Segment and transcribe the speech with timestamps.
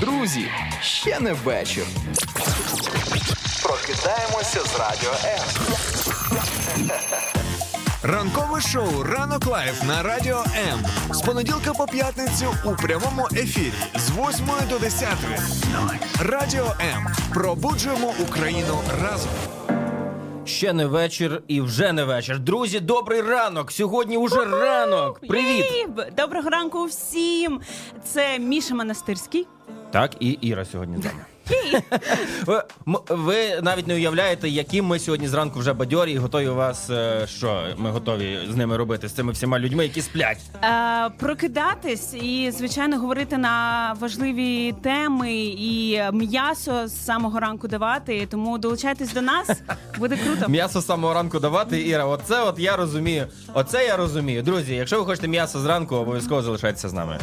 [0.00, 0.48] Друзі,
[0.80, 1.84] ще не вечір.
[3.62, 5.44] Прокидаємося з радіо М.
[8.02, 10.86] Ранкове шоу Ранок Life на радіо М.
[11.14, 15.08] З понеділка по п'ятницю у прямому ефірі з 8 до 10.
[16.20, 17.06] Радіо М.
[17.34, 19.30] Пробуджуємо Україну разом.
[20.44, 22.38] Ще не вечір і вже не вечір.
[22.38, 23.72] Друзі, добрий ранок.
[23.72, 25.20] Сьогодні уже ранок.
[25.28, 25.64] Привіт.
[25.72, 25.86] Єй!
[26.16, 27.60] Доброго ранку всім.
[28.12, 29.46] Це Міша Монастирський.
[29.90, 31.20] Так, і Іра сьогодні з нами.
[32.46, 36.90] Ви, м- ви навіть не уявляєте, які ми сьогодні зранку вже бадьорі і готові вас.
[36.90, 40.38] е, Що ми готові з ними робити з цими всіма людьми, які сплять.
[40.64, 48.26] Е, прокидатись і, звичайно, говорити на важливі теми і м'ясо з самого ранку давати.
[48.30, 49.50] Тому долучайтесь до нас,
[49.98, 50.48] буде круто.
[50.48, 51.88] М'ясо з самого ранку давати.
[51.88, 53.26] Іра, оце от я розумію.
[53.54, 54.42] Оце я розумію.
[54.42, 57.18] Друзі, якщо ви хочете м'ясо зранку, обов'язково залишайтеся з нами.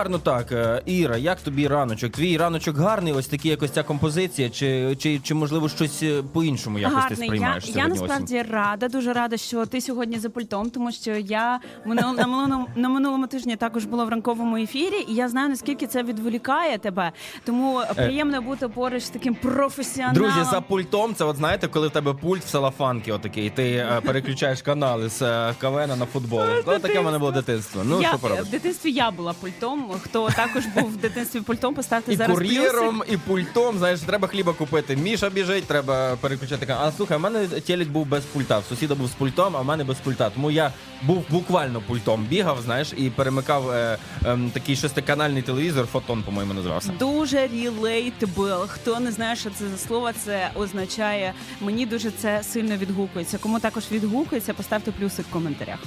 [0.00, 0.52] Гарно так.
[0.52, 2.12] Е, Іра, як тобі раночок?
[2.12, 6.78] Твій раночок гарний, ось такий якось ця композиція, чи, чи, чи можливо щось е, по-іншому
[6.78, 7.18] якось ти Гарний.
[7.20, 7.98] Я, сприймаєш я сьогодні?
[7.98, 12.66] насправді рада, дуже рада, що ти сьогодні за пультом, тому що я минул, на, минулому,
[12.76, 17.12] на минулому тижні також була в ранковому ефірі, і я знаю наскільки це відволікає тебе.
[17.44, 20.14] Тому приємно бути поруч з таким професіоналом.
[20.14, 23.70] Друзі, за пультом, це от знаєте, коли в тебе пульт в салафанки, отакий, і ти
[23.72, 26.40] е, переключаєш канали з е, КВН на футбол.
[26.64, 27.82] Коли таке в мене було дитинство.
[27.84, 29.89] Ну я, що в дитинстві я була пультом.
[29.98, 33.14] Хто також був в дитинстві пультом, поставте І зараз кур'єром, плюсик.
[33.14, 33.78] і пультом.
[33.78, 34.96] Знаєш, треба хліба купити.
[34.96, 36.74] Міша біжить, треба переключати.
[36.80, 38.58] А слухай, в мене телек був без пульта.
[38.58, 40.30] В сусіда був з пультом, а в мене без пульта.
[40.30, 40.72] Тому я
[41.02, 46.92] був буквально пультом, бігав, знаєш, і перемикав е, ем, такий шестиканальний телевізор, фотон, по-моєму, називався.
[46.98, 48.68] Дуже relatable.
[48.68, 53.38] Хто не знає, що це за слово, це означає мені дуже це сильно відгукується.
[53.38, 55.78] Кому також відгукується, поставте плюсик в коментарях.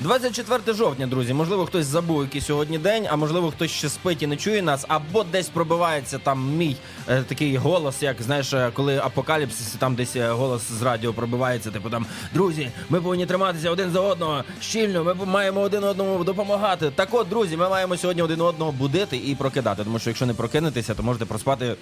[0.00, 1.34] 24 жовтня, друзі.
[1.34, 4.84] Можливо, хтось забув, який сьогодні день, а можливо, хтось ще спить і не чує нас,
[4.88, 6.76] або десь пробивається там мій
[7.08, 11.70] такий голос, як знаєш, е, коли апокаліпсис, там десь е, голос з радіо пробивається.
[11.70, 15.04] Типу там друзі, ми повинні триматися один за одного щільно.
[15.04, 16.90] Ми маємо один одному допомагати.
[16.94, 19.84] Так от, друзі, ми маємо сьогодні один одного будити і прокидати.
[19.84, 21.76] Тому що якщо не прокинетеся, то можете проспати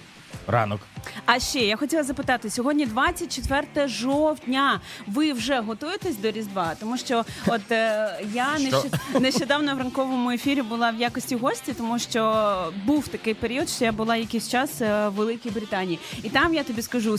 [0.47, 0.81] ранок.
[1.25, 4.81] А ще я хотіла запитати: сьогодні 24 жовтня.
[5.07, 6.73] Ви вже готуєтесь до Різдва?
[6.79, 8.63] Тому що от е, я Що?
[8.77, 12.53] нещод- нещодавно в ранковому ефірі була в якості гості, тому що
[12.85, 16.63] був такий період, що я була якийсь час е, в Великій Британії, і там я
[16.63, 17.17] тобі скажу.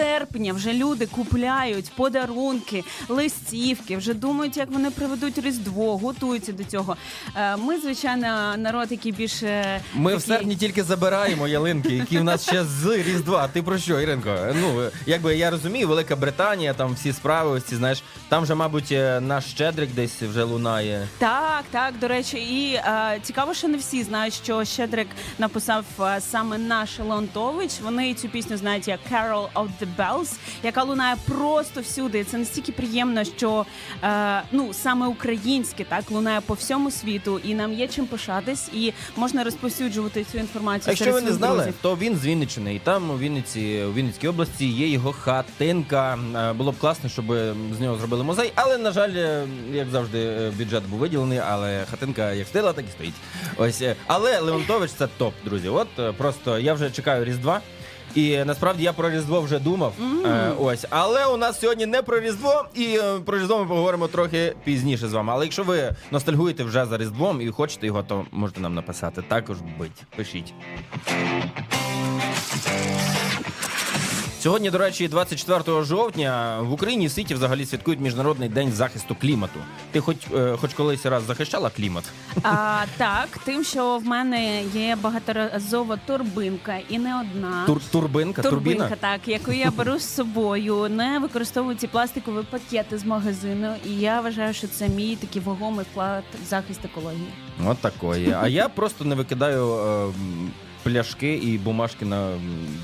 [0.00, 6.96] Серпня вже люди купляють подарунки, листівки, вже думають, як вони проведуть Різдво, готуються до цього.
[7.36, 12.24] Е, Ми, звичайно, народ, який більше Ми в такий- серпні тільки забираємо ялинки, які в
[12.24, 13.48] нас ще з Різдва.
[13.48, 14.36] Ти про що, Іринко?
[14.62, 18.92] Ну якби я розумію, Велика Британія, там всі справи, ось ці знаєш, там вже, мабуть,
[18.92, 21.08] е, наш щедрик десь вже лунає.
[21.18, 25.08] Так, так, до речі, і е, цікаво, що не всі знають, що Щедрик
[25.38, 27.70] написав е, саме наш Леонтович.
[27.82, 32.24] Вони цю пісню знають як Carol of the Bells, яка лунає просто всюди.
[32.24, 33.66] Це настільки приємно, що
[34.02, 38.92] е, ну саме українське так лунає по всьому світу, і нам є чим пишатись, і
[39.16, 40.90] можна розповсюджувати цю інформацію.
[40.98, 41.74] Якщо ви не знали, друзів.
[41.82, 46.18] то він з Вінниччини, і там у Вінниці, у Вінницькій області є його хатинка.
[46.36, 47.24] Е, Було б класно, щоб
[47.76, 51.84] з нього зробили музей, але на жаль, е, як завжди, е, бюджет був виділений, але
[51.90, 53.14] хатинка як стила, так і стоїть.
[53.56, 55.68] Ось, але Леонтович це топ, друзі.
[55.68, 57.60] От просто я вже чекаю Різдва.
[58.16, 59.92] І насправді я про Різдво вже думав.
[60.26, 64.08] Е, ось, але у нас сьогодні не про Різдво, і е, про Різдво ми поговоримо
[64.08, 65.32] трохи пізніше з вами.
[65.32, 69.22] Але якщо ви ностальгуєте вже за Різдвом і хочете його, то можете нам написати.
[69.22, 70.02] Також бить.
[70.16, 70.54] Пишіть.
[74.40, 79.14] Сьогодні, до речі, 24 жовтня в Україні і в світі взагалі святкують міжнародний день захисту
[79.20, 79.60] клімату.
[79.92, 82.04] Ти хоч е, хоч колись раз захищала клімат?
[82.42, 87.64] А, так, тим, що в мене є багаторазова торбинка, і не одна.
[87.66, 88.96] Тур, турбинка, Турбинка, турбіна?
[89.00, 94.20] так, яку я беру з собою, не використовую ці пластикові пакети з магазину, і я
[94.20, 97.28] вважаю, що це мій такий вагомий вклад в захист екології.
[97.66, 98.32] От такої.
[98.40, 100.12] А я просто не викидаю е,
[100.86, 102.30] пляшки і бумажки на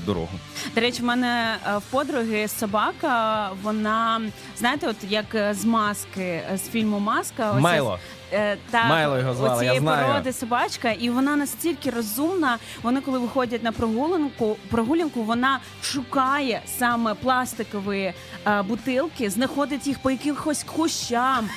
[0.05, 0.29] дорогу.
[0.75, 4.21] До речі, в мене е, в подруги собака, вона
[4.57, 7.99] знаєте, от як е, з маски е, з фільму Маска, ось Майло.
[8.31, 10.07] Е, так, Майло його звали, оцієї я знаю.
[10.07, 12.57] породи собачка, і вона настільки розумна.
[12.83, 18.13] Вони, коли виходять на прогулянку, прогулянку, вона шукає саме пластикові
[18.47, 21.49] е, бутилки, знаходить їх по якихось кущам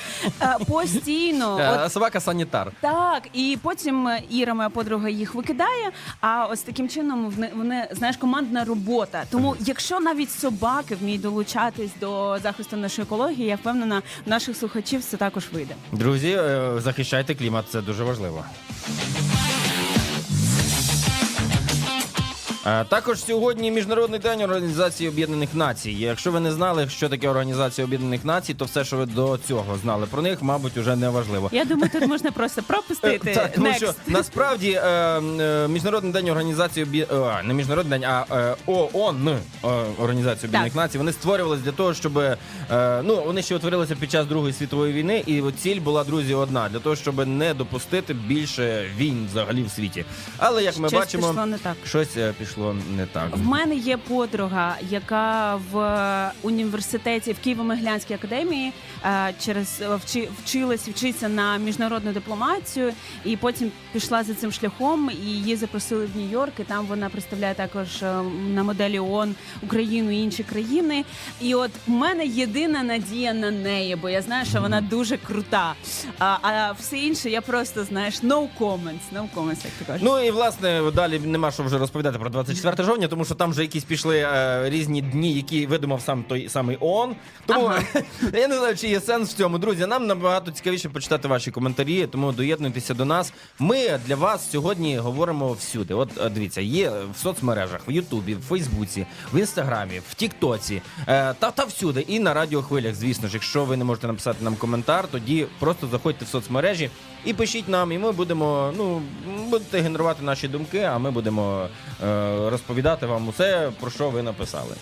[0.42, 1.58] е, постійно.
[1.60, 2.72] Е, От Собака санітар.
[2.80, 5.90] так, і потім е, Іра, моя подруга, їх викидає.
[6.20, 9.22] А ось таким чином вони, вони знаєш, командна робота.
[9.30, 15.16] Тому, якщо навіть собаки вміють долучатись до захисту нашої екології, я впевнена, наших слухачів це
[15.16, 15.74] також вийде.
[15.92, 18.44] Друзі, е, захищайте клімат, це дуже важливо.
[22.88, 25.90] Також сьогодні міжнародний день Організації Об'єднаних Націй.
[25.90, 29.78] Якщо ви не знали, що таке Організація Об'єднаних Націй, то все, що ви до цього
[29.82, 31.48] знали про них, мабуть, уже не важливо.
[31.52, 33.30] Я думаю, тут можна просто пропустити.
[33.30, 33.76] Е, Так, тому Next.
[33.76, 37.06] що насправді е, е, міжнародний день організації об'є...
[37.12, 39.38] е, не міжнародний день, а е, ООН е,
[39.98, 40.98] Організація Об'єднаних Націй.
[40.98, 42.36] Вони створювалися для того, щоб е,
[43.04, 46.78] ну вони ще утворилися під час Другої світової війни, і ціль була друзі одна для
[46.78, 50.04] того, щоб не допустити більше війн взагалі в світі.
[50.38, 51.76] Але як ми Щось бачимо, пішло не так.
[51.86, 53.36] щось е, пішло не так.
[53.36, 58.72] В мене є подруга, яка в е, університеті в Києво-Могилянській академії
[59.04, 62.92] е, через е, вчи, вчилась вчиться на міжнародну дипломатію,
[63.24, 65.10] і потім пішла за цим шляхом.
[65.10, 66.60] І її запросили в Нью-Йорк.
[66.60, 68.02] І там вона представляє також
[68.54, 71.04] на моделі ООН Україну і інші країни.
[71.40, 75.74] І от в мене єдина надія на неї, бо я знаю, що вона дуже крута.
[76.18, 80.02] А, а все інше я просто знаєш no comments, no comments, як ти кажеш.
[80.04, 83.62] Ну і власне далі нема що вже розповідати про 24 жовтня, тому що там вже
[83.62, 87.16] якісь пішли е, різні дні, які видумав сам той самий ООН.
[87.46, 87.70] Тому
[88.32, 89.58] я не знаю, чи є сенс в цьому.
[89.58, 93.32] Друзі, нам набагато цікавіше почитати ваші коментарі, тому доєднуйтеся до нас.
[93.58, 95.94] Ми для вас сьогодні говоримо всюди.
[95.94, 101.34] От е, дивіться, є в соцмережах, в Ютубі, в Фейсбуці, в Інстаграмі, в Тіктоці е,
[101.38, 102.00] та, та всюди.
[102.00, 106.24] І на радіохвилях, звісно ж, якщо ви не можете написати нам коментар, тоді просто заходьте
[106.24, 106.90] в соцмережі
[107.26, 109.02] і пишіть нам, і ми будемо ну
[109.50, 111.68] будете генерувати наші думки, а ми будемо
[112.04, 114.74] е, розповідати вам усе, про що ви написали.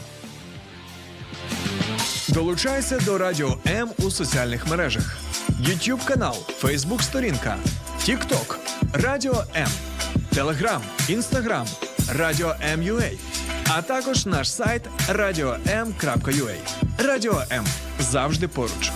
[2.29, 5.17] Долучайся до Радіо М у соціальних мережах:
[5.63, 7.57] YouTube канал, Facebook сторінка,
[8.01, 8.57] TikTok,
[8.93, 9.69] Радіо М,
[10.35, 10.81] Telegram,
[11.11, 11.67] Instagram,
[12.19, 13.19] Радіо М.Ua,
[13.69, 16.55] а також наш сайт radio.m.ua.
[16.99, 17.65] Радіо М
[18.01, 18.91] завжди поруч.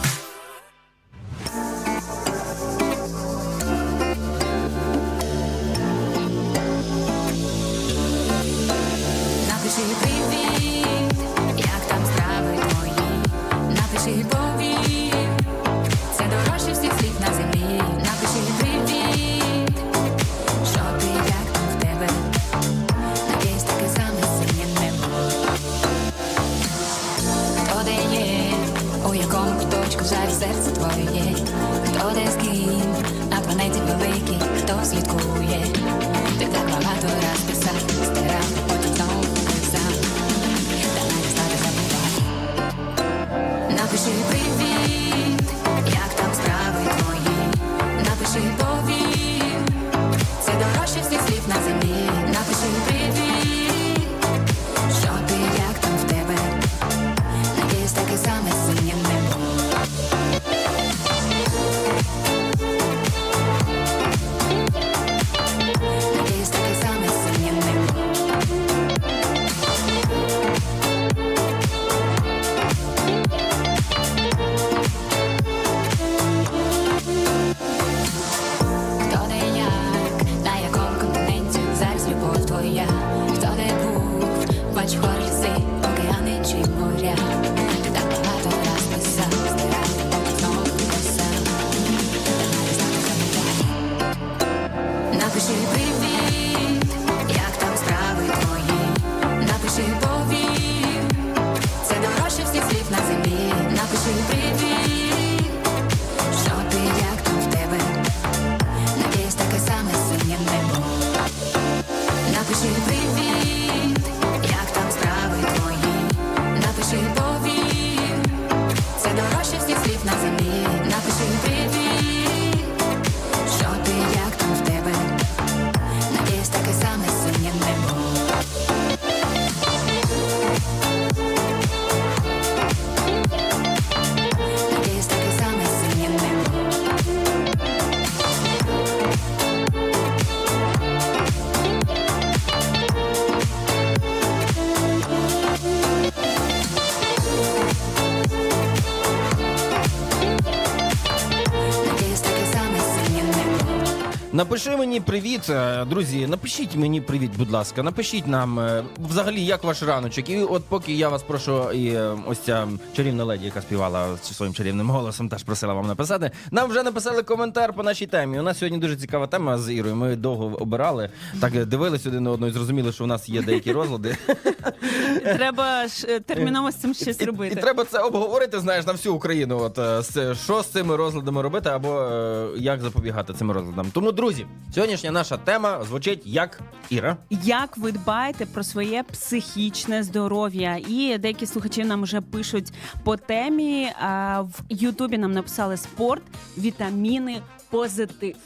[154.58, 156.26] Напиши мені привіт, е, друзі.
[156.26, 157.82] Напишіть мені привіт, будь ласка.
[157.82, 160.28] Напишіть нам е, взагалі, як ваш раночок.
[160.28, 164.54] І от поки я вас прошу, і е, ось ця чарівна леді, яка співала своїм
[164.54, 166.30] чарівним голосом, теж просила вам написати.
[166.50, 168.38] Нам вже написали коментар по нашій темі.
[168.38, 169.96] У нас сьогодні дуже цікава тема з Ірою.
[169.96, 171.10] Ми довго обирали,
[171.40, 174.16] так дивились один на одного і зрозуміли, що у нас є деякі розлади.
[175.22, 179.58] Треба ж терміново з цим щось І, і треба це обговорити, знаєш, на всю Україну.
[179.58, 182.10] От що з цими розладами робити, або
[182.56, 183.86] як запобігати цим розладам.
[183.92, 187.16] Тому, друзі, сьогоднішня наша тема звучить як Іра.
[187.30, 190.80] Як ви дбаєте про своє психічне здоров'я?
[190.88, 192.72] І деякі слухачі нам вже пишуть
[193.04, 193.92] по темі.
[194.00, 196.22] А в Ютубі нам написали спорт,
[196.58, 198.36] вітаміни, позитив.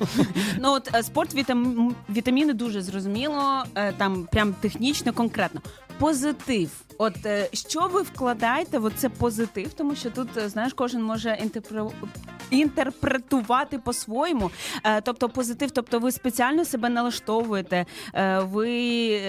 [0.58, 1.94] ну от е, спорт, вітам...
[2.10, 5.60] вітаміни дуже зрозуміло, е, там прям технічно, конкретно.
[5.98, 6.70] Позитив.
[6.98, 11.38] От е, що ви вкладаєте в це позитив, тому що тут е, знаєш, кожен може
[11.42, 11.84] інтерпре...
[12.50, 14.50] інтерпретувати по-своєму.
[14.84, 17.86] Е, тобто позитив, тобто ви спеціально себе налаштовуєте,
[18.40, 19.20] ви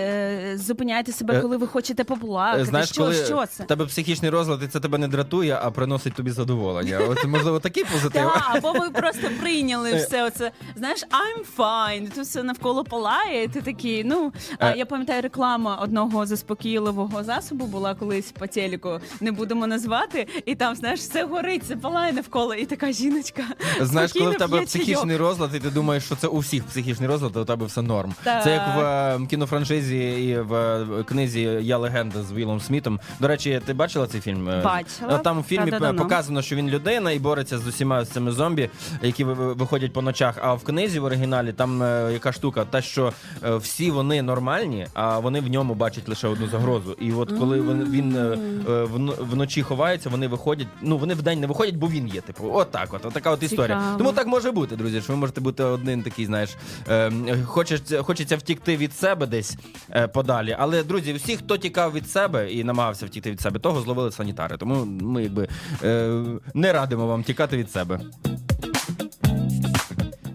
[0.55, 2.65] зупиняєте себе, коли ви хочете поплакати.
[2.65, 3.63] Знаєш, що, коли що це?
[3.63, 6.99] тебе психічний розлад, і це тебе не дратує, а приносить тобі задоволення.
[7.09, 8.31] От можливо такий позитив.
[8.33, 10.51] Так, або ви просто прийняли все оце.
[10.75, 14.03] Знаєш, I'm fine, тут все навколо палає, і ти такий.
[14.03, 14.33] Ну
[14.75, 20.75] я пам'ятаю, реклама одного заспокійливого засобу була колись по телеку, не будемо назвати, і там,
[20.75, 23.43] знаєш, все горить, все палає навколо, і така жіночка.
[23.81, 27.33] Знаєш, коли в тебе психічний розлад, і ти думаєш, що це у всіх психічний розлад,
[27.33, 28.13] то у тебе все норм.
[28.23, 28.43] Так.
[28.43, 32.99] Це як в е, кінофраншизі і в е, книзі Я легенда з Вілом Смітом.
[33.19, 34.49] До речі, ти бачила цей фільм?
[34.49, 35.17] Е, Бачила.
[35.17, 36.01] Там у фільмі Правда, давно.
[36.03, 38.69] показано, що він людина і бореться з усіма цими зомбі,
[39.01, 40.35] які ви- ви- виходять по ночах.
[40.41, 43.13] А в книзі в оригіналі там е, яка штука, та що
[43.45, 46.95] е, всі вони нормальні, а вони в ньому бачать лише одну загрозу.
[46.99, 48.37] І от коли він, він е,
[48.69, 50.67] е, вно- вночі ховається, вони виходять.
[50.81, 52.21] Ну вони вдень не виходять, бо він є.
[52.21, 53.77] Типу, от так, от, от така от історія.
[53.77, 53.97] Цікаво.
[53.97, 55.01] Тому так може бути, друзі.
[55.01, 56.49] Що ви можете бути один такий, знаєш,
[56.89, 57.11] е,
[57.45, 59.57] хочеться, хочеться втікти від себе десь
[59.91, 60.55] е, подалі.
[60.59, 64.57] Але друзі, всі, хто тікав від себе і намагався втікти від себе, того зловили санітари.
[64.57, 65.47] Тому ми якби
[65.83, 66.23] е,
[66.53, 67.99] не радимо вам тікати від себе.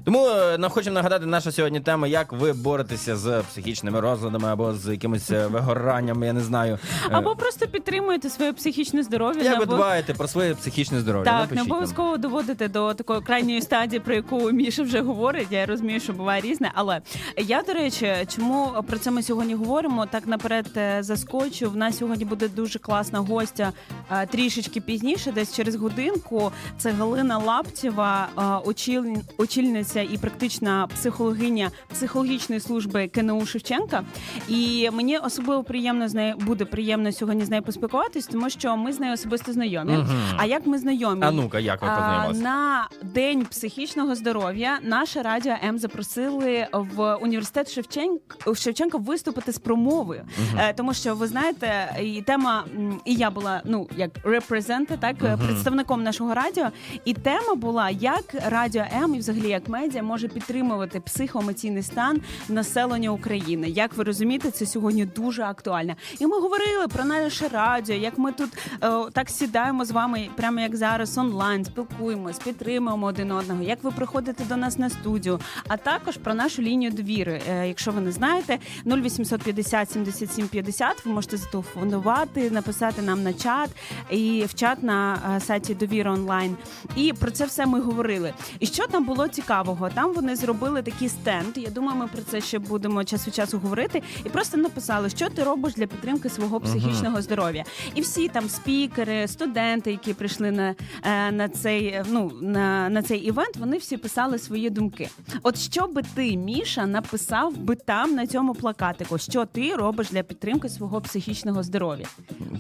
[0.04, 4.75] Тому е, нам хочемо нагадати наша сьогодні тема, як ви боретеся з психічними розладами або
[4.75, 6.78] з якимось е, вигоранням, я не знаю.
[7.04, 9.42] Е, Або просто підтримуєте своє психічне здоров'я.
[9.42, 11.25] як ви або- дбаєте про своє психічне здоров'я?
[11.25, 11.71] Так, Напишіть не нам.
[11.71, 15.47] обов'язково доводити до такої крайньої стадії, про яку Міша вже говорить.
[15.50, 16.71] Я розумію, що буває різне.
[16.75, 17.00] Але
[17.37, 20.07] я, до речі, чому про це ми сьогодні говоримо?
[20.07, 21.71] Так наперед е, заскочу.
[21.71, 23.73] В нас сьогодні буде дуже класна гостя
[24.12, 26.52] е, трішечки пізніше, десь через годинку.
[26.78, 34.02] Це Галина Лаптєва, е, очіль- очільниця засновниця і практична психологиня психологічної служби КНУ Шевченка.
[34.49, 38.92] І мені особливо приємно з нею буде приємно сьогодні з нею поспілкуватись, тому що ми
[38.92, 39.99] з нею особисто знайомі.
[40.37, 41.23] А як ми знайомі?
[41.25, 42.42] А ну-ка, як ви познайомилися?
[42.42, 50.23] на день психічного здоров'я наше радіо М запросили в університет Шевченка Шевченка виступити з промовою,
[50.59, 52.64] Е, тому що ви знаєте, і тема
[53.04, 56.66] і я була ну як репрезенти, так е, представником нашого радіо.
[57.04, 63.11] І тема була як радіо М і взагалі як медіа може підтримувати психоемоційний стан населення
[63.11, 63.69] України.
[63.69, 65.95] Як ви розумієте, це сьогодні дуже актуально.
[66.19, 68.51] І ми говорили про наше радіо, як ми тут
[68.83, 73.63] е, так сідаємо з вами, прямо як зараз, онлайн, спілкуємось, підтримуємо один одного.
[73.63, 77.43] Як ви приходите до нас на студію, а також про нашу лінію довіри.
[77.51, 83.71] Е, якщо ви не знаєте, 0850 77 50, ви можете зателефонувати, написати нам на чат
[84.11, 86.57] і в чат на е, сайті Довіра онлайн.
[86.97, 88.33] І про це все ми говорили.
[88.61, 89.29] І що там було
[89.71, 89.91] цікавого?
[89.95, 91.57] Там вони зробили такий стенд.
[91.57, 94.03] Я думаю, ми про це ще будемо час від часу говорити.
[94.25, 97.65] І просто написали, що ти робиш для підтримки свого психічного здоров'я.
[97.95, 103.03] І всі там спікери, студенти, які прийшли на, е, на цей е, ну на, на
[103.03, 105.09] цей івент, вони всі писали свої думки.
[105.43, 110.23] От що би ти, Міша, написав би там на цьому плакатику, що ти робиш для
[110.23, 112.07] підтримки свого психічного здоров'я?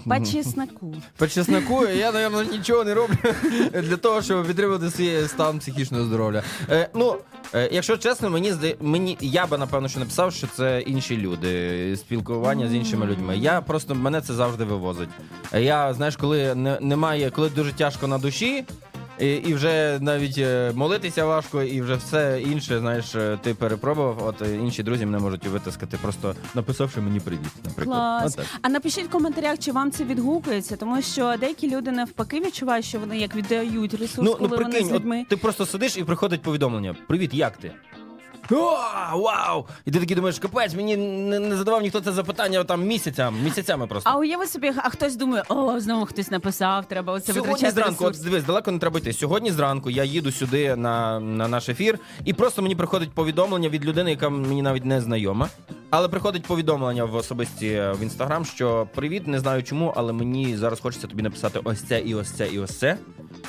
[0.06, 0.94] По чесноку.
[1.16, 3.16] По чесноку, я, напевно, нічого не роблю
[3.82, 6.42] для того, щоб підтримати свій стан психічного здоров'я.
[7.00, 7.16] Ну,
[7.54, 11.96] е, якщо чесно, мені здає, мені я би напевно що написав, що це інші люди,
[11.96, 13.38] спілкування з іншими людьми.
[13.38, 15.08] Я просто мене це завжди вивозить.
[15.52, 18.64] Е, Я знаєш, коли не, немає, коли дуже тяжко на душі.
[19.20, 24.26] І, і вже навіть е, молитися важко, і вже все інше, знаєш, е, ти перепробував.
[24.26, 27.40] От е, інші друзі мене можуть витискати, просто написавши мені привіт.
[27.64, 28.38] Наприклад, Клас.
[28.62, 32.98] А напишіть в коментарях, чи вам це відгукується, тому що деякі люди навпаки відчувають, що
[32.98, 35.20] вони як віддають ресурс, Ну, ну прикинь, вони з людьми.
[35.22, 37.72] от ти просто сидиш і приходить повідомлення: Привіт, як ти?
[38.52, 39.66] О, вау!
[39.84, 43.86] І ти такий думаєш, капець, мені не, не задавав ніхто це запитання там місяцями, місяцями
[43.86, 44.10] просто.
[44.10, 48.04] А уяви собі, а хтось думає, о, знову хтось написав, треба оце Сьогодні витрачати зранку,
[48.04, 48.18] ресурс.
[48.18, 49.12] от дивись, далеко не треба йти.
[49.12, 53.84] Сьогодні зранку я їду сюди на, на наш ефір, і просто мені приходить повідомлення від
[53.84, 55.48] людини, яка мені навіть не знайома.
[55.90, 60.56] Але приходить повідомлення в особисті е, в інстаграм, що привіт, не знаю чому, але мені
[60.56, 62.96] зараз хочеться тобі написати ось це і ось це і ось це.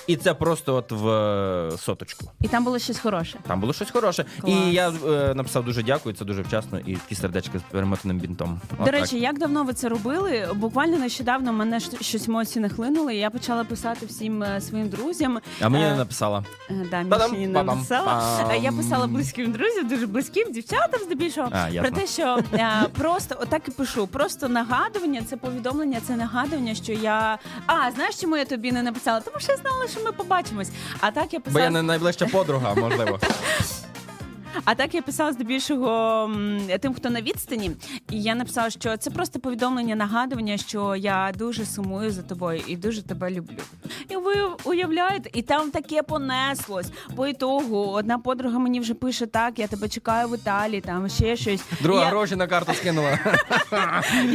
[0.07, 2.31] І це просто от в е, соточку.
[2.41, 3.39] І там було щось хороше.
[3.47, 4.25] Там було щось хороше.
[4.41, 4.53] Клас.
[4.53, 8.61] І я е, написав дуже дякую, це дуже вчасно, і такі сердечки з перемотаним бінтом.
[8.77, 8.93] До Отак.
[8.93, 10.49] речі, як давно ви це робили?
[10.55, 13.15] Буквально нещодавно мене щ- щось емоції нахлинули.
[13.15, 15.39] і Я почала писати всім е, своїм друзям.
[15.61, 16.43] а мені Е, не написала.
[16.69, 18.47] Е, Да, Та-дам, Міші не написала.
[18.51, 21.47] Е, Я писала близьким друзям, дуже близьким, дівчатам здебільшого.
[21.51, 21.91] А, ясно.
[21.91, 24.07] Про те, що е, просто отак і пишу.
[24.07, 27.37] Просто нагадування, це повідомлення, це нагадування, що я.
[27.65, 29.19] А, знаєш, чому я тобі не написала?
[29.19, 30.69] Тому що я знала, що ми побачимось.
[30.99, 31.63] А так я Бо писала.
[31.63, 33.19] я не найближча подруга, можливо.
[34.65, 37.71] А так я писала здебільшого м, тим, хто на відстані,
[38.11, 42.75] і я написала, що це просто повідомлення, нагадування, що я дуже сумую за тобою і
[42.77, 43.57] дуже тебе люблю.
[44.09, 44.33] І ви
[44.63, 46.87] уявляєте, і там таке понеслось.
[47.15, 51.35] По ітогу одна подруга мені вже пише: так, я тебе чекаю в Італії, там ще
[51.35, 51.61] щось.
[51.81, 53.19] Друга я, гроші на карту скинула.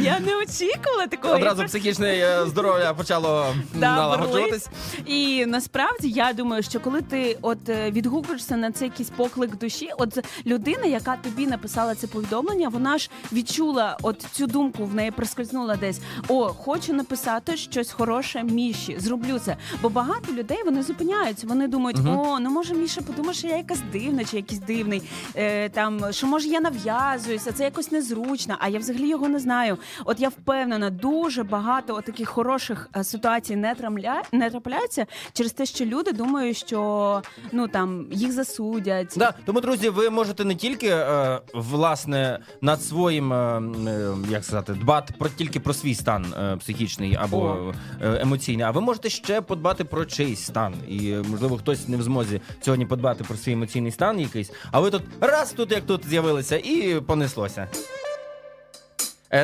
[0.01, 1.35] я не очікувала такого.
[1.35, 4.69] Одразу психічне е, здоров'я почало налагоджуватись.
[5.07, 9.91] І насправді я думаю, що коли ти от е, відгукуєшся на цей якийсь поклик душі,
[10.07, 15.11] от людина, яка тобі написала це повідомлення, вона ж відчула от цю думку в неї
[15.11, 16.01] проскользнула десь.
[16.29, 19.57] О, хочу написати щось хороше Міші, зроблю це.
[19.83, 21.47] Бо багато людей вони зупиняються.
[21.47, 25.03] Вони думають, о, ну може Міша подумає, що я якась дивна чи якийсь дивний.
[25.37, 28.57] Е, там що може я нав'язуюся, це якось незручно.
[28.59, 29.79] А я взагалі його не знаю.
[30.05, 34.23] От я впевнена, дуже багато от таких хороших е, ситуацій не трамля...
[34.33, 39.15] не трапляється через те, що люди думають, що ну там їх засудять.
[39.17, 44.73] Да, тому, друзі, ви можете не тільки е, власне над своїм е, е, як сказати,
[44.73, 49.41] дбати про тільки про свій стан е, психічний або е, емоційний, а ви можете ще
[49.41, 50.75] подбати про чийсь стан.
[50.89, 54.53] І е, можливо хтось не в змозі сьогодні подбати про свій емоційний стан якийсь.
[54.73, 57.69] А ви тут раз тут, як тут з'явилися, і понеслося.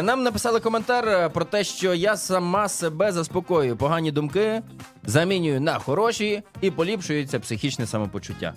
[0.03, 3.77] Нам написали коментар про те, що я сама себе заспокоюю.
[3.77, 4.63] Погані думки
[5.05, 8.55] замінюю на хороші і поліпшується психічне самопочуття.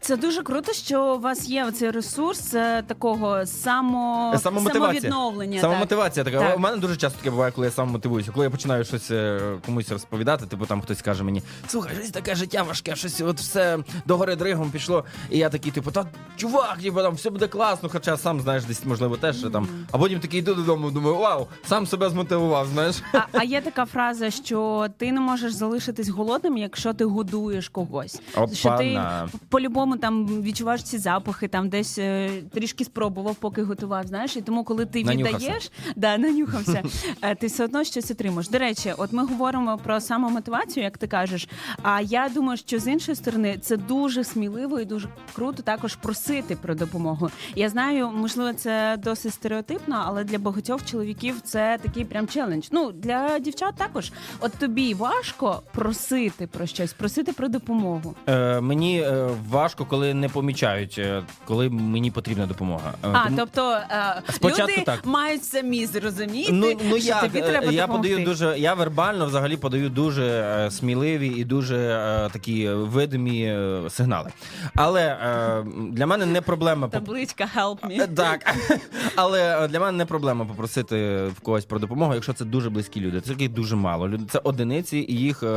[0.00, 4.34] Це дуже круто, що у вас є цей ресурс е, такого само...
[4.42, 5.00] Самомотивація.
[5.00, 5.60] самовідновлення.
[5.60, 6.38] Самомотивація така.
[6.38, 6.56] Так.
[6.56, 8.30] У мене дуже часто таке буває, коли я самомотивуюся.
[8.32, 12.34] Коли я починаю щось е, комусь розповідати, типу там хтось каже мені: слухай, щось таке
[12.34, 15.04] життя важке, щось от все догори дригом пішло.
[15.30, 18.84] І я такий, типу, та чувак, типу, там все буде класно, хоча сам знаєш, десь
[18.84, 19.68] можливо теж що там.
[19.92, 23.02] А потім такий йду додому, думаю, вау, сам себе змотивував, знаєш.
[23.12, 27.68] А, а є така фраза, що ти не можеш залишити залишитись голодним, якщо ти годуєш
[27.68, 28.20] когось.
[28.52, 29.28] Що ти Опана.
[29.48, 34.06] по-любому там відчуваєш ці запахи, там десь е, трішки спробував, поки готував.
[34.06, 35.38] Знаєш, і тому, коли ти Нанюхався.
[35.38, 36.82] віддаєш, да, нанюхався,
[37.22, 38.48] е, ти все одно щось отримаєш.
[38.48, 41.48] До речі, от ми говоримо про самомотивацію, як ти кажеш.
[41.82, 46.56] А я думаю, що з іншої сторони це дуже сміливо і дуже круто також просити
[46.56, 47.30] про допомогу.
[47.54, 52.66] Я знаю, можливо, це досить стереотипно, але для багатьох чоловіків це такий прям челендж.
[52.70, 54.12] Ну для дівчат також.
[54.40, 58.14] От тобі важко просити про щось, просити про допомогу.
[58.28, 62.92] Е, мені е, важко, коли не помічають, е, коли мені потрібна допомога.
[63.04, 65.06] Е, А, тому- тобто е, Спочатку люди так.
[65.06, 67.20] мають самі зрозуміти, Ну, ну що як?
[67.20, 68.08] тобі Е, треба я допомогти.
[68.08, 73.80] подаю дуже, я вербально взагалі подаю дуже е, сміливі і дуже е, такі видимі е,
[73.90, 74.30] сигнали.
[74.74, 78.14] Але е, для мене не проблема поп- Табличка help Е, me.
[78.14, 78.54] Так,
[79.16, 80.96] але е, для мене не проблема попросити
[81.36, 83.20] в когось про допомогу, якщо це дуже близькі люди.
[83.20, 84.08] Це таких дуже мало.
[84.08, 85.55] Люд- Це одиниці, і їх е,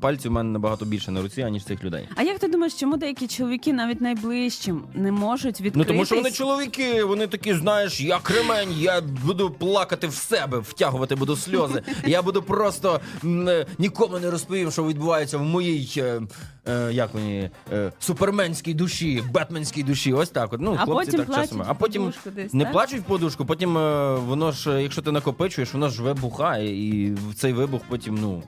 [0.00, 2.08] пальців у мене набагато більше на руці, аніж цих людей.
[2.16, 5.76] А як ти думаєш, чому деякі чоловіки навіть найближчим не можуть відкритись?
[5.76, 10.58] Ну тому що вони чоловіки, вони такі, знаєш, я кремень, я буду плакати в себе,
[10.58, 11.82] втягувати буду сльози.
[12.06, 16.20] Я буду просто е, нікому не розповім, що відбувається в моїй е,
[16.68, 20.12] е, як вони, е, суперменській душі, бетменській душі.
[20.12, 20.52] Ось так.
[20.52, 20.60] От.
[20.60, 21.62] Ну, А хлопці потім так часом.
[21.66, 22.72] А потім десь, не так?
[22.72, 27.10] плачуть в подушку, потім е, воно ж, е, якщо ти накопичуєш, воно ж вибухає, і
[27.12, 28.42] в цей вибух потім, ну.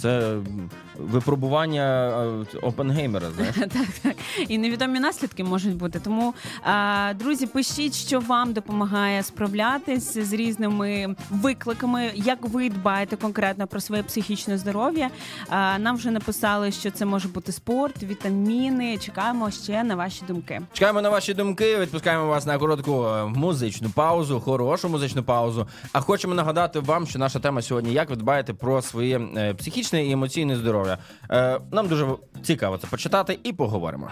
[0.00, 2.10] Це м, випробування
[2.52, 3.56] е, Опенгеймера, знаєш.
[3.58, 4.16] так, так.
[4.48, 6.00] І невідомі наслідки можуть бути.
[6.00, 13.66] Тому, а, друзі, пишіть, що вам допомагає справлятись з різними викликами, як ви дбаєте конкретно
[13.66, 15.10] про своє психічне здоров'я.
[15.48, 18.98] А, нам вже написали, що це може бути спорт, вітаміни.
[18.98, 20.60] Чекаємо ще на ваші думки.
[20.72, 21.78] Чекаємо на ваші думки.
[21.78, 25.66] Відпускаємо вас на коротку е, музичну паузу, хорошу музичну паузу.
[25.92, 30.06] А хочемо нагадати вам, що наша тема сьогодні як ви дбаєте про своє е, психічне
[30.06, 30.87] і емоційне здоров'я.
[31.30, 32.06] Е, Нам дуже
[32.42, 34.10] цікаво це почитати і поговоримо.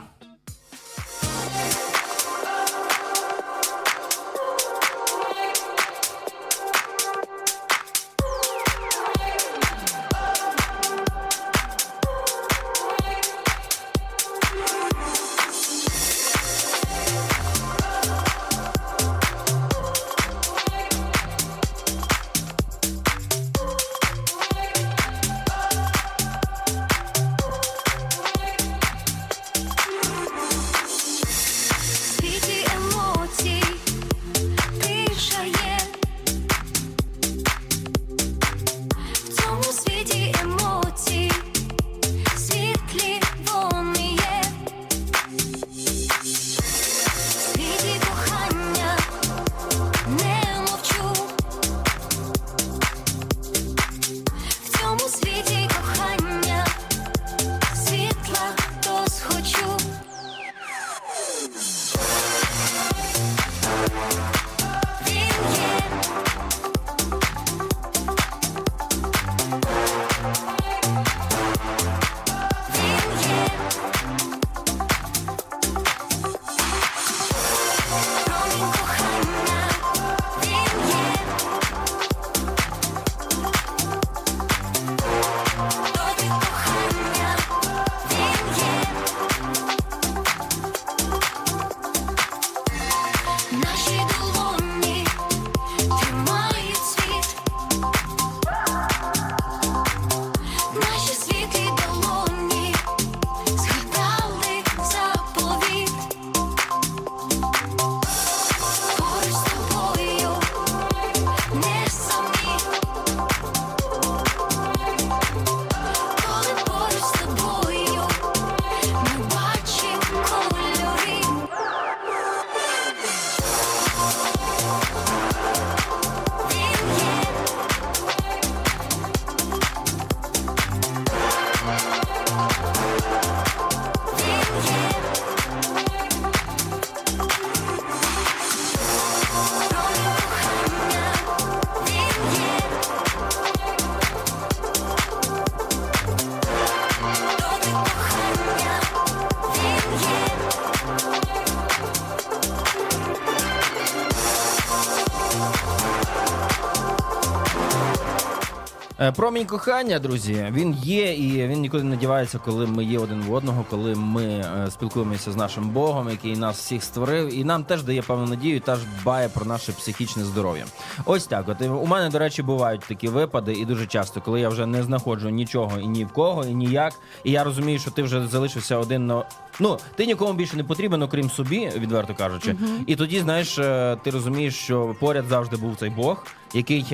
[159.12, 163.32] Промінь кохання, друзі, він є і він нікуди не дівається, коли ми є один в
[163.32, 167.82] одного, коли ми е, спілкуємося з нашим Богом, який нас всіх створив, і нам теж
[167.82, 170.64] дає певну надію, і теж дбає про наше психічне здоров'я.
[171.04, 171.48] Ось так.
[171.48, 174.82] От у мене, до речі, бувають такі випади, і дуже часто, коли я вже не
[174.82, 176.92] знаходжу нічого і ні в кого, і ніяк,
[177.24, 179.24] і я розумію, що ти вже залишився один на
[179.60, 182.56] ну ти нікому більше не потрібен, окрім собі, відверто кажучи.
[182.86, 186.86] І тоді, знаєш, е, ти розумієш, що поряд завжди був цей Бог, який.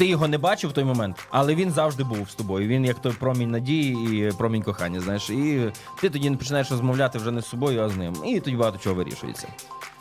[0.00, 2.68] Ти його не бачив в той момент, але він завжди був з тобою.
[2.68, 5.00] Він як той промінь надії і промінь кохання.
[5.00, 8.14] Знаєш, і ти тоді починаєш розмовляти вже не з собою, а з ним.
[8.26, 9.48] І тоді багато чого вирішується.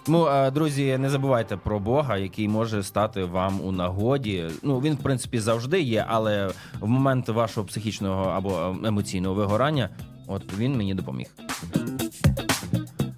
[0.06, 4.46] Тому, е, друзі, не забувайте про Бога, який може стати вам у нагоді.
[4.64, 9.90] Ну він, в принципі, завжди є, але в момент вашого психічного або емоційного вигорання,
[10.28, 11.28] от він мені допоміг.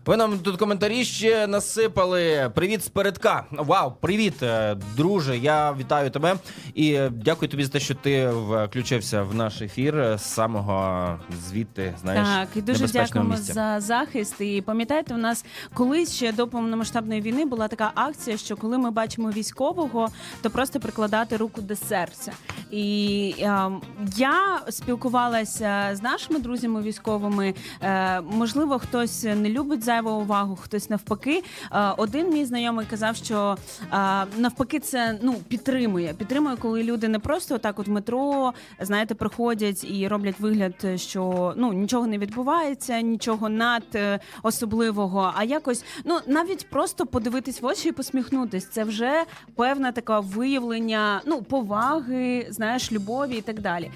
[0.05, 2.51] Ви нам тут коментарі ще насипали.
[2.55, 3.45] Привіт з передка.
[3.51, 5.37] Вау, привіт, е, друже.
[5.37, 6.35] Я вітаю тебе
[6.73, 11.93] і е, дякую тобі за те, що ти включився в наш ефір з самого звідти.
[12.01, 13.53] Знаєш, Так, і дуже дякуємо місця.
[13.53, 14.41] за захист.
[14.41, 18.91] І пам'ятаєте, у нас колись ще до повномасштабної війни була така акція, що коли ми
[18.91, 20.09] бачимо військового,
[20.41, 22.31] то просто прикладати руку до серця.
[22.71, 23.69] І е,
[24.17, 27.53] я спілкувалася з нашими друзями військовими.
[27.81, 31.43] Е, можливо, хтось не любить зайву увагу, хтось навпаки.
[31.71, 36.13] Е, один мій знайомий казав, що е, навпаки, це ну підтримує.
[36.13, 41.53] Підтримує, коли люди не просто так, от в метро, знаєте, приходять і роблять вигляд, що
[41.57, 45.33] ну нічого не відбувається, нічого над е, особливого.
[45.35, 48.67] А якось ну навіть просто подивитись в очі і посміхнутись.
[48.67, 49.23] Це вже
[49.55, 53.91] певне таке виявлення ну поваги, знаєш, любові і так далі.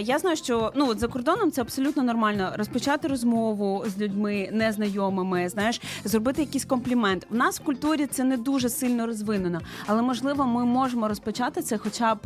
[0.00, 5.80] Я знаю, що ну за кордоном це абсолютно нормально розпочати розмову з людьми незнайомими, знаєш,
[6.04, 7.26] зробити якийсь комплімент.
[7.30, 11.78] У нас в культурі це не дуже сильно розвинено, але можливо, ми можемо розпочати це,
[11.78, 12.18] хоча б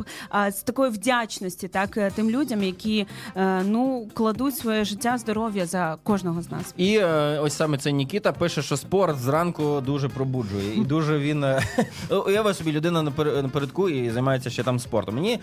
[0.47, 5.65] е, з такої вдячності, так е, тим людям, які е, ну кладуть своє життя, здоров'я
[5.65, 6.73] за кожного з нас.
[6.77, 10.75] І е, ось саме цей Нікіта пише, що спорт зранку дуже пробуджує.
[10.75, 11.45] І дуже він
[12.25, 15.15] уяви собі людина напер- напередку і займається ще там спортом.
[15.15, 15.39] Мені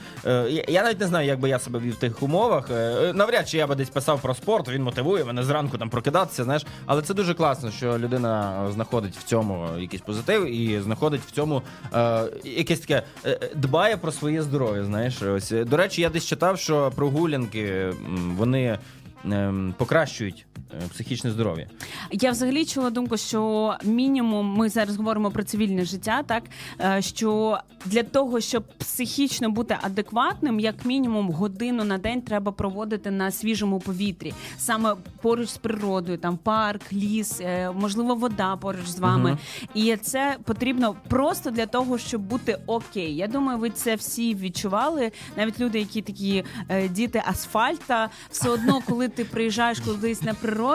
[0.69, 2.71] я- навіть не знаю, як би я себе вів в тих умовах.
[3.15, 6.45] Навряд чи я би десь писав про спорт, він мотивує мене зранку там прокидатися.
[6.45, 11.31] Знаєш, але це дуже класно, що людина знаходить в цьому якийсь позитив і знаходить в
[11.31, 11.63] цьому
[11.95, 14.85] е, якесь таке е, дбає про своє здоров'я.
[14.85, 17.93] Знаєш, ось е, до речі, я десь читав, що прогулянки
[18.37, 18.79] вони.
[19.25, 20.56] ем, Покращують е,
[20.93, 21.67] психічне здоров'я.
[22.11, 26.43] Я взагалі чула думку, що мінімум ми зараз говоримо про цивільне життя, так
[26.81, 33.11] е, що для того, щоб психічно бути адекватним, як мінімум годину на день треба проводити
[33.11, 38.99] на свіжому повітрі, саме поруч з природою, там парк, ліс, е, можливо, вода поруч з
[38.99, 39.39] вами.
[39.75, 43.17] І це потрібно просто для того, щоб бути окей.
[43.17, 45.13] Я думаю, ви це всі відчували.
[45.37, 50.66] Навіть люди, які такі е, діти асфальта, все одно, коли ти приїжджаєш кудись на природу,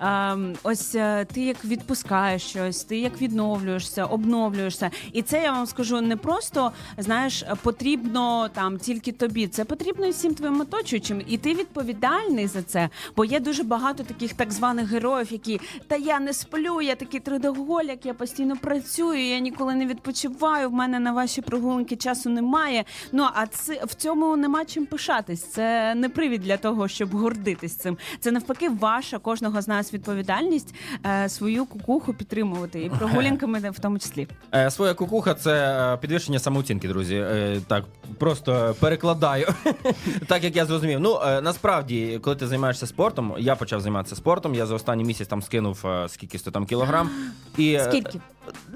[0.00, 4.90] ем, ось е, ти як відпускаєш щось, ти як відновлюєшся, обновлюєшся.
[5.12, 9.48] І це я вам скажу не просто знаєш, потрібно там тільки тобі.
[9.48, 11.22] Це потрібно і всім твоїм оточуючим.
[11.28, 12.88] І ти відповідальний за це.
[13.16, 17.20] Бо є дуже багато таких так званих героїв, які та я не сплю, я такий
[17.20, 20.68] трудоголік, я постійно працюю, я ніколи не відпочиваю.
[20.68, 22.84] В мене на ваші прогулянки часу немає.
[23.12, 25.44] Ну а це в цьому нема чим пишатись.
[25.44, 27.98] Це не привід для того, щоб гордитись цим.
[28.20, 30.74] Це навпаки, ваша кожного з нас відповідальність
[31.06, 34.28] е, свою кукуху підтримувати і прогулянками в тому числі.
[34.54, 35.52] Е, своя кукуха це
[35.94, 37.14] е, підвищення самооцінки, друзі.
[37.16, 37.84] Е, так,
[38.18, 39.48] просто перекладаю.
[40.26, 41.00] так як я зрозумів.
[41.00, 44.54] Ну е, насправді, коли ти займаєшся спортом, я почав займатися спортом.
[44.54, 47.10] Я за останній місяць там скинув е, скільки сто там кілограм.
[47.58, 48.20] І, Скільки?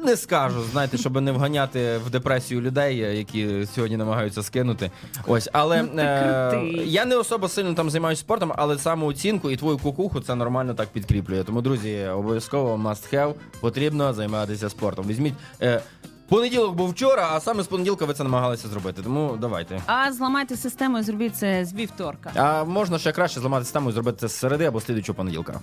[0.04, 4.90] Не скажу, знаєте, щоб не вганяти в депресію людей, які сьогодні намагаються скинути.
[5.26, 9.78] Ось, але Ну, е, я не особо сильно там займаюся спортом, але самооцінку і твою
[9.78, 11.44] кукуху це нормально так підкріплює.
[11.44, 15.06] Тому, друзі, обов'язково must have, потрібно займатися спортом.
[15.06, 15.34] Візьміть.
[15.62, 15.80] Е,
[16.28, 19.02] Понеділок був вчора, а саме з понеділка ви це намагалися зробити.
[19.02, 19.82] Тому давайте.
[19.86, 22.30] А зламайте систему і зробіть це з вівторка.
[22.34, 25.60] А можна ще краще зламати систему і зробити це з середи або слідуючого понеділка.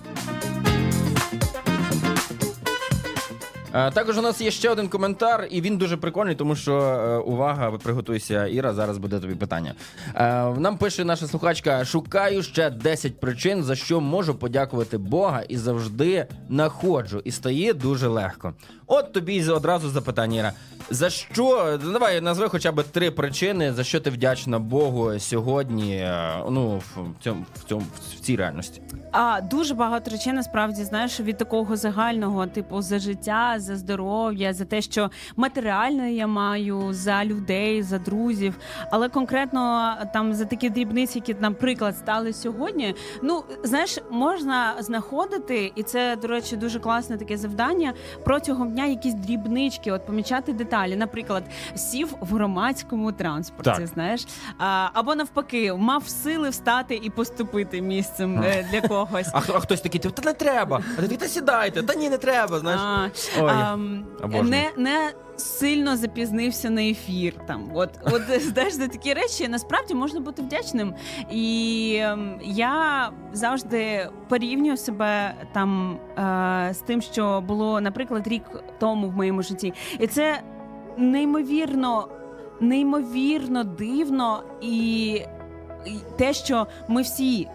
[3.72, 7.70] Також у нас є ще один коментар, і він дуже прикольний, тому що е, увага,
[7.70, 8.74] приготуйся, Іра.
[8.74, 9.74] Зараз буде тобі питання.
[10.14, 15.56] Е, Нам пише наша слухачка: шукаю ще 10 причин, за що можу подякувати Бога і
[15.56, 18.52] завжди находжу, і стає дуже легко.
[18.94, 20.52] От тобі одразу запитання, Іра.
[20.90, 21.78] За що?
[21.92, 27.22] Давай назви хоча б три причини, за що ти вдячна Богу сьогодні, е, ну, в
[27.24, 27.82] цьому, в цьому
[28.16, 28.82] в цій реальності.
[29.12, 34.64] А дуже багато речей насправді знаєш від такого загального, типу, за життя, за здоров'я, за
[34.64, 38.54] те, що матеріально я маю, за людей, за друзів.
[38.90, 42.94] Але конкретно там за такі дрібниці, які, наприклад, стали сьогодні.
[43.22, 47.92] Ну знаєш, можна знаходити, і це, до речі, дуже класне таке завдання
[48.24, 50.96] протягом дня якісь дрібнички, от помічати деталі.
[50.96, 53.86] Наприклад, сів в громадському транспорті, Так.
[53.86, 54.26] знаєш,
[54.58, 59.28] а, або навпаки, мав сили встати і поступити місцем е, для когось.
[59.32, 60.82] А, хто- а хтось такий, та не треба.
[60.98, 62.58] А ти та сідайте, та ні, не треба.
[62.58, 62.80] Знаєш.
[63.38, 63.76] А, Ой, а,
[64.42, 67.34] не, не сильно запізнився на ефір.
[67.46, 70.94] Там, от, от знаєш, за такі речі насправді можна бути вдячним.
[71.30, 78.42] І ем, я завжди порівнюю себе там е, з тим, що було, наприклад, рік
[78.78, 79.74] тому в моєму житті.
[79.98, 80.42] І це
[80.96, 82.08] неймовірно,
[82.60, 85.06] неймовірно дивно і.
[85.86, 87.48] і Те, що ми всі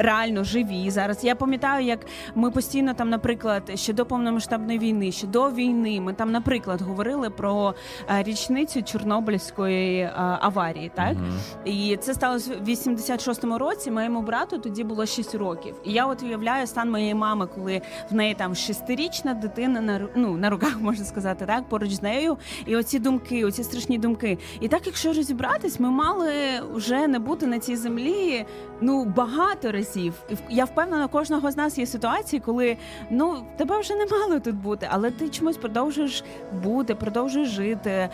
[0.00, 1.24] реально живі зараз.
[1.24, 1.98] Я пам'ятаю, як
[2.34, 7.30] ми постійно там, наприклад, ще до повномасштабної війни, ще до війни, ми там, наприклад, говорили
[7.30, 7.74] про
[8.10, 11.16] е, річницю Чорнобильської е, аварії, так
[11.64, 13.90] і це сталося в 86-му році.
[13.90, 15.74] Моєму брату тоді було 6 років.
[15.84, 20.36] І я от уявляю стан моєї мами, коли в неї там шестирічна дитина на ну,
[20.36, 22.36] на руках, можна сказати, так поруч з нею.
[22.66, 24.38] І оці думки, оці страшні думки.
[24.60, 26.32] І так, якщо розібратись, ми мали
[26.74, 28.46] вже не бути на цій землі
[28.80, 29.89] ну багато разів.
[29.96, 30.14] І в-
[30.50, 32.76] я впевнена, кожного з нас є ситуації, коли
[33.10, 36.24] ну тебе вже не мало тут бути, але ти чомусь продовжуєш
[36.62, 38.08] бути, продовжуєш жити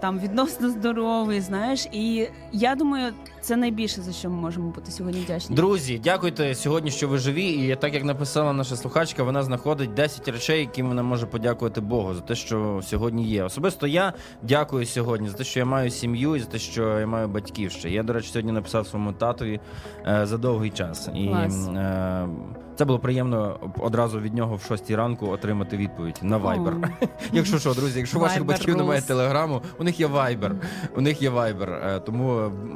[0.00, 1.40] там відносно здоровий.
[1.40, 5.56] Знаєш, і я думаю, це найбільше за що ми можемо бути сьогодні вдячні.
[5.56, 7.46] Друзі, дякуйте сьогодні, що ви живі.
[7.46, 12.14] І так як написала наша слухачка, вона знаходить 10 речей, яким вона може подякувати Богу
[12.14, 13.44] за те, що сьогодні є.
[13.44, 14.12] Особисто я
[14.42, 17.70] дякую сьогодні за те, що я маю сім'ю і за те, що я маю батьків
[17.70, 17.90] ще.
[17.90, 19.60] Я, до речі, сьогодні написав своєму татові
[20.06, 21.08] е, за довгий час.
[21.16, 21.68] І Клас.
[21.68, 22.28] е,
[22.76, 26.88] це було приємно одразу від нього в 6 ранку отримати відповідь на Viber.
[27.32, 30.52] Якщо що, друзі, якщо у ваших Viber батьків немає телеграму, у них є Viber.
[30.96, 31.88] У них є Viber.
[31.88, 32.28] Е, Тому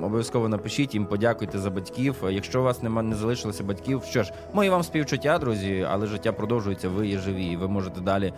[0.03, 2.15] обов'язково напишіть їм, подякуйте за батьків.
[2.31, 6.33] Якщо у вас нема не залишилося батьків, що ж, мої вам співчуття, друзі, але життя
[6.33, 6.89] продовжується.
[6.89, 8.33] Ви є живі, і ви можете далі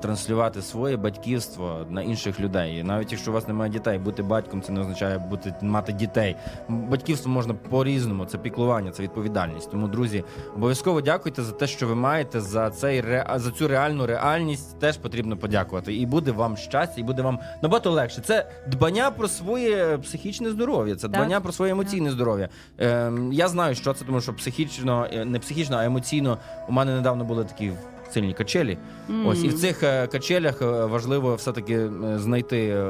[0.00, 2.78] транслювати своє батьківство на інших людей.
[2.78, 6.36] І навіть якщо у вас немає дітей, бути батьком це не означає бути мати дітей.
[6.68, 8.24] Батьківство можна по-різному.
[8.24, 9.70] Це піклування, це відповідальність.
[9.70, 10.24] Тому, друзі,
[10.56, 14.78] обов'язково дякуйте за те, що ви маєте за цей за цю реальну реальність.
[14.78, 15.94] Теж потрібно подякувати.
[15.94, 18.20] І буде вам щастя, і буде вам набагато легше.
[18.20, 22.48] Це дбання про своє психічне здоров'я, це дбання про своє емоційне здоров'я.
[22.78, 26.94] Ем, я знаю, що це, тому що психічно, е, не психічно, а емоційно у мене
[26.94, 27.72] недавно були такі.
[28.16, 28.78] Сильні качелі.
[29.26, 32.86] Ось і в цих е, качелях е, важливо все-таки е, знайти,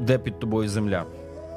[0.00, 1.04] де під тобою земля.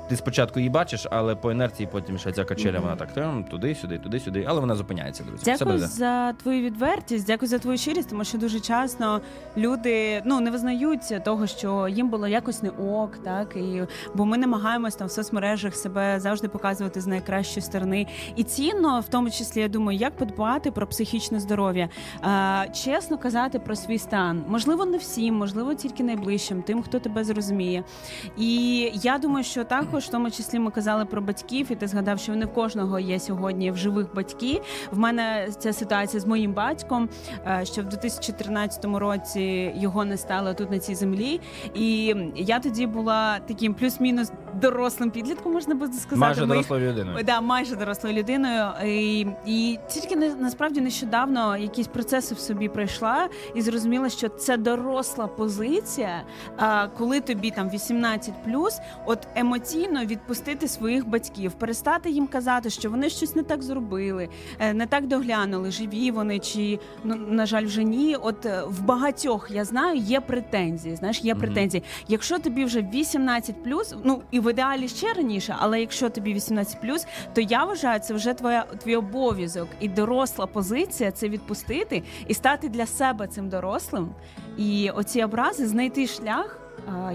[0.07, 3.97] Ти спочатку її бачиш, але по інерції потім ще ця качеля, вона так там, туди-сюди,
[3.97, 5.41] туди-сюди, але вона зупиняється, друзі.
[5.41, 5.87] Все Дякую буде.
[5.87, 9.21] за твою відвертість, дякую за твою щирість, тому що дуже часто
[9.57, 14.37] люди ну не визнають того, що їм було якось не ок, так і бо ми
[14.37, 18.07] намагаємось там в соцмережах себе завжди показувати з найкращої сторони.
[18.35, 21.89] І цінно, в тому числі, я думаю, як подбати про психічне здоров'я,
[22.21, 24.43] а, чесно казати про свій стан.
[24.47, 27.83] Можливо, не всім, можливо, тільки найближчим, тим, хто тебе зрозуміє.
[28.37, 32.19] І я думаю, що також в тому числі ми казали про батьків, і ти згадав,
[32.19, 34.61] що не в кожного є сьогодні в живих батьки.
[34.91, 37.09] В мене ця ситуація з моїм батьком,
[37.47, 41.39] е, що в 2013 році його не стало тут на цій землі.
[41.73, 44.31] І я тоді була таким плюс-мінус
[44.61, 46.19] дорослим підлітком, можна буде сказати.
[46.19, 47.23] Майже Моїх- дорослою людиною.
[47.25, 48.65] Да, майже дорослою людиною.
[48.85, 54.57] І, і тільки не насправді нещодавно якісь процеси в собі пройшла і зрозуміла, що це
[54.57, 56.23] доросла позиція.
[56.97, 58.33] Коли тобі там 18
[59.05, 64.73] от емоційно відпустити своїх батьків, перестати їм казати, що вони щось не так зробили, е,
[64.73, 68.15] не так доглянули, живі вони чи ну на жаль, вже ні.
[68.15, 70.95] От е, в багатьох я знаю, є претензії.
[70.95, 71.83] Знаєш, є претензії.
[72.07, 73.55] Якщо тобі вже 18
[74.03, 76.77] ну і в ідеалі ще раніше, але якщо тобі 18
[77.33, 82.69] то я вважаю, це вже твоя твій обов'язок і доросла позиція це відпустити і стати
[82.69, 84.09] для себе цим дорослим.
[84.57, 86.59] І оці образи знайти шлях,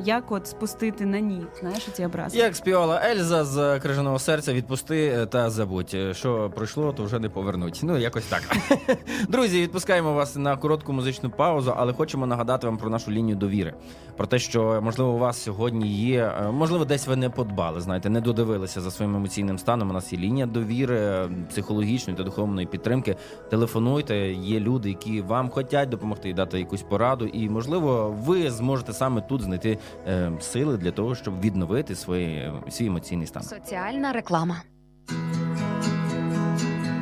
[0.04, 1.42] як от спустити на ні.
[1.60, 2.38] Знаєш, ці образи.
[2.38, 5.90] Як співала Ельза з крижаного серця, відпусти е, та забудь.
[5.94, 7.80] Е, Що пройшло, то вже не повернуть.
[7.82, 8.42] Ну якось так.
[9.28, 13.74] Друзі, відпускаємо вас на коротку музичну паузу, але хочемо нагадати вам про нашу лінію довіри.
[14.16, 18.10] Про те, що можливо у вас сьогодні є, е, можливо, десь ви не подбали, знаєте,
[18.10, 19.90] не додивилися за своїм емоційним станом.
[19.90, 23.16] У нас є лінія довіри, е, психологічної та духовної підтримки.
[23.50, 27.26] Телефонуйте, є люди, які вам хочуть допомогти і дати якусь пораду.
[27.26, 32.52] І можливо, ви зможете саме тут знайти знайти е, сили для того, щоб відновити свої,
[32.70, 33.42] свій емоційний стан.
[33.42, 34.62] Соціальна реклама.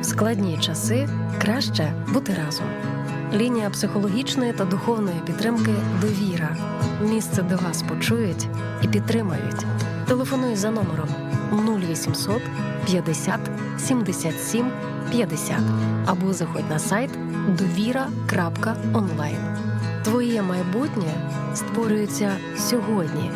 [0.01, 1.09] В складні часи
[1.41, 2.65] краще бути разом.
[3.33, 6.57] Лінія психологічної та духовної підтримки Довіра.
[7.01, 8.47] Місце, де вас почують
[8.83, 9.65] і підтримають.
[10.07, 11.09] Телефонуй за номером
[11.81, 12.41] 0800
[12.85, 13.39] 50
[13.77, 14.71] 77
[15.11, 15.57] 50
[16.05, 17.11] або заходь на сайт
[17.57, 19.37] довіра.онлайн.
[20.03, 21.13] Твоє майбутнє
[21.55, 23.31] створюється сьогодні.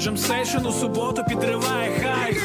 [0.00, 2.36] Джемсейшн у суботу підриває хай.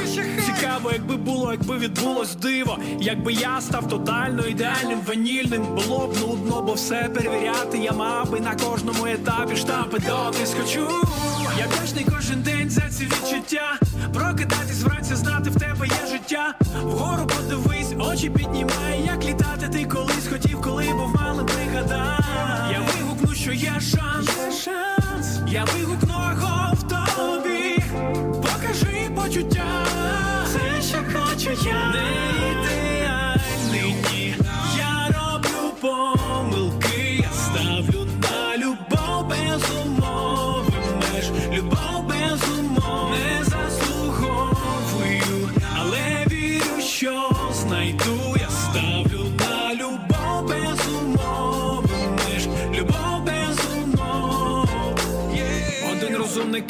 [0.46, 2.78] Цікаво, якби було, якби відбулось диво.
[3.00, 7.78] Якби я став тотально ідеальним, ванільним, було б нудно, бо все перевіряти.
[7.78, 10.88] Я мав би на кожному етапі штампи доки схочу.
[11.60, 12.55] Я вдячний кожен день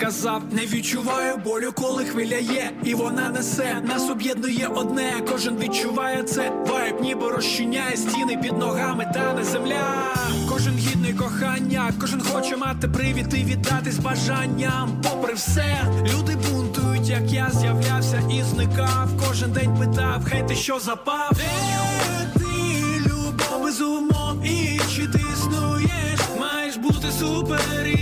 [0.05, 3.81] казав, не відчуваю болю, коли хвиля є, і вона несе.
[3.83, 6.51] Нас об'єднує одне, кожен відчуває це.
[6.67, 10.13] Вайб ніби розчиняє стіни під ногами, та не земля.
[10.49, 15.01] Кожен гідний кохання, кожен хоче мати привід і віддатись бажанням.
[15.03, 19.09] Попри все, люди бунтують, як я з'являвся і зникав.
[19.27, 21.31] Кожен день питав, хай ти що запав.
[21.35, 26.19] Де ти любов без умов і чи ти існуєш?
[26.39, 27.94] Маєш бути супер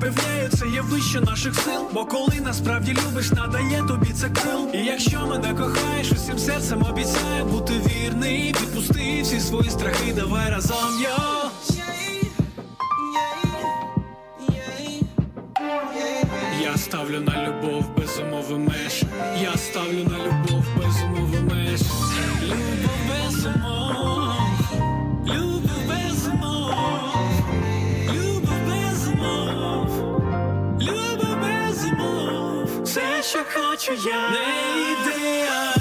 [0.00, 1.80] Запевняю, це є вище наших сил.
[1.92, 4.68] Бо коли насправді любиш, надає тобі це крил.
[4.74, 8.48] І якщо мене кохаєш, усім серцем обіцяю бути вірний.
[8.48, 11.50] Відпусти всі свої страхи, давай разом йо.
[16.62, 19.02] Я ставлю на любов без умови меж.
[19.42, 20.35] Я ставлю на любов
[33.52, 34.30] хочу я.
[34.30, 35.75] Не ідеальний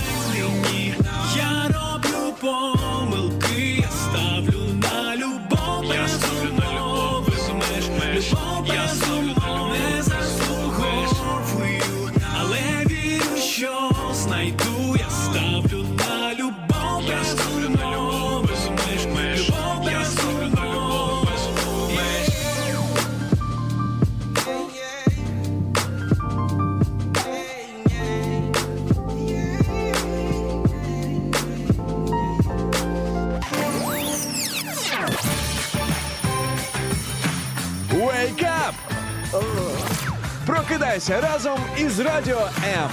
[40.95, 42.89] Прокидайся разом із Радіо М.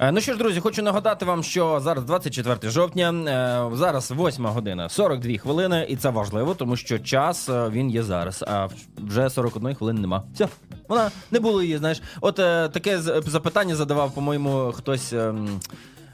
[0.00, 3.12] Е, Ну що ж, друзі, хочу нагадати вам, що зараз 24 жовтня,
[3.72, 8.02] е, зараз 8 година 42 хвилини, і це важливо, тому що час е, він є
[8.02, 8.68] зараз, а
[8.98, 10.22] вже 41 хвилини нема.
[10.34, 10.48] Все,
[10.88, 11.78] вона не було її.
[11.78, 12.36] Знаєш, от
[12.72, 15.12] таке запитання задавав, по-моєму, хтось.
[15.12, 15.60] ем,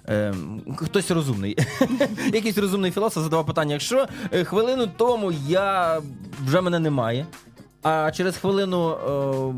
[0.09, 1.57] ем, Хтось розумний,
[2.32, 6.00] якийсь розумний філософ задавав питання: якщо е, хвилину тому я
[6.46, 7.26] вже мене немає,
[7.87, 8.91] а через хвилину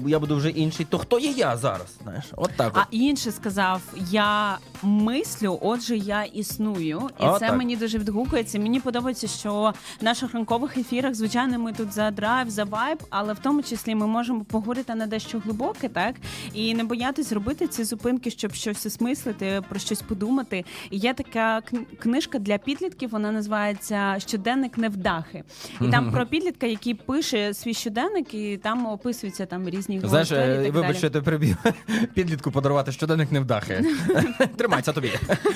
[0.05, 1.87] е, я буду вже інший, то хто є я зараз?
[2.03, 2.73] Знаєш, от так.
[2.75, 2.87] А От.
[2.91, 7.57] інше сказав: я мислю, отже, я існую, і А, це так.
[7.57, 8.59] мені дуже відгукується.
[8.59, 13.33] Мені подобається, що в наших ранкових ефірах, звичайно, ми тут за драйв, за вайб, але
[13.33, 16.15] в тому числі ми можемо поговорити на дещо глибоке, так
[16.55, 20.65] і не боятись робити ці зупинки, щоб щось осмислити, про щось подумати.
[20.91, 21.63] І є така
[21.99, 23.11] книжка для підлітків.
[23.11, 25.45] Вона називається Щоденник невдахи,
[25.81, 30.35] і там про підлітка, який пише свій щоденник, і там описуються там різні Знаєш, і
[30.35, 31.39] е, так вибач, що я тебе.
[32.15, 33.85] Підлітку подарувати щоденник не вдахи.
[34.57, 35.13] Тримайся тобі.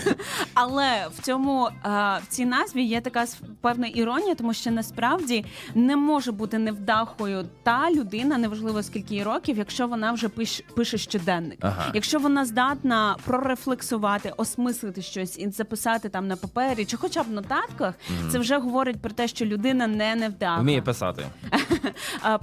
[0.54, 1.88] Але в цьому е,
[2.22, 3.26] в цій назві є така
[3.60, 5.44] певна іронія, тому що насправді
[5.74, 10.98] не може бути невдахою та людина, неважливо скільки їй років, якщо вона вже пише, пише
[10.98, 11.58] щоденник.
[11.60, 11.90] Ага.
[11.94, 17.32] Якщо вона здатна прорефлексувати, осмислити щось і записати там на папері, чи хоча б в
[17.32, 17.94] нотатках,
[18.30, 20.60] це вже говорить про те, що людина не невдаха.
[20.60, 21.24] Вміє писати.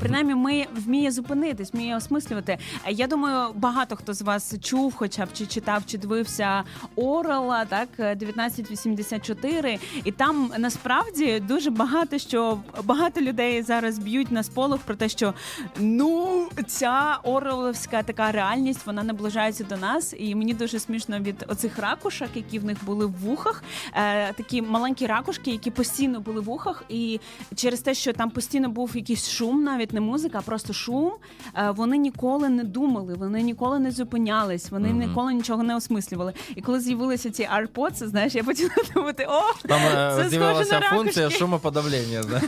[0.10, 2.58] Принаймні, ми вміє зупинитись, вміє осмислювати.
[2.90, 6.64] Я думаю, багато хто з вас чув, хоча б чи читав, чи дивився
[6.96, 9.80] Орела, так 1984.
[10.04, 15.34] І там насправді дуже багато що багато людей зараз б'ють на сполох про те, що
[15.80, 20.16] ну ця Ореловська така реальність вона наближається до нас.
[20.18, 23.64] І мені дуже смішно від оцих ракушок, які в них були в вухах.
[23.94, 27.20] Е, такі маленькі ракушки, які постійно були в ухах, і
[27.56, 31.12] через те, що там постійно був якийсь шум, навіть не музика, а просто шум.
[31.58, 36.34] е, Вони ніколи не думали, вони ніколи не зупинялись, вони ніколи нічого не осмислювали.
[36.56, 40.90] І коли з'явилися ці AirPods, знаєш, я почала думати, о, Там е, Це з'явилася на
[40.90, 42.24] функція шумоподавлення.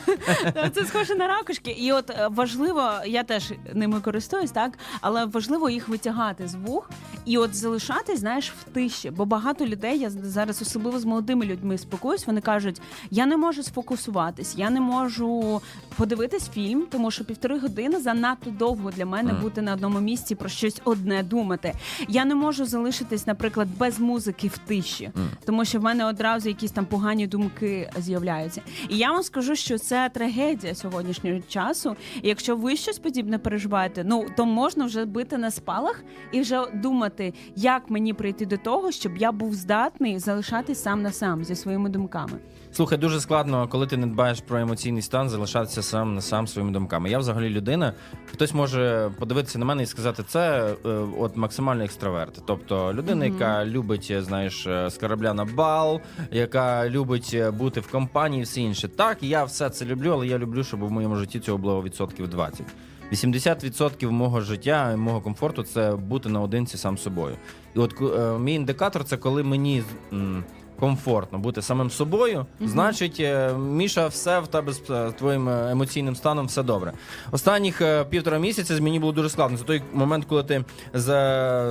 [0.76, 1.72] Це схоже на ракушки.
[1.72, 4.72] І от е, важливо, я теж ними користуюсь, так
[5.02, 6.90] але важливо їх витягати з вух
[7.26, 9.10] і от залишатись, знаєш, в тиші.
[9.10, 12.82] Бо багато людей, я зараз особливо з молодими людьми спілкуюсь, вони кажуть:
[13.12, 15.62] я не можу сфокусуватись, я не можу
[15.96, 20.50] подивитись фільм, тому що півтори години занадто довго для мене бути на одному місці про
[20.50, 21.74] щось одне думати.
[22.08, 25.12] Я не можу залишитись, наприклад, без музики в тиші,
[25.46, 28.62] тому що в мене одразу якісь там погані думки з'являються.
[28.90, 31.96] І я вам скажу, що це трагедія сьогоднішнього часу.
[32.22, 36.66] І якщо ви щось подібне переживаєте, ну то можна вже бити на спалах і вже
[36.74, 41.56] думати, як мені прийти до того, щоб я був здатний залишатись сам на сам зі
[41.56, 42.40] своїми думками.
[42.74, 46.74] Слухай, дуже складно, коли ти не дбаєш про емоційний стан, залишатися сам на сам своїми
[46.74, 47.10] думками.
[47.10, 47.94] Я взагалі людина.
[48.26, 52.44] Хтось може подивитися на мене і сказати, це е, от максимальний екстраверт.
[52.46, 56.02] Тобто людина, яка любить, е, знаєш, е, з корабля на бал,
[56.32, 58.88] яка любить е, бути в компанії, і все інше.
[58.88, 62.28] Так, я все це люблю, але я люблю, щоб в моєму житті цього було відсотків
[62.28, 62.66] 20.
[63.12, 67.36] 80% мого життя, мого комфорту це бути наодинці сам собою.
[67.76, 70.44] І от е, мій індикатор це коли мені м,
[70.82, 76.16] комфортно бути самим собою, значить, е, Міша, все в тебе з е, твоїм е, емоційним
[76.16, 76.94] станом все добре.
[77.32, 79.58] Останніх півтора місяця мені було дуже складно.
[79.58, 80.64] Це той момент, коли ти
[80.94, 81.08] з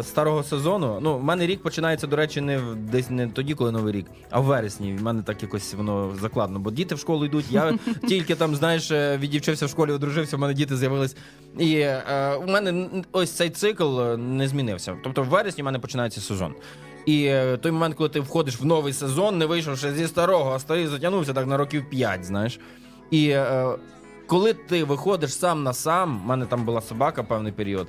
[0.02, 0.98] старого сезону.
[1.00, 4.06] Ну, в мене рік починається, до речі, не в десь не тоді, коли новий рік,
[4.30, 4.94] а в вересні.
[4.94, 6.58] В мене так якось воно закладно.
[6.58, 7.44] Бо діти в школу йдуть.
[7.50, 11.16] Я тільки там, знаєш, віддівчився в школі, одружився, в мене діти з'явились.
[11.58, 14.96] І е, у мене ось цей цикл не змінився.
[15.04, 16.54] Тобто в вересні в мене починається сезон.
[17.06, 20.58] І е, той момент, коли ти входиш в новий сезон, не вийшовши зі старого, а
[20.58, 22.60] старий затягнувся так на років 5, знаєш.
[23.10, 23.66] І е,
[24.26, 27.88] коли ти виходиш сам на сам, в мене там була собака певний період.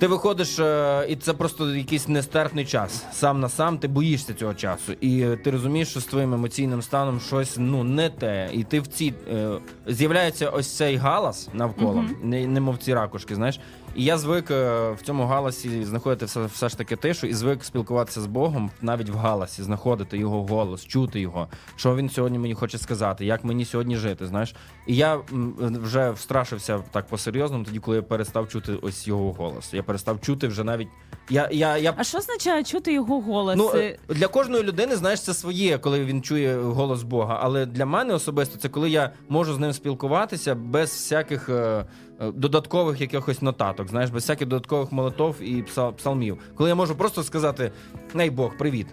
[0.00, 3.04] Ти виходиш, е, і це просто якийсь нестерпний час.
[3.12, 4.92] Сам на сам ти боїшся цього часу.
[5.00, 8.50] І е, ти розумієш, що з твоїм емоційним станом щось ну не те.
[8.52, 9.50] І ти в ці е,
[9.86, 13.60] з'являється ось цей галас навколо, не, немов ці ракушки, знаєш.
[13.96, 17.64] І я звик е, в цьому галасі знаходити все, все ж таки тишу, і звик
[17.64, 22.54] спілкуватися з Богом навіть в галасі, знаходити його голос, чути його, що він сьогодні мені
[22.54, 24.26] хоче сказати, як мені сьогодні жити.
[24.26, 24.54] Знаєш,
[24.86, 29.74] і я м, вже встрашився так по-серйозному, тоді, коли я перестав чути ось його голос.
[29.74, 30.88] Я перестав чути вже навіть.
[31.30, 33.56] Я, я, я А що означає чути його голос?
[33.56, 37.38] Ну, Е, для кожної людини, знаєш, це своє, коли він чує голос Бога.
[37.42, 41.84] Але для мене особисто це коли я можу з ним спілкуватися без всяких е,
[42.20, 46.38] додаткових якихось нотаток, знаєш, без всяких додаткових молотов і псал- псалмів.
[46.54, 47.72] Коли я можу просто сказати:
[48.14, 48.86] Ней Бог, привіт.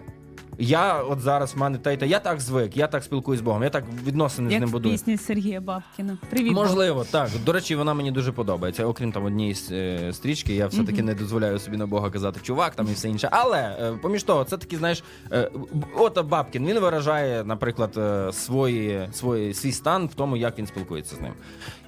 [0.58, 3.42] Я от зараз в мене та й та я так звик, я так спілкуюсь з
[3.42, 4.94] Богом, я так відносини з як ним в будую.
[4.94, 6.18] пісні Сергія Бабкіна.
[6.30, 6.52] Привіт.
[6.54, 6.64] Бог.
[6.64, 7.30] Можливо, так.
[7.44, 8.86] До речі, вона мені дуже подобається.
[8.86, 12.86] Окрім там однієї е, стрічки, я все-таки не дозволяю собі на Бога казати чувак там
[12.90, 13.28] і все інше.
[13.32, 15.50] Але е, поміж того, це такі, знаєш, е,
[15.96, 21.16] от Бабкін він виражає, наприклад, е, свої, свої, свій стан в тому, як він спілкується
[21.16, 21.32] з ним.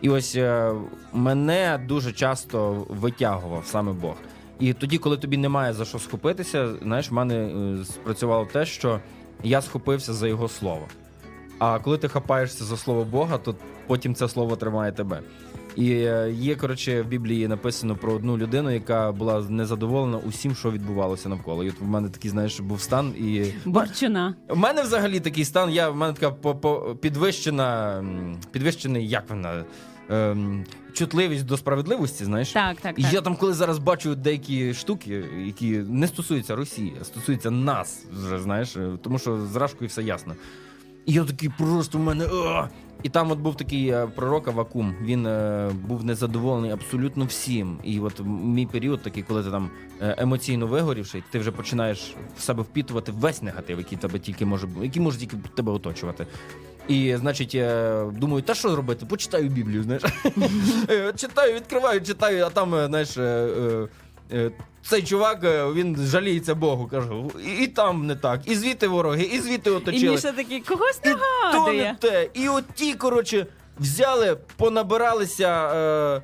[0.03, 0.73] І ось е,
[1.13, 4.15] мене дуже часто витягував саме Бог.
[4.61, 9.01] І тоді, коли тобі немає за що схопитися, знаєш, в мене е, спрацювало те, що
[9.43, 10.89] я схопився за його слово.
[11.59, 13.55] А коли ти хапаєшся за слово Бога, то
[13.87, 15.21] потім це слово тримає тебе.
[15.77, 20.71] І е, є, коротше, в Біблії написано про одну людину, яка була незадоволена усім, що
[20.71, 21.65] відбувалося навколо.
[21.65, 23.45] І от в мене такий, знаєш, був стан і.
[23.65, 24.35] Борчина.
[24.49, 26.31] У мене взагалі такий стан, я в мене така
[26.95, 28.05] підвищена,
[28.53, 29.65] підвищений, як вона,
[30.11, 32.53] ем, чутливість до справедливості, знаєш.
[32.53, 33.13] Так, так, І так.
[33.13, 38.39] я там, коли зараз бачу деякі штуки, які не стосуються Росії, а стосуються нас, вже
[38.39, 40.35] знаєш, е, тому що з Рашкою все ясно.
[41.07, 42.27] І я такий просто в мене.
[42.33, 42.69] «А!»
[43.03, 44.95] І там от був такий е, пророк Авакум.
[45.03, 47.79] Він е, був незадоволений абсолютно всім.
[47.85, 49.71] І от мій період такий, коли ти там
[50.03, 54.67] е, емоційно вигорівший, ти вже починаєш в себе впітувати весь негатив, який тебе тільки може
[54.67, 56.27] бу- який може тільки тебе оточувати.
[56.89, 57.57] І, значить,
[58.19, 59.07] думаю, та що робити?
[59.07, 60.03] Почитаю Біблію, знаєш.
[60.91, 63.89] Е, читаю, відкриваю, читаю, а там, е, знаєш, е,
[64.83, 65.39] цей чувак,
[65.75, 69.73] він жаліється Богу, кажу, і, і там не так, і звідти вороги, і звідти І
[69.73, 70.11] оточили.
[70.11, 71.15] Міша такий, когось І
[71.53, 72.29] то не те.
[72.35, 73.47] І от ті, коротше,
[73.79, 75.75] взяли, понабиралися.
[76.17, 76.23] Е,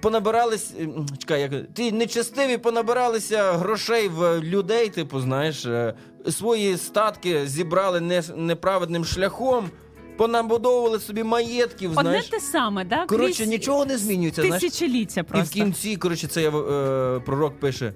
[0.00, 0.72] понабирались.
[0.80, 5.94] е, Чекай, як ті нечестиві понабиралися грошей в людей, типу, знаєш, е,
[6.30, 9.70] свої статки зібрали не, неправедним шляхом,
[10.16, 12.28] понабудовували собі маєтків, Одне знаєш.
[12.28, 13.06] те саме, да?
[13.06, 14.42] Коротше, Крізь нічого не змінюється.
[14.42, 14.62] знаєш.
[14.62, 17.92] Тисячоліття І в кінці, коротше, це е, пророк пише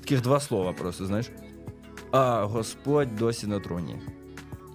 [0.00, 1.26] таких два слова просто, знаєш.
[2.10, 3.96] А Господь досі на троні.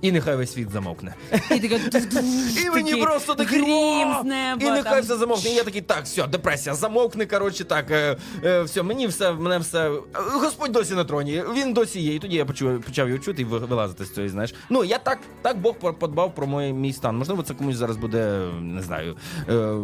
[0.02, 1.16] І нехай весь світ замовкне.
[1.52, 1.76] І, така,
[2.66, 4.58] І мені такий просто такий грім з неба.
[4.60, 5.02] І нехай там.
[5.02, 5.50] все замовкне.
[5.50, 7.26] І я такий, так, все, депресія, замовкне.
[7.26, 9.92] Коротше, так, е, е, все, мені все, мене все.
[10.14, 12.16] Господь досі на троні, він досі є.
[12.16, 14.54] І тоді я почув, почав його чути і вилазити з цього, знаєш.
[14.70, 17.18] Ну, я так, так Бог подбав про мій, мій стан.
[17.18, 19.18] Можливо, це комусь зараз буде, не знаю.
[19.50, 19.76] Е,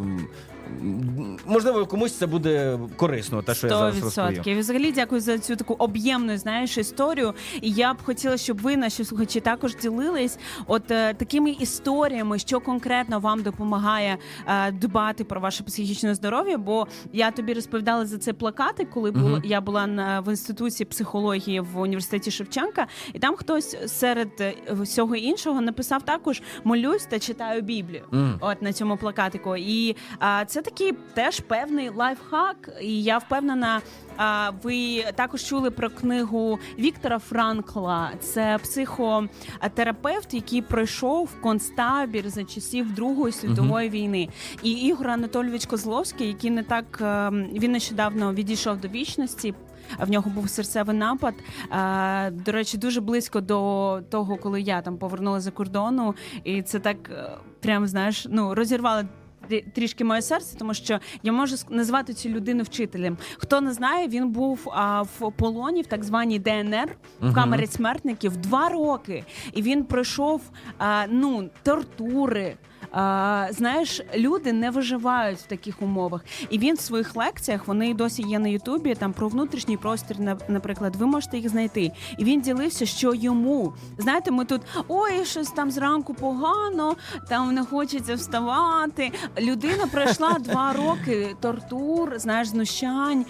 [1.46, 4.28] можливо, комусь це буде корисно, те, що я зараз розповів.
[4.30, 4.58] відсотків.
[4.58, 7.34] І Взагалі дякую за цю таку об'ємну знаєш історію.
[7.62, 12.60] І я б хотіла, щоб ви, наші слухачі, також ділились от е, такими історіями, що
[12.60, 16.58] конкретно вам допомагає е, дбати про ваше психічне здоров'я.
[16.58, 21.60] Бо я тобі розповідала за це плакати, коли була я була на в інституті психології
[21.60, 27.62] в університеті Шевченка, і там хтось серед е, всього іншого написав також молюсь та читаю
[27.62, 28.04] Біблію.
[28.14, 28.38] М.
[28.42, 29.56] От на цьому плакатику.
[29.56, 32.70] І а, це такий теж певний лайфхак.
[32.82, 33.82] І я впевнена,
[34.18, 38.12] а, ви також чули про книгу Віктора Франкла.
[38.20, 44.30] Це психотерапевт, який пройшов концтабір за часів Другої світової війни.
[44.64, 49.54] І Ігор Анатолійович Козловський, який не так ем, він нещодавно відійшов до вічності.
[50.00, 51.34] В нього був серцевий напад.
[51.72, 56.80] Е, До речі, дуже близько до того, коли я там повернулася за кордону, і це
[56.80, 57.30] так е,
[57.60, 59.04] прям знаєш, ну розірвало.
[59.50, 63.18] Трі- Трішки моє серце, тому що я можу назвати цю людину вчителем.
[63.38, 68.38] Хто не знає, він був а, в полоні в так званій ДНР в камері смертників
[68.38, 69.24] два роки,
[69.54, 70.42] і він пройшов
[70.78, 72.56] а, ну тортури.
[72.92, 76.22] А, знаєш, люди не виживають в таких умовах.
[76.50, 78.96] І він в своїх лекціях вони досі є на Ютубі.
[78.96, 81.92] Там про внутрішній простір, на- наприклад, ви можете їх знайти.
[82.18, 86.96] І він ділився, що йому знаєте, ми тут ой, щось там зранку погано,
[87.30, 89.12] там не хочеться вставати.
[89.40, 93.26] Людина пройшла два роки тортур, знаєш, знущань,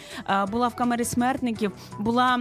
[0.52, 2.40] була в камері смертників, була.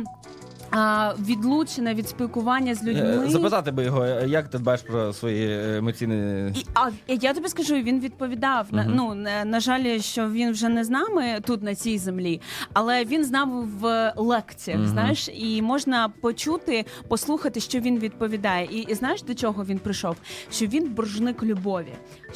[0.70, 3.24] А, відлучена від спілкування з людьми.
[3.26, 6.48] Е, Запитати би його, е, як ти дбаєш про свої емоційні.
[6.56, 8.66] І, а я тобі скажу, він відповідав.
[8.70, 12.40] На, ну на, на жаль, що він вже не з нами тут на цій землі,
[12.72, 14.86] але він з нами в лекціях.
[14.86, 18.68] Знаєш, і можна почути, послухати, що він відповідає.
[18.72, 20.16] І, і знаєш, до чого він прийшов?
[20.50, 21.92] Що він боржник любові.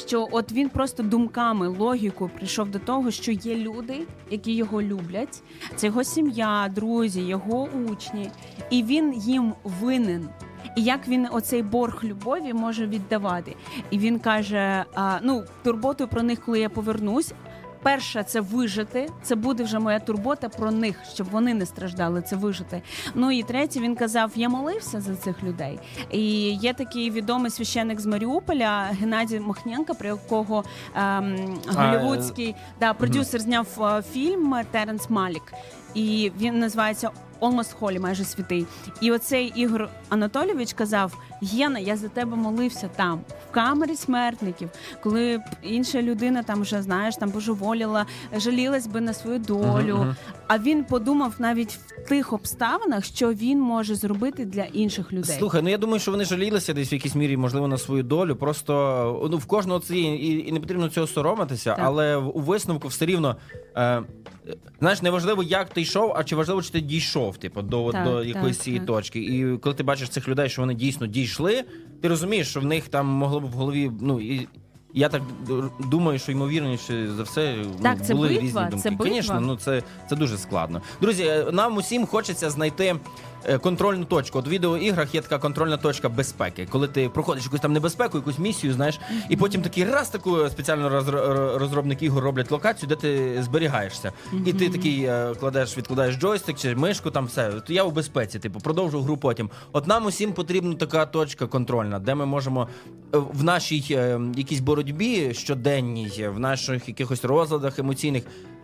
[0.07, 5.42] Що от він просто думками, логікою прийшов до того, що є люди, які його люблять.
[5.76, 8.30] Це його сім'я, друзі, його учні,
[8.70, 10.28] і він їм винен.
[10.76, 13.57] І як він оцей борг любові може віддавати?
[13.90, 17.32] І він каже: а, ну, турботу про них, коли я повернусь.
[17.82, 19.08] Перша це вижити.
[19.22, 22.22] Це буде вже моя турбота про них, щоб вони не страждали.
[22.22, 22.82] Це вижити.
[23.14, 25.78] Ну і третє, він казав: я молився за цих людей.
[26.10, 30.64] І є такий відомий священник з Маріуполя Геннадій Махненко, про якого
[30.94, 35.52] ем, голівудський да, продюсер зняв е, фільм Теренс Малік.
[35.94, 37.10] І він називається
[37.41, 38.66] Almost Holy, майже святий.
[39.01, 43.20] І оцей Ігор Анатолійович казав: Єна, я за тебе молився там,
[43.51, 44.68] в камері смертників,
[45.03, 50.14] коли б інша людина там вже знаєш, там божеволіла, жалілась би на свою долю.
[50.47, 55.36] А він подумав навіть в тих обставинах, що він може зробити для інших людей.
[55.38, 58.36] Слухай, ну я думаю, що вони жалілися десь в якійсь мірі, можливо, на свою долю.
[58.36, 61.84] Просто ну в кожного це і, і не потрібно цього соромитися, Так.
[61.86, 63.36] але в- у висновку все рівно.
[63.76, 64.03] Е,
[64.80, 68.05] знаєш, не важливо, як ти йшов, а чи важливо, чи ти дійшов, типу, до, Так,
[68.05, 68.86] до так, якоїсь цієї так.
[68.86, 69.18] точки.
[69.20, 71.64] І коли ти бачиш цих людей, що вони дійсно дійшли,
[72.03, 74.48] ти розумієш, що в них там могло б в голові, ну і.
[74.94, 75.22] Я так
[75.90, 78.76] думаю, що ймовірніше за все Так, ну, це були битва, різні думки.
[78.76, 79.07] це битва.
[79.14, 80.82] Звісно, ну це, це дуже складно.
[81.01, 82.96] Друзі, е, нам усім хочеться знайти
[83.62, 84.38] контрольну точку.
[84.38, 88.38] От в відеоіграх є така контрольна точка безпеки, коли ти проходиш якусь там небезпеку, якусь
[88.38, 93.43] місію, знаєш, і потім такий раз таку спеціально розро- розробники ігор роблять локацію, де ти
[93.43, 94.12] зберігаєшся.
[94.47, 97.53] І ти такий е, кладеш, відкладаєш джойстик чи мишку, там все.
[97.68, 99.51] Я у безпеці, типу, продовжу гру потім.
[99.72, 102.68] От нам усім потрібна така точка контрольна, де ми можемо
[103.14, 108.22] е, в нашій е, якійсь боротьбі щоденній, е, в наших якихось розладах емоційних.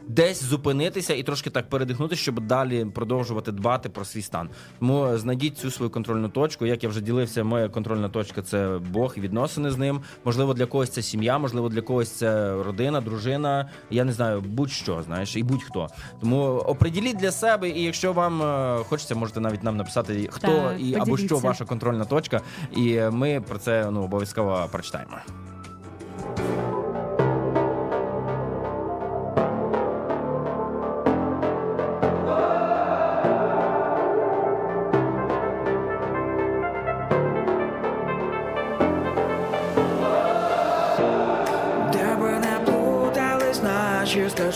[0.09, 4.48] Десь зупинитися і трошки так передихнути, щоб далі продовжувати дбати про свій стан.
[4.78, 6.66] Тому е, знайдіть цю свою контрольну точку.
[6.66, 10.00] Як я вже ділився, моя контрольна точка це Бог і відносини з ним.
[10.24, 13.70] Можливо, для когось це сім'я, можливо, для когось це родина, дружина.
[13.90, 15.88] Я не знаю, будь-що, знаєш, і будь-хто.
[16.20, 20.80] Тому оприділіть для себе, і якщо вам е, хочеться, можете навіть нам написати, хто Так,
[20.80, 22.40] і або що ваша контрольна точка,
[22.76, 25.16] і ми про це ну обов'язково прочитаємо.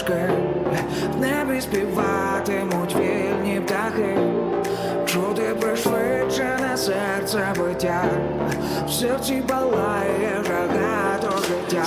[0.00, 0.30] Стежки,
[1.14, 4.18] в небі співатимуть вільні птахи,
[5.06, 8.04] чути пришвидшене серце биття,
[8.86, 11.84] в серці палає жага до життя.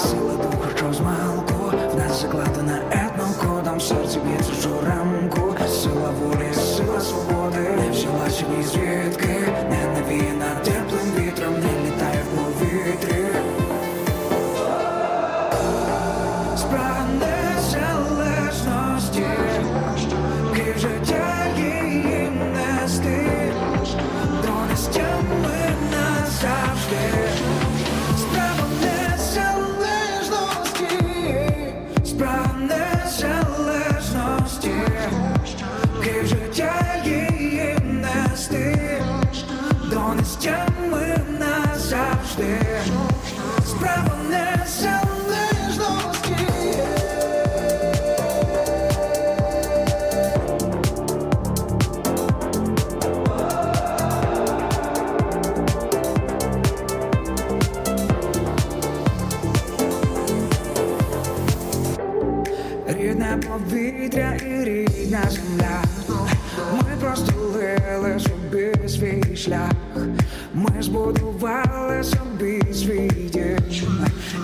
[70.93, 73.11] Ми збудували собі свій.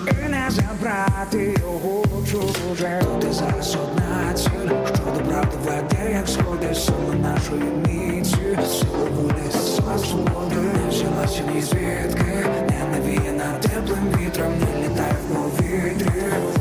[0.08, 3.02] І не забрати його чуже.
[3.30, 4.50] І зараз одна ціль,
[4.86, 8.36] що добра доведе, як сходи сила нашої міці.
[8.70, 15.36] Сила волі, сила свободи, не взялася ні звідки, не навіяна теплим вітром, не літає в
[15.36, 16.59] повітрі.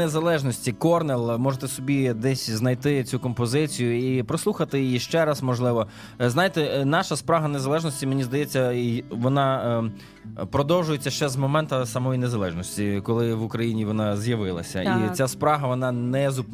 [0.00, 1.38] Незалежності Корнел.
[1.38, 5.86] Можете собі десь знайти цю композицію і прослухати її ще раз, можливо.
[6.20, 8.74] Е, Знаєте, е, наша спрага незалежності, мені здається,
[9.10, 9.80] вона
[10.38, 14.84] е, продовжується ще з моменту самої незалежності, коли в Україні вона з'явилася.
[14.84, 14.98] Так.
[15.12, 16.46] І ця спрага, вона не зуп...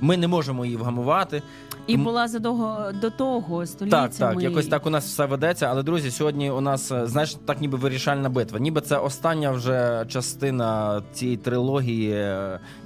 [0.00, 1.42] Ми не можемо її вгамувати.
[1.86, 4.08] І була задовго до того століттями.
[4.08, 5.66] Так, так, якось так у нас все ведеться.
[5.66, 8.58] Але друзі, сьогодні у нас, знаєш, так ніби вирішальна битва.
[8.58, 12.26] Ніби це остання вже частина цієї трилогії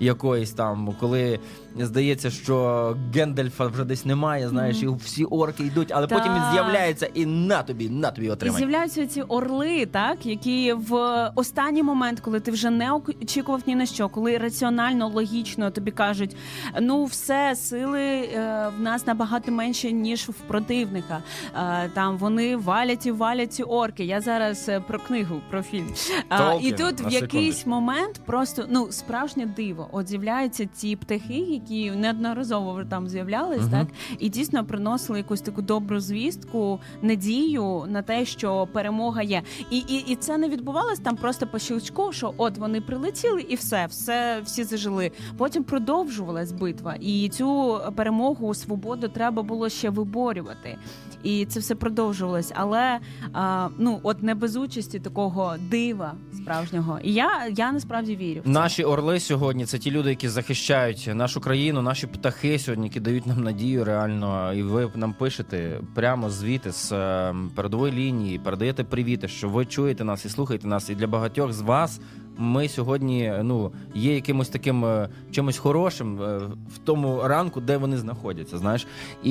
[0.00, 1.38] якоїсь там, коли
[1.76, 7.06] здається, що Гендальфа вже десь немає, знаєш, і всі орки йдуть, але потім він з'являється
[7.14, 10.94] і на тобі, на тобі І з'являються ці орли, так які в
[11.34, 16.36] останній момент, коли ти вже не очікував ні на що, коли раціонально, логічно тобі кажуть,
[16.80, 21.22] ну все, сили е, в нас набагато менше ніж в противника.
[21.56, 24.04] Е, там вони валять і валять ці орки.
[24.04, 25.94] Я зараз е, про книгу, про фільм.
[26.28, 27.70] А, і тут в якийсь секундочку.
[27.70, 29.69] момент просто ну справжнє диво.
[29.92, 33.70] От з'являються ці птахи, які неодноразово вже там з'являлись, Мгм.
[33.70, 33.86] так
[34.18, 39.42] і дійсно приносили якусь таку добру звістку, надію на те, що перемога є.
[39.70, 43.54] І, і, і це не відбувалось там просто по щелчку, що от вони прилетіли і
[43.54, 45.10] все, все всі зажили.
[45.36, 50.78] Потім продовжувалась битва, і цю перемогу, свободу треба було ще виборювати.
[51.22, 52.98] І це все продовжувалось, але
[53.32, 56.98] а, ну от не без участі такого дива справжнього.
[57.02, 58.40] І я, я насправді вірю.
[58.40, 58.50] в це.
[58.50, 63.26] Наші орли сьогодні це ті люди, які захищають нашу країну, наші птахи сьогодні, які дають
[63.26, 64.52] нам надію реально.
[64.52, 70.04] І ви нам пишете прямо звідти з е, передової лінії, передаєте привіти, що ви чуєте
[70.04, 70.90] нас і слухаєте нас.
[70.90, 72.00] І для багатьох з вас
[72.38, 76.38] ми сьогодні ну є якимось таким е, чимось хорошим е,
[76.74, 78.58] в тому ранку, де вони знаходяться.
[78.58, 78.86] Знаєш,
[79.22, 79.30] і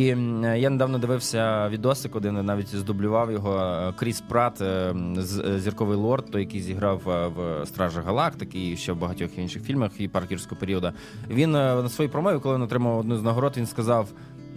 [0.56, 4.64] я недавно дивився відосик, один навіть здублював його е, Кріс Прат,
[5.58, 7.02] зірковий лорд, той, який зіграв
[7.36, 10.91] в Стражах Галактики і ще в багатьох інших фільмах і паркерського періоду.
[11.30, 14.08] Він на своїй промові, коли він отримав одну з нагород, він сказав.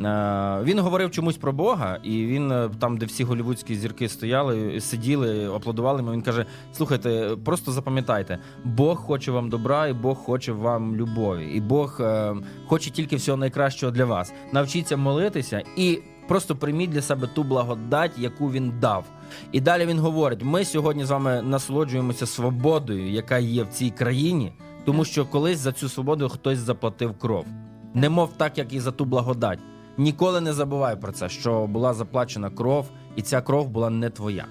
[0.01, 4.81] Е, Він говорив чомусь про Бога, і він е, там, де всі голівудські зірки стояли,
[4.81, 6.13] сиділи, аплодували йому.
[6.13, 11.61] Він каже: слухайте, просто запам'ятайте, Бог хоче вам добра, і Бог хоче вам любові, і
[11.61, 12.35] Бог е,
[12.67, 14.33] хоче тільки всього найкращого для вас.
[14.53, 19.05] Навчіться молитися і просто прийміть для себе ту благодать, яку він дав.
[19.53, 24.53] І далі він говорить: ми сьогодні з вами насолоджуємося свободою, яка є в цій країні,
[24.85, 27.47] тому що колись за цю свободу хтось заплатив кров.
[27.95, 29.59] Немов так, як і за ту благодать.
[29.99, 34.47] Ніколи не забувай про це, що була заплачена кров, і ця кров була не твоя.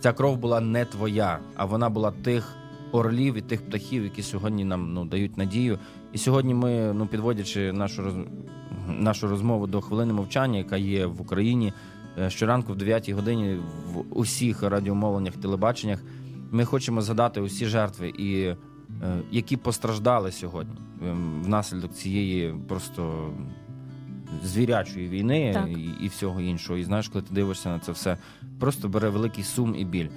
[0.00, 2.56] Ця кров була не твоя, а вона була тих
[2.92, 5.78] орлів і тих птахів, які сьогодні нам ну, дають надію.
[6.12, 8.14] І сьогодні ми, ну підводячи нашу роз...
[8.88, 11.72] нашу розмову до хвилини мовчання, яка є в Україні
[12.18, 13.58] е, щоранку в 9 годині
[13.92, 16.02] в усіх радіомовленнях, телебаченнях,
[16.50, 18.56] ми хочемо згадати усі жертви, і, е,
[19.30, 23.30] які постраждали сьогодні ем, внаслідок цієї просто
[24.44, 26.78] звірячої війни і, і всього іншого.
[26.78, 28.16] І знаєш, коли ти дивишся на це все,
[28.60, 30.08] просто бере великий сум і біль.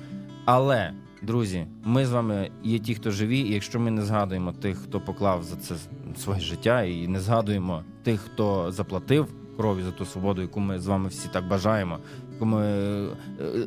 [0.46, 4.78] Але, друзі, ми з вами є ті, хто живі, і якщо ми не згадуємо тих,
[4.78, 5.76] хто поклав за це
[6.18, 10.88] своє життя, і не згадуємо тих, хто заплатив кров'ю за ту свободу, яку ми з
[10.88, 11.98] вами всі так бажаємо,
[12.34, 13.08] яку ми, е,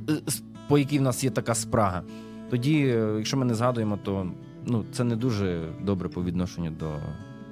[0.08, 2.02] е, с- по якій в нас є така спрага,
[2.50, 4.26] тоді, е, якщо ми не згадуємо, то
[4.66, 6.90] ну, це не дуже добре по відношенню до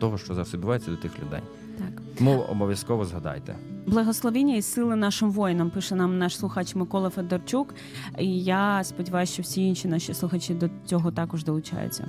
[0.03, 1.41] того, що зараз відбувається до тих людей.
[1.79, 2.03] Так.
[2.19, 3.57] Тому обов'язково згадайте.
[3.87, 7.75] Благословіння і сили нашим воїнам, пише нам наш слухач Микола Федорчук.
[8.19, 12.05] І я сподіваюся, що всі інші наші слухачі до цього також долучаються.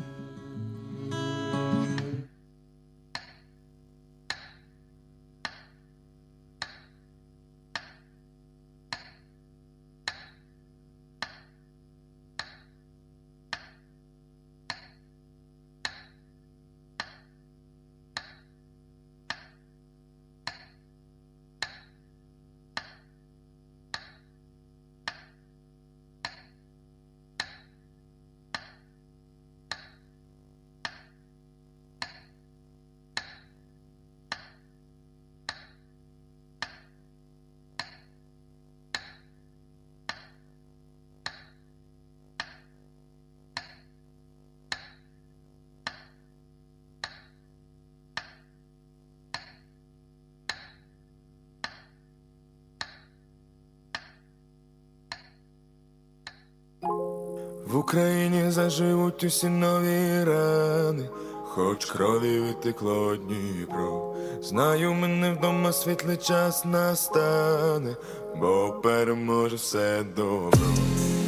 [58.63, 61.09] Заживуть усі нові рани,
[61.43, 64.15] хоч крові витекло Дніпро.
[64.41, 67.95] Знаю, мене вдома світлий час настане,
[68.39, 70.67] бо переможе все добро.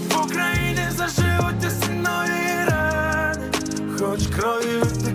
[0.09, 3.51] В Україні заживуть усі нові рани,
[3.99, 5.14] хоч крові витекло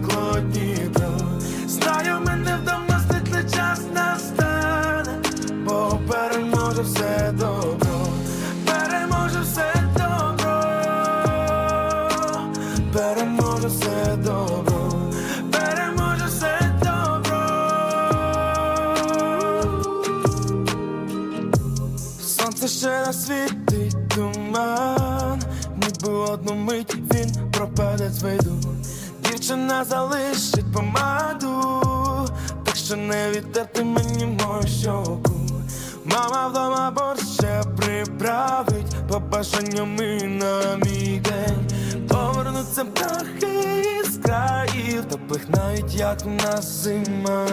[28.21, 28.27] з.
[29.25, 31.83] Дівчина залишить помаду,
[32.65, 35.41] так що не відтерти мені мою щоку.
[36.05, 41.67] Мама вдома борщ ще приправить побажанням і на мій день.
[42.09, 47.47] Повернуться птахи із країв, теплих навіть як в нас зима.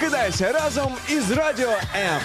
[0.00, 2.20] Прокидайся разом із Радіо М.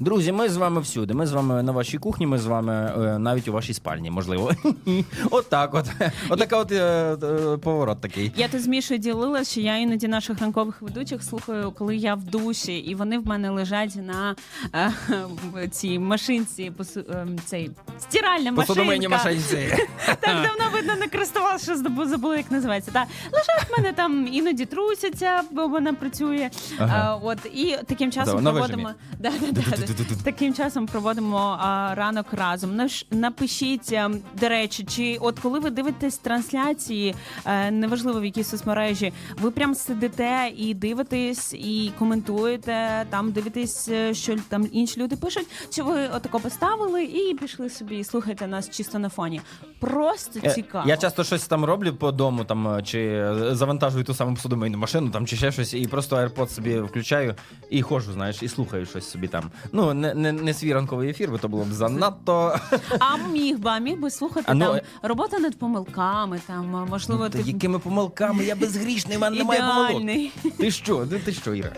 [0.00, 1.14] Друзі, ми з вами всюди.
[1.14, 4.52] Ми з вами на вашій кухні, ми з вами е, навіть у вашій спальні, можливо.
[5.30, 5.86] От так от.
[6.28, 6.76] Отака от е,
[7.22, 8.32] е, поворот такий.
[8.36, 12.24] Я тут з Мішою ділилася, що я іноді наших ранкових ведучих слухаю, коли я в
[12.24, 14.36] душі, і вони в мене лежать на
[14.74, 19.34] е, цій машинці, посу, е, цей стиральна Посудомийні машинка.
[19.34, 19.86] машинці.
[20.06, 22.90] Так давно видно не користувалася, що забула, забула, як називається.
[22.90, 26.50] Та лежать в мене там іноді трусяться, бо вона працює.
[26.78, 27.20] Ага.
[27.22, 29.89] От і таким часом на проводимо да, да, да, да.
[30.24, 32.76] Таким часом проводимо а, ранок разом.
[32.76, 34.10] Наш напишіть, а,
[34.40, 37.14] до речі, чи от коли ви дивитесь трансляції,
[37.44, 44.14] е, неважливо в якій соцмережі, ви прям сидите і дивитесь, і коментуєте там, дивитесь, е,
[44.14, 45.46] що там інші люди пишуть.
[45.70, 49.40] Чи ви отако поставили і пішли собі і слухаєте нас чисто на фоні?
[49.80, 50.88] Просто Е, цікаво.
[50.88, 54.78] Я часто щось там роблю по дому, там е, чи е, завантажую ту саму посудомийну
[54.78, 57.34] машину, там чи ще щось, і просто AirPods собі включаю
[57.70, 59.50] і ходжу, знаєш, і слухаю щось собі там.
[59.72, 62.58] Ну не, не, не свій ранковий ефір, бо то було б занадто.
[62.98, 66.86] А міг би, а міг би слухати А ну, там е- робота над помилками, там
[66.90, 68.44] можливо Та ти якими помилками?
[68.44, 70.20] Я безгрішний, в мене немає помилок.
[70.58, 71.06] Ти що?
[71.24, 71.72] Ти що, Іра?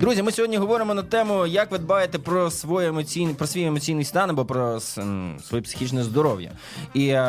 [0.00, 4.04] Друзі, ми сьогодні говоримо на тему, як ви дбаєте про своє емоційне, про свій емоційний
[4.04, 6.52] стан або про своє психічне здоров'я.
[6.94, 7.22] І е,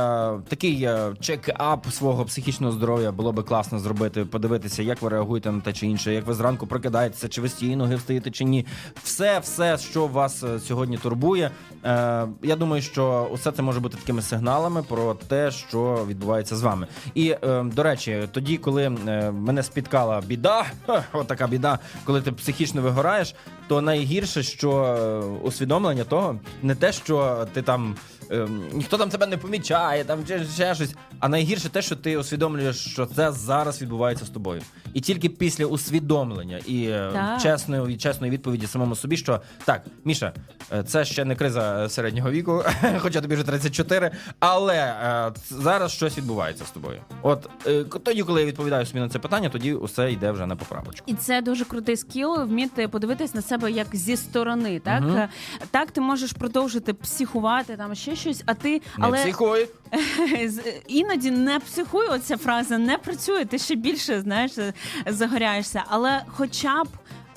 [0.47, 5.61] такий е, чек-ап свого психічного здоров'я було би класно зробити, подивитися, як ви реагуєте на
[5.61, 8.65] те чи інше, як ви зранку прокидаєтеся, чи ви з тієї ноги встаєте чи ні.
[9.03, 11.51] Все, все, що вас е, сьогодні турбує.
[11.85, 16.61] Е, я думаю, що усе це може бути такими сигналами про те, що відбувається з
[16.61, 16.87] вами.
[17.15, 20.65] І е, до речі, тоді, коли е, мене спіткала біда,
[21.13, 23.35] от біда, коли ти психічно вигораєш,
[23.67, 27.95] то найгірше, що усвідомлення того, не те, що ти там.
[28.31, 30.95] Е, Ніхто там тебе не помічає, там чи ще щось.
[31.19, 34.61] А найгірше те, що ти усвідомлюєш, що це зараз відбувається з тобою.
[34.93, 37.41] І тільки після усвідомлення і е, Так.
[37.41, 40.33] чесної, чесної відповіді самому собі, що так, Міша,
[40.73, 42.63] е, це ще не криза е, середнього віку,
[42.99, 47.01] хоча тобі вже 34, але е, ц- зараз щось відбувається з тобою.
[47.21, 50.45] От е, к- тоді, коли я відповідаю собі на це питання, тоді усе йде вже
[50.45, 51.03] на поправочку.
[51.11, 54.79] І це дуже крутий скіл вміти подивитись на себе як зі сторони.
[54.79, 55.27] Так Мгм.
[55.71, 59.67] Так ти можеш продовжити психувати там ще щось, а ти Не але психуй.
[60.87, 62.07] іноді не психуй.
[62.07, 63.45] Оця фраза не працює.
[63.45, 64.73] Ти ще більше знаєш е,
[65.07, 66.87] загоряєшся, але хоча б.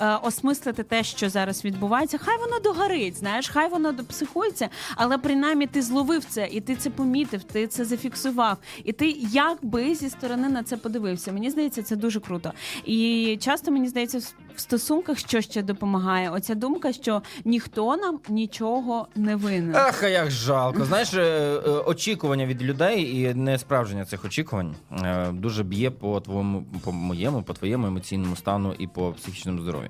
[0.01, 5.67] е, Осмислити те, що зараз відбувається, хай воно догорить, знаєш, хай воно допсихується, але принаймні
[5.67, 10.49] ти зловив це, і ти це помітив, ти це зафіксував, і ти якби зі сторони
[10.49, 11.31] на це подивився.
[11.31, 12.53] Мені здається, це дуже круто.
[12.85, 14.19] І часто мені здається,
[14.55, 16.29] в стосунках що ще допомагає?
[16.29, 19.75] Оця думка, що ніхто нам нічого не винен.
[19.75, 20.85] Ах, як жалко.
[20.85, 26.19] Знаєш, е, е, очікування від людей і не справження цих очікувань е, дуже б'є по
[26.19, 29.89] твоєму, по моєму, по твоєму емоційному стану і по психічному здоров'ю.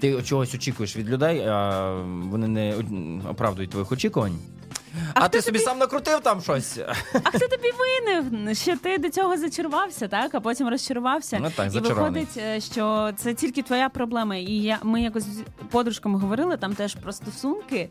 [0.00, 2.74] Ти чогось очікуєш від людей, а вони не
[3.30, 4.38] оправдують твоїх очікувань.
[5.14, 6.78] А, ти собі сам накрутив там щось.
[7.12, 8.54] А хто тобі винен?
[8.54, 10.34] Що ти до цього зачарувався, так?
[10.34, 11.38] А потім розчарувався.
[11.42, 14.36] Ну так, і виходить, е, що це тільки твоя проблема.
[14.36, 17.88] І я ми якось з подружками говорили там теж про стосунки.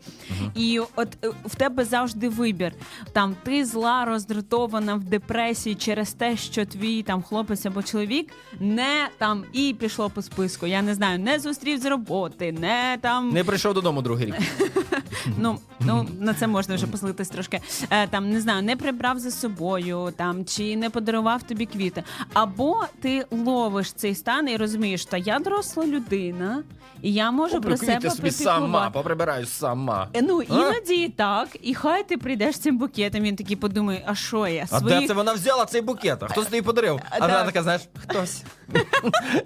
[0.54, 2.72] І от е, в тебе завжди вибір.
[3.12, 9.08] Там ти зла, роздратована в депресії через те, що твій там хлопець або чоловік не
[9.18, 10.66] там і пішло по списку.
[10.66, 14.34] Я не знаю, не зустрів з роботи, не там Не прийшов додому другий рік.
[15.38, 17.60] Ну, ну на це можна вже позлитись трошки.
[17.90, 22.02] Е, там не знаю, не прибрав за собою, там чи не подарував тобі квіти.
[22.32, 26.62] Або ти ловиш цей стан і розумієш, що я доросла людина,
[27.02, 30.08] і я можу про себе собі сама, поприбираю сама.
[30.14, 34.02] Е, Ну, іноді і так, і хай ти прийдеш з цим букетом, він такий подумає,
[34.06, 34.66] а що я?
[34.70, 35.00] А Своїх...
[35.00, 36.22] де це вона взяла цей букет?
[36.22, 37.00] А хто тобі подарив?
[37.10, 38.42] А вона така, знаєш, хтось.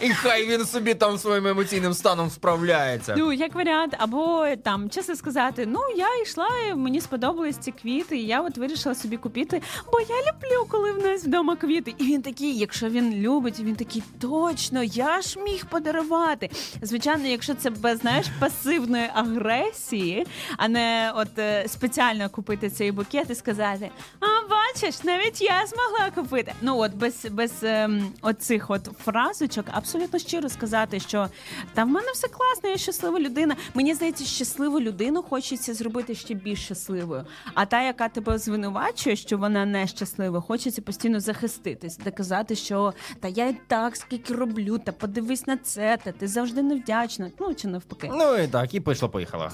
[0.00, 3.14] І хай він собі там своїм емоційним станом справляється.
[3.18, 8.26] Ну, як варіант, або там чесно сказати, ну я йшла, мені сподобались ці квіти, і
[8.26, 11.94] я от вирішила собі купити, бо я люблю, коли в нас вдома квіти.
[11.98, 16.50] І він такий, якщо він любить, він такий, точно, я ж міг подарувати.
[16.82, 20.26] Звичайно, якщо це без знаєш пасивної агресії,
[20.56, 23.90] а не от е, спеціально купити цей букет і сказати:
[24.20, 26.54] А бачиш, навіть я змогла купити.
[26.62, 31.28] Ну от без, без ем, оцих от фразочок абсолютно щиро сказати, що
[31.74, 33.56] та в мене все класно, я щаслива людина.
[33.74, 37.24] Мені здається, щасливу людину хочеться зробити ще більш щасливою.
[37.54, 43.48] А та, яка тебе звинувачує, що вона нещаслива, хочеться постійно захиститись, доказати, що та я
[43.48, 47.30] і так скільки роблю, та подивись на це, та ти завжди невдячна.
[47.40, 48.10] Ну чи навпаки.
[48.12, 49.50] Ну і так, і пішло, поїхала.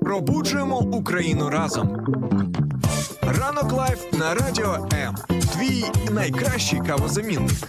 [0.00, 2.06] Пробуджуємо Україну разом.
[3.22, 5.14] Ранок Life на радіо М.
[5.28, 7.68] Твій найкращий кавозамінник.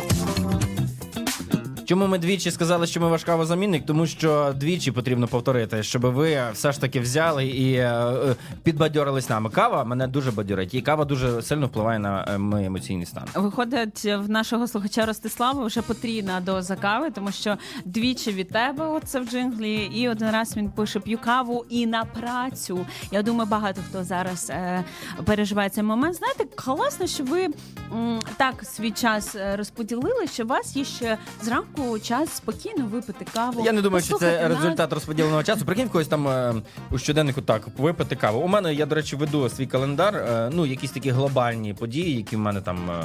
[1.91, 3.85] Чому ми двічі сказали, що ми ваш кавозамінник?
[3.85, 9.29] Тому що двічі потрібно повторити, щоб ви все ж таки взяли і е, е, підбадьорились
[9.29, 9.49] нами.
[9.49, 13.23] Кава мене дуже бадьорить, і кава дуже сильно впливає на е, мій емоційний стан.
[13.35, 19.19] Виходить, в нашого слухача Ростислава вже потрійна доза кави, тому що двічі від тебе оце
[19.19, 22.85] в джинглі, і один раз він пише п'ю каву і на працю.
[23.11, 24.83] Я думаю, багато хто зараз е,
[25.25, 26.15] переживає цей момент.
[26.15, 27.47] Знаєте, класно, що ви
[27.93, 33.25] м, так свій час е, розподілили, що у вас є ще зранку час спокійно випити
[33.33, 33.65] каву.
[33.65, 34.57] Я не думаю, що послухати це нас.
[34.57, 35.65] результат розподіленого часу.
[35.65, 36.53] Прикинь, в когось там е,
[36.91, 38.39] у щоденнику так випити каву.
[38.39, 40.15] У мене я, до речі, веду свій календар.
[40.15, 43.03] е, ну, якісь такі глобальні події, які в мене там е,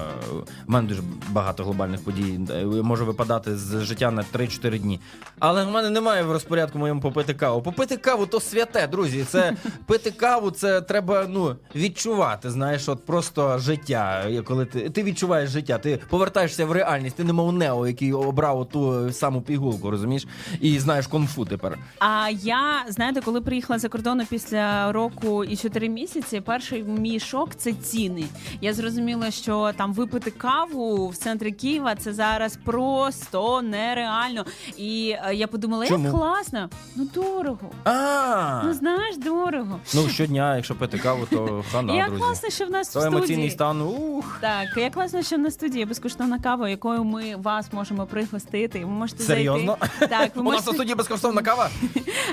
[0.66, 5.00] в мене дуже багато глобальних подій е, може випадати з життя на 3-4 дні.
[5.38, 7.62] Але в мене немає в розпорядку моєму попити каву.
[7.62, 9.24] Попити каву то святе, друзі.
[9.28, 9.56] Це
[9.86, 12.50] пити каву, це треба ну відчувати.
[12.50, 14.22] Знаєш, от просто життя.
[14.26, 17.16] Е, Коли ти, ти відчуваєш життя, ти повертаєшся в реальність.
[17.16, 20.26] Ти немов Нео, який обрав ту саму пігулку, розумієш,
[20.60, 21.78] і знаєш конфу тепер.
[21.98, 27.54] А я знаєте, коли приїхала за кордону після року і 4 місяці, перший мій шок
[27.54, 28.24] це ціни.
[28.60, 34.44] Я зрозуміла, що там випити каву в центрі Києва це зараз просто нереально.
[34.76, 37.70] І е, я подумала, як класно, ну дорого.
[37.84, 39.80] А Ну знаєш, дорого.
[39.94, 43.08] ну щодня, якщо пити каву, то хана, як класно, що в нас в студії.
[43.08, 43.82] емоційний стан.
[43.82, 44.38] Ух.
[44.40, 48.45] Так, як класно, що на студії безкоштовна кава, якою ми вас можемо пригостити.
[48.52, 49.76] Ви можете Серйозно?
[49.80, 50.06] зайти.
[50.06, 51.70] Так, ви У нас можете студії безкоштовна кава.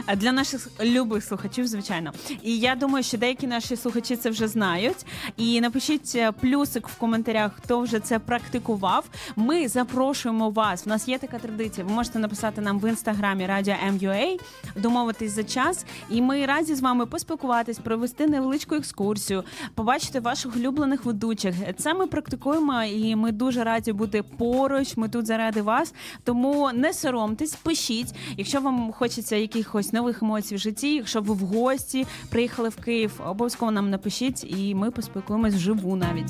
[0.05, 2.11] А Для наших любих слухачів, звичайно.
[2.43, 5.05] І я думаю, що деякі наші слухачі це вже знають.
[5.37, 9.05] І напишіть е, плюсик в коментарях, хто вже це практикував.
[9.35, 10.83] Ми запрошуємо вас.
[10.85, 11.85] У нас є така традиція.
[11.87, 14.37] Ви можете написати нам в інстаграмі Радіо МЮА,
[14.75, 15.85] домовитись за час.
[16.09, 19.43] І ми раді з вами поспілкуватись, провести невеличку екскурсію,
[19.75, 21.55] побачити ваших улюблених ведучих.
[21.77, 24.97] Це ми практикуємо, і ми дуже раді бути поруч.
[24.97, 25.93] Ми тут заради вас.
[26.23, 28.15] Тому не соромтесь, пишіть.
[28.37, 33.21] Якщо вам хочеться якихось нових емоцій в житті, якщо ви в гості приїхали в Київ,
[33.27, 36.29] обов'язково нам напишіть, і ми поспілкуємось вживу навіть.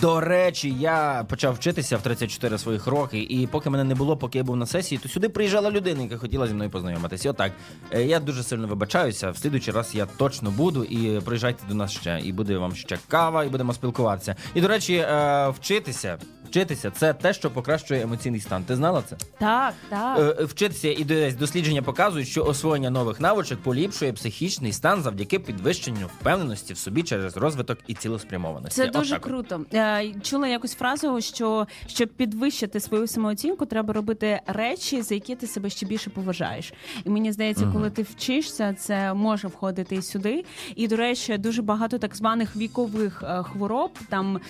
[0.00, 4.38] До речі, я почав вчитися в 34 своїх роки, і поки мене не було, поки
[4.38, 7.30] я був на сесії, то сюди приїжджала людина, яка хотіла зі мною познайомитися.
[7.30, 7.52] Отак.
[7.92, 9.30] Е, Я дуже сильно вибачаюся.
[9.30, 10.84] В слідуючий раз я точно буду.
[10.84, 12.20] І приїжджайте до нас ще.
[12.24, 14.36] І буде вам ще кава, і будемо спілкуватися.
[14.54, 16.18] І до речі, е, вчитися.
[16.50, 18.64] Вчитися це те, що покращує емоційний стан.
[18.64, 19.16] Ти знала це?
[19.38, 20.18] Так, так.
[20.40, 26.06] Е, Вчитися і десь дослідження показують, що освоєння нових навичок поліпшує психічний стан завдяки підвищенню
[26.20, 28.82] впевненості в собі через розвиток і цілеспрямованості.
[28.82, 29.64] Це дуже Отак круто.
[29.74, 35.46] Е, Чула якусь фразу, що щоб підвищити свою самооцінку, треба робити речі, за які ти
[35.46, 36.72] себе ще більше поважаєш.
[37.04, 40.44] І мені здається, коли ти вчишся, це може входити і сюди.
[40.76, 44.40] І до речі, дуже багато так званих вікових е, хвороб, там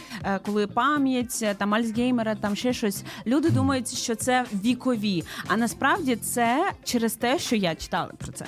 [0.46, 3.04] коли пам'ять, там Альцгеймера, там ще щось.
[3.26, 5.24] Люди думають, що це вікові.
[5.46, 8.46] А насправді це через те, що я читала про це.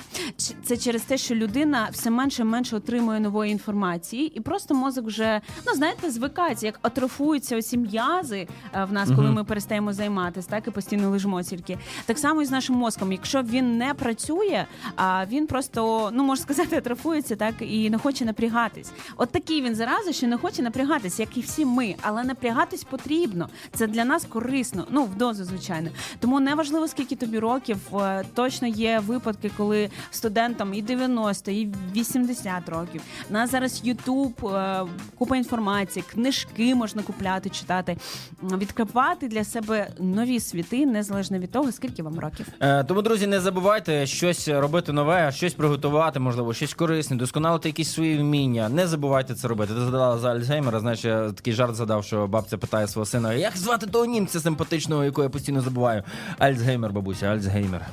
[0.63, 5.05] Це через те, що людина все менше і менше отримує нової інформації, і просто мозок
[5.05, 10.47] вже ну знаєте, звикається, як атрофуються оці м'язи е, в нас, коли ми перестаємо займатися,
[10.49, 11.77] так і постійно лежимо тільки.
[12.05, 13.11] Так само і з нашим мозком.
[13.11, 18.25] Якщо він не працює, а він просто ну можна сказати, атрофується, так і не хоче
[18.25, 18.91] напрягатись.
[19.17, 23.28] От такий він зараза, що не хоче напрягатись, як і всі ми, але напрягатись потрібно.
[23.73, 24.85] Це для нас корисно.
[24.91, 25.89] Ну в дозу, звичайно.
[26.19, 27.77] Тому неважливо, скільки тобі років.
[27.93, 33.01] е, Точно є випадки, коли студентам і 90, і 80 років.
[33.29, 34.81] У нас зараз Ютуб, е,
[35.17, 37.97] купа інформації, книжки можна купляти, читати,
[38.43, 42.47] відкривати для себе нові світи, незалежно від того, скільки вам років.
[42.59, 47.91] Е, Тому, друзі, не забувайте щось робити нове, щось приготувати, можливо, щось корисне, досконалити якісь
[47.91, 48.69] свої вміння.
[48.69, 49.73] Не забувайте це робити.
[49.73, 51.01] Ти згадала за Альцгеймера, знаєш,
[51.35, 55.29] такий жарт задав, що бабця питає свого сина, як звати того німця симпатичного, якого я
[55.29, 56.03] постійно забуваю.
[56.37, 57.85] Альцгеймер, бабуся, Альцгеймер.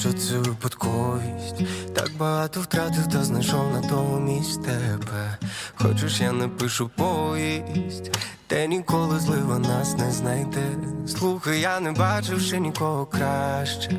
[0.00, 1.56] Що це випадковість.
[1.94, 5.38] Так багато втратив та знайшов на тому місць тебе.
[5.74, 8.10] Хочеш, я напишу повість,
[8.50, 10.62] де ніколи злива нас не знайде.
[11.06, 13.90] Слухай, я не бачив ще нікого краще.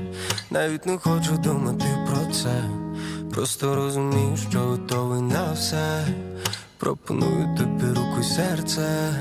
[0.49, 2.63] Навіть не хочу думати про це.
[3.33, 6.07] Просто розумію, що готовий на все.
[6.77, 9.13] Пропоную тобі руку й серце.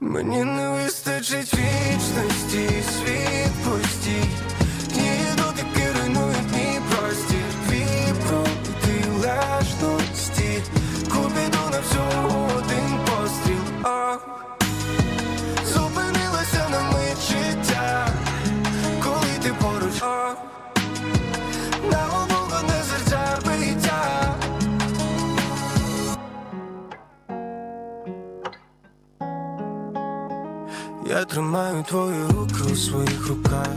[0.00, 4.24] Мені не вистачить вічності, світ пустій.
[4.96, 7.44] Ні дотики руйнують мій простір.
[7.68, 10.62] Твій проти лежності.
[11.08, 12.33] Купіду на всього
[31.14, 33.68] Я тримаю твої руки у своїх руках.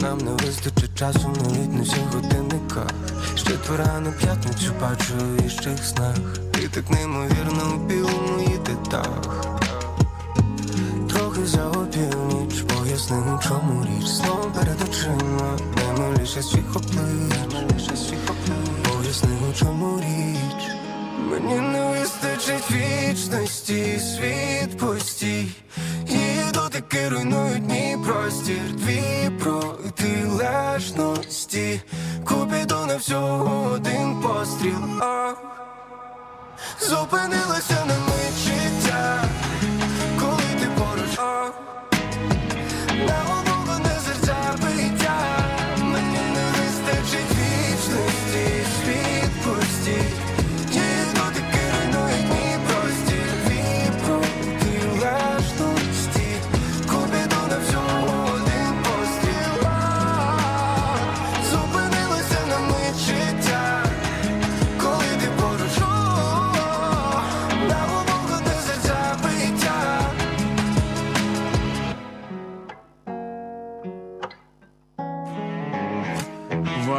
[0.00, 2.86] Нам не вистачить часу навіть на всіх годинниках.
[3.36, 6.16] Ще твора на п'ятницю бачу у іщих снах.
[6.50, 9.44] Ти так неймовірно у білому їдетах.
[11.10, 14.06] Трохи за опівніч, поясни, у чому річ.
[14.06, 17.56] Знову перед очима, наймиліше свіх облич.
[18.88, 20.72] Поясни, у чому річ.
[21.30, 25.48] Мені не вистачить вічності, світ постій.
[26.82, 28.60] Дотики руйнують мій простір.
[28.72, 31.80] Дві протилежності.
[32.24, 35.00] Купіду на всього один постріл.
[35.00, 35.34] а
[36.80, 38.21] зупинилися на мить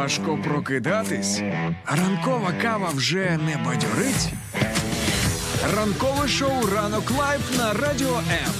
[0.04, 1.40] Важко прокидатись?
[1.86, 4.32] Ранкова кава вже не бадьорить?
[5.76, 8.52] Ранкове шоу Ранок Life на Радіо М.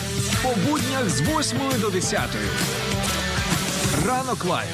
[0.43, 2.21] По буднях з 8 до 10.
[4.07, 4.69] Ранок Life.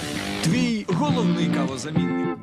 [0.45, 2.39] Твій головний кавозамінник.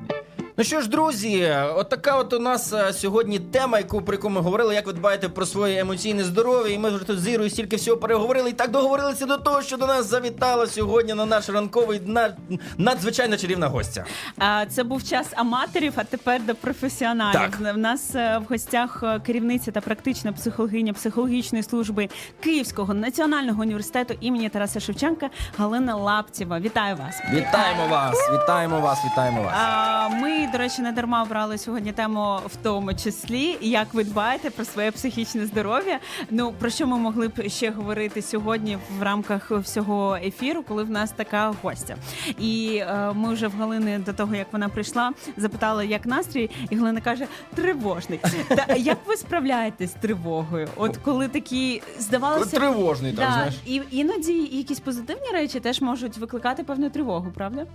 [0.60, 4.30] Ну що ж, друзі, от така от у нас е, сьогодні тема, яку про яку
[4.30, 6.74] ми говорили, як ви дбаєте про своє емоційне здоров'я.
[6.74, 9.78] І ми вже тут з Ірою стільки всього переговорили і так договорилися до того, що
[9.78, 12.38] до нас завітала сьогодні на наш ранковий над-
[12.78, 14.06] надзвичайно чарівна гостя.
[14.38, 17.40] А, Це був час аматорів, а тепер до професіоналів.
[17.40, 17.60] Так.
[17.74, 22.10] В нас е, в гостях е, керівниця та практична психологиня психологічної служби
[22.40, 26.60] Київського національного університету імені Тараса Шевченка Галина Лаптєва.
[26.60, 27.16] Вітаю вас.
[27.34, 28.18] Вітаємо вас!
[28.44, 29.00] Вітаємо вас!
[29.12, 29.54] Вітаємо вас!
[29.58, 34.50] А, ми, до речі, не дарма обрали сьогодні тему в тому числі, як ви дбаєте
[34.50, 36.00] про своє психічне здоров'я.
[36.30, 40.90] Ну про що ми могли б ще говорити сьогодні в рамках всього ефіру, коли в
[40.90, 41.96] нас така гостя.
[42.40, 46.76] І е, ми вже в Галини до того, як вона прийшла, запитали, як настрій, і
[46.76, 48.20] Галина каже: тривожний.
[48.48, 50.68] Та як ви справляєтесь з тривогою?
[50.76, 53.54] От коли такі здавалося, Тривожний там, да, знаєш.
[53.66, 57.66] і іноді якісь позитивні речі теж можуть викликати певну тривогу, правда?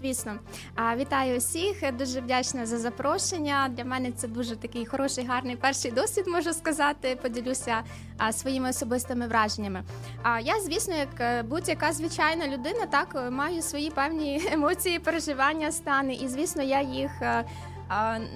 [0.00, 0.38] Звісно,
[0.96, 1.92] вітаю усіх.
[1.92, 3.68] Дуже вдячна за запрошення.
[3.76, 7.18] Для мене це дуже такий хороший, гарний перший досвід, можу сказати.
[7.22, 7.82] Поділюся
[8.32, 9.82] своїми особистими враженнями.
[10.22, 15.72] А я, звісно, як е, будь-яка звичайна людина, так е, маю свої певні емоції, переживання,
[15.72, 17.22] стани, і звісно, я їх.
[17.22, 17.44] е,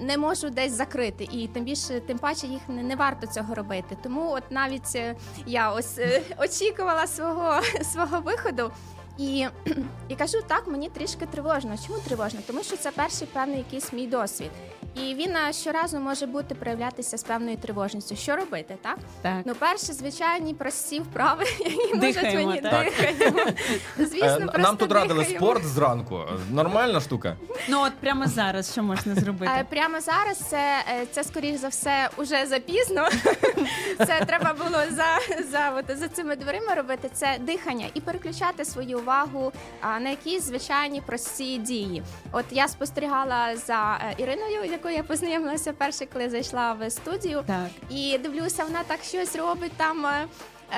[0.01, 3.97] не можу десь закрити, і тим більше, тим паче їх не, не варто цього робити.
[4.03, 4.97] Тому от навіть
[5.45, 5.99] я ось
[6.37, 8.71] очікувала свого, свого виходу.
[9.17, 9.45] І,
[10.07, 11.75] і кажу, так, мені трішки тривожно.
[11.87, 12.39] Чому тривожно?
[12.47, 14.51] Тому що це перший певний якийсь мій досвід.
[14.95, 18.15] І він щоразу може бути проявлятися з певною тривожністю.
[18.15, 18.97] Що робити, так?
[19.21, 19.41] Так.
[19.45, 22.85] Ну, перше, звичайні прості вправи, які можуть мені так?
[22.85, 23.51] дихаємо.
[23.97, 26.19] Звісно, Е, просто Нам тут радили спорт зранку.
[26.51, 27.35] Нормальна штука.
[27.69, 29.51] Ну от прямо зараз що можна зробити?
[29.59, 33.07] Е, Прямо зараз це, е, це скоріш за все уже запізно.
[33.97, 35.05] Це треба було за,
[35.51, 37.09] за, от, за цими дверима робити.
[37.13, 39.51] Це дихання і переключати свою увагу
[39.81, 42.03] а, на якісь звичайні прості дії.
[42.31, 47.43] От я спостерігала за е, Іриною, якою я познайомилася перше, коли зайшла в студію.
[47.47, 47.67] Так.
[47.89, 50.05] І дивлюся, вона так щось робить там.
[50.05, 50.27] е,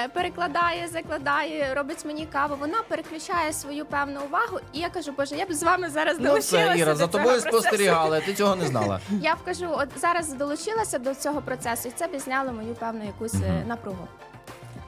[0.04, 2.56] е, Перекладає, закладає, робить мені каву.
[2.60, 6.26] Вона переключає свою певну увагу, і я кажу, боже, я б з вами зараз Ну
[6.26, 7.58] долучилася це Іра, до за цього тобою процесу.
[7.62, 9.00] спостерігали, ти цього не знала.
[9.22, 13.36] Я вкажу, от зараз долучилася до цього процесу, і це б зняло мою певну якусь
[13.68, 14.08] напругу.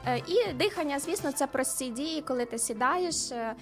[0.08, 3.54] Е, І дихання, звісно, це прості дії, коли ти сідаєш, е,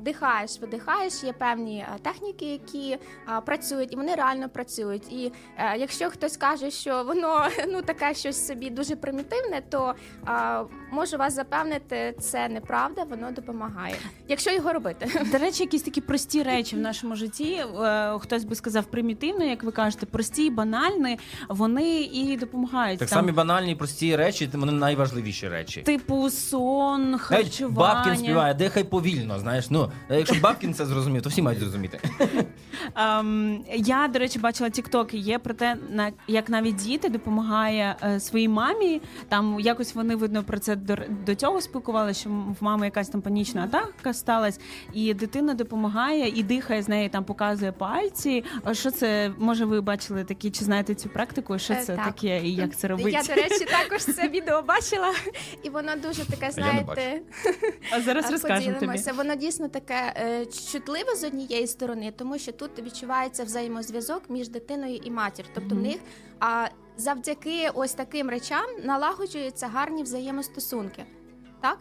[0.00, 1.24] вдихаєш, видихаєш.
[1.24, 2.98] Є певні е, техніки, які
[3.46, 5.12] працюють, і вони реально працюють.
[5.12, 5.32] І
[5.76, 9.94] якщо хтось каже, що воно ну таке щось собі дуже примітивне, то
[10.90, 13.94] можу вас запевнити, це неправда, воно допомагає.
[14.28, 15.26] Якщо його робити.
[15.32, 17.64] До речі, якісь такі прості речі в нашому житті.
[18.18, 21.18] Хтось би сказав примітивно, як ви кажете, прості, банальні,
[21.48, 22.98] вони і допомагають.
[22.98, 25.82] Так Там, самі банальні, прості речі, вони найважливіші речі.
[25.92, 27.76] Типу сон, Навіть харчування.
[27.76, 29.70] Бабкін співає, дихай повільно, знаєш.
[29.70, 32.00] Ну, якщо Бабкін це зрозумів, то всі мають зрозуміти.
[32.96, 35.16] Ем, я, до речі, бачила тіктоки.
[35.16, 39.00] Є про те, на як навіть діти допомагає е, своїй мамі.
[39.28, 40.96] Там якось вони видно про це до,
[41.26, 44.60] до цього спілкувалися, що в мами якась там панічна атака сталася,
[44.92, 48.44] і дитина допомагає і дихає з нею, там показує пальці.
[48.64, 50.50] А Що це може ви бачили такі?
[50.50, 51.58] Чи знаєте цю практику?
[51.58, 52.04] Що Е, це так.
[52.04, 53.10] таке і як це робити?
[53.10, 55.12] Я, до речі, також це відео бачила,
[55.62, 57.20] і воно дуже таке, знаєте,
[57.92, 58.74] А зараз розкажемо тобі.
[58.74, 59.12] поділимося.
[59.12, 64.96] Воно дійсно таке е, чутливе з однієї сторони, тому що тут відчувається взаємозв'язок між дитиною
[64.96, 65.44] і матір.
[65.54, 65.96] Тобто в них
[66.40, 71.04] а, завдяки ось таким речам налагоджуються гарні взаємостосунки.
[71.60, 71.78] Так?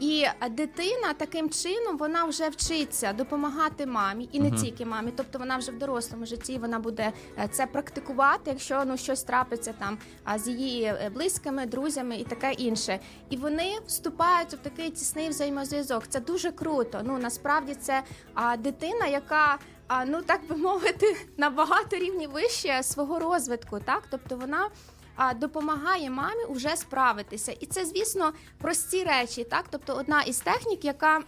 [0.00, 5.12] І дитина таким чином вона вже вчиться допомагати мамі, і не тільки мамі.
[5.16, 9.74] Тобто вона вже в дорослому житті вона буде е, це практикувати, якщо ну щось трапиться
[9.78, 13.00] там а, з її е, близькими, друзями і таке інше.
[13.30, 16.06] І вони вступають в такий тісний взаємозв'язок.
[16.08, 17.00] Це дуже круто.
[17.04, 18.02] Ну насправді це
[18.34, 19.58] а, дитина, яка.
[19.86, 24.68] А ну так би мовити, на багато рівні вище свого розвитку, так тобто вона
[25.16, 27.52] а, допомагає мамі вже справитися.
[27.52, 31.20] І це, звісно, прості речі, так тобто одна із технік, яка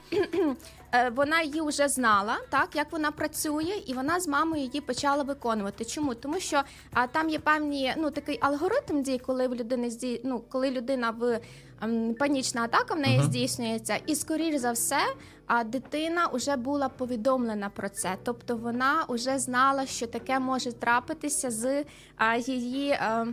[0.92, 5.22] е, вона її вже знала, так як вона працює, і вона з мамою її почала
[5.22, 5.84] виконувати.
[5.84, 6.14] Чому?
[6.14, 10.20] Тому що а, там є певні ну такий алгоритм дій, коли в людини зді...
[10.24, 11.40] ну, коли людина в
[11.82, 14.98] ем, панічна атака в неї здійснюється, і скоріш за все.
[15.46, 21.50] А дитина вже була повідомлена про це, тобто вона вже знала, що таке може трапитися
[21.50, 21.84] з
[22.16, 23.26] а, її е,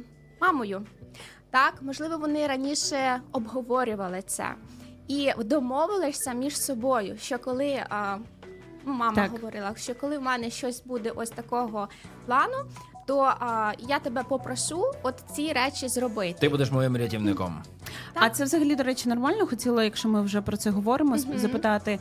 [0.48, 0.82] мамою.
[1.52, 4.46] Так, можливо, вони раніше обговорювали це
[5.08, 8.18] і домовилися між собою, що коли а,
[8.86, 9.32] мама Так.
[9.32, 11.88] говорила, що коли в мене щось буде ось такого
[12.26, 12.58] плану,
[13.08, 16.38] то а, я тебе попрошу от ці речі зробити.
[16.40, 17.62] Ти будеш моїм рятівником.
[18.14, 19.48] А це взагалі, до речі, нормально?
[19.48, 22.00] Хотіла, якщо ми вже про це говоримо, сп- запитати.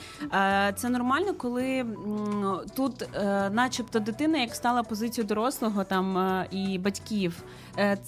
[0.76, 1.86] Це нормально, коли
[2.76, 7.42] тут, е, начебто, дитина, як стала позицію дорослого там е, і батьків.
[7.78, 7.98] Е,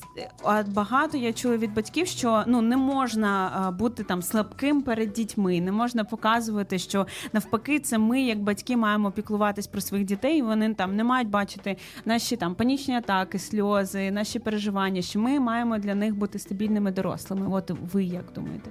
[0.66, 5.60] багато я чула від батьків, що ну не можна е, бути там слабким перед дітьми,
[5.60, 10.38] не можна показувати, що навпаки, це ми, як батьки, маємо піклуватись про своїх дітей.
[10.38, 15.02] і Вони там не мають бачити наші там панічні атаки, сльози, наші переживання.
[15.02, 17.46] Що ми маємо для них бути стабільними дорослими.
[17.50, 18.70] От ви як думаєте?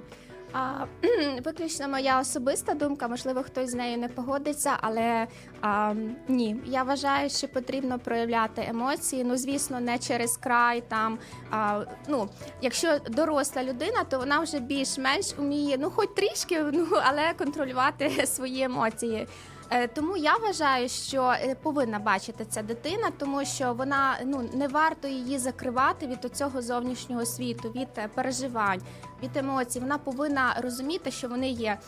[0.54, 0.86] А,
[1.44, 5.26] виключно моя особиста думка, можливо, хтось з нею не погодиться, але
[5.60, 5.94] а,
[6.28, 9.24] ні, я вважаю, що потрібно проявляти емоції.
[9.24, 10.82] Ну, звісно, не через край.
[10.88, 11.18] Там
[11.50, 12.28] а, ну,
[12.62, 18.62] якщо доросла людина, то вона вже більш-менш уміє, ну хоч трішки, ну але контролювати свої
[18.62, 19.26] емоції.
[19.74, 24.68] Е, Тому я вважаю, що е, повинна бачити ця дитина, тому що вона ну не
[24.68, 28.80] варто її закривати від цього зовнішнього світу, від е, переживань,
[29.22, 29.80] від емоцій.
[29.80, 31.78] Вона повинна розуміти, що вони є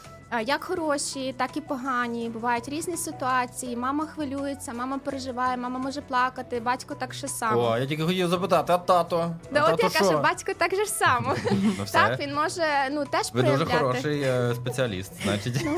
[0.47, 2.29] як хороші, так і погані.
[2.29, 3.77] Бувають різні ситуації.
[3.77, 7.61] Мама хвилюється, мама переживає, мама може плакати, батько так же само.
[7.63, 9.35] О, я тільки хотів запитати, а тато?
[9.53, 9.99] Да, а от тато я що?
[9.99, 11.35] кажу, батько так же ж само.
[11.79, 11.93] Ну, все.
[11.99, 12.63] Так, він може
[12.93, 13.79] ну теж Ви дуже проявляти.
[13.87, 15.61] хороший е, спеціаліст, значить.
[15.65, 15.77] Ну,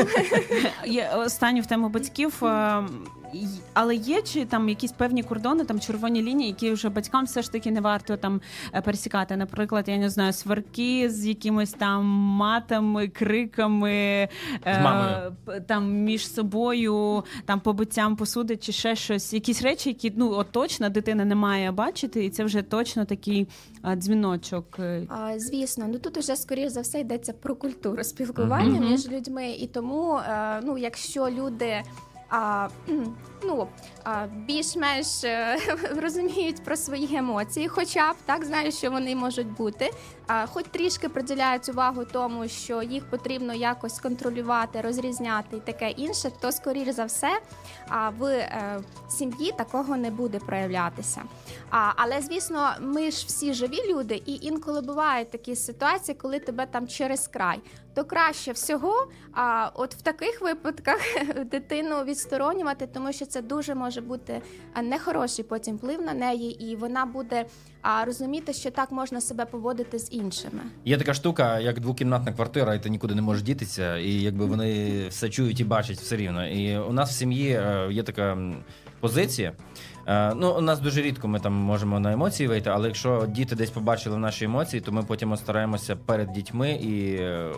[0.92, 2.44] Є останню в тему батьків.
[2.44, 2.82] е,
[3.34, 7.42] й- Але є чи там якісь певні кордони, там червоні лінії, які вже батькам все
[7.42, 8.40] ж таки не варто там
[8.74, 9.36] е, пересікати.
[9.36, 14.28] Наприклад, я не знаю, сварки з якимись там матами, криками, е,
[14.64, 15.36] З мамою.
[15.66, 19.32] там між собою, там побиттям посуди чи ще щось.
[19.32, 23.48] Якісь речі, які ну от точно дитина не має бачити, і це вже точно такий
[23.82, 24.64] а, дзвіночок.
[24.78, 28.90] е, А, Звісно, ну тут уже скоріш за все йдеться про культуру спілкування Мгм.
[28.90, 31.82] між людьми, і тому, е, ну якщо люди.
[32.30, 32.68] А,
[33.42, 33.68] ну,
[34.46, 35.58] більш-менш е,
[35.96, 39.90] розуміють про свої емоції, хоча б так знають, що вони можуть бути.
[40.46, 46.52] Хоч трішки приділяють увагу тому, що їх потрібно якось контролювати, розрізняти і таке інше, то
[46.52, 47.40] скоріш за все
[48.18, 51.22] в е, сім'ї такого не буде проявлятися.
[51.70, 56.88] Але звісно, ми ж всі живі люди, і інколи бувають такі ситуації, коли тебе там
[56.88, 57.60] через край.
[57.94, 60.98] То краще всього, а от в таких випадках
[61.44, 64.42] дитину відсторонювати, тому що це дуже може бути
[64.82, 67.44] нехороший потім вплив на неї, і вона буде
[68.06, 70.60] розуміти, що так можна себе поводити з іншими.
[70.84, 75.08] Є така штука, як двокімнатна квартира, і ти нікуди не можеш дітися, і якби вони
[75.08, 76.48] все чують і бачать все рівно.
[76.48, 78.38] І у нас в сім'ї е, є така
[79.00, 79.52] позиція.
[80.06, 83.56] Е, Ну, у нас дуже рідко ми там можемо на емоції вийти, але якщо діти
[83.56, 87.52] десь побачили наші емоції, то ми потім стараємося перед дітьми і е,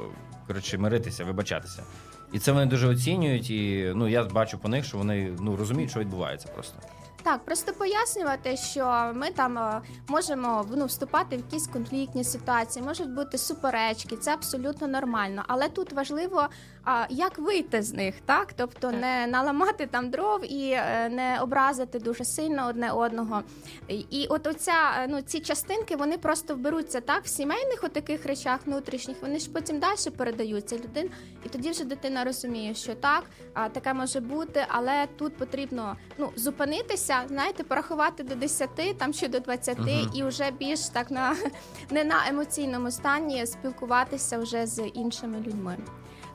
[0.47, 1.83] коротше миритися, вибачатися.
[2.33, 3.51] І це вони дуже оцінюють.
[3.51, 6.79] І ну я бачу по них, що вони ну розуміють, що відбувається просто.
[7.23, 13.11] Так, просто пояснювати, що ми там е, можемо ну, вступати в якісь конфліктні ситуації, можуть
[13.15, 15.43] бути суперечки, це абсолютно нормально.
[15.47, 16.49] Але тут важливо,
[16.85, 18.53] а, як вийти з них, так?
[18.57, 23.43] Тобто не наламати там дров і е, не образити дуже сильно одне одного.
[23.89, 28.61] І, от оця, е, ну, ці частинки вони просто вберуться так в сімейних отаких речах
[28.67, 31.11] внутрішніх, вони ж потім далі передаються людин,
[31.47, 33.25] і тоді вже дитина розуміє, що так,
[33.73, 39.41] таке може бути, але тут потрібно ну, зупинитися, знаєте, порахувати до 10 там чи до
[39.41, 40.11] 20 Мгм.
[40.15, 41.37] і вже більш так на
[41.91, 45.77] не на емоційному стані спілкуватися вже з іншими людьми.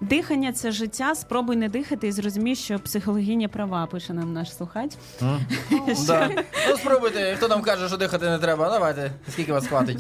[0.01, 1.15] Дихання це життя.
[1.15, 4.91] Спробуй не дихати і зрозумій, що психологиня права, пише нам наш слухач.
[6.69, 8.69] Ну спробуйте, хто нам каже, що дихати не треба.
[8.69, 9.99] Давайте, скільки вас хватить.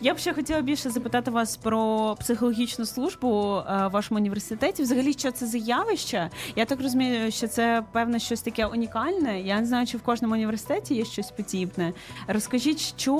[0.00, 4.82] Я б ще хотіла більше запитати вас про психологічну службу е, в вашому університеті.
[4.82, 6.30] Взагалі, що це за явище?
[6.56, 9.40] Я так розумію, що це певне щось таке унікальне.
[9.40, 11.92] Я не знаю, чи в кожному університеті є щось подібне.
[12.28, 13.14] Розкажіть, що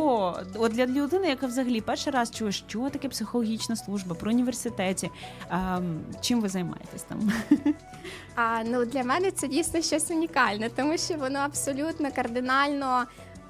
[0.55, 5.10] от для людини, яка взагалі перший раз чує, що таке психологічна служба про університеті.
[6.15, 7.32] Ем, чим ви займаєтесь там?
[8.35, 13.05] А ну для мене це дійсно щось унікальне, тому що воно абсолютно кардинально.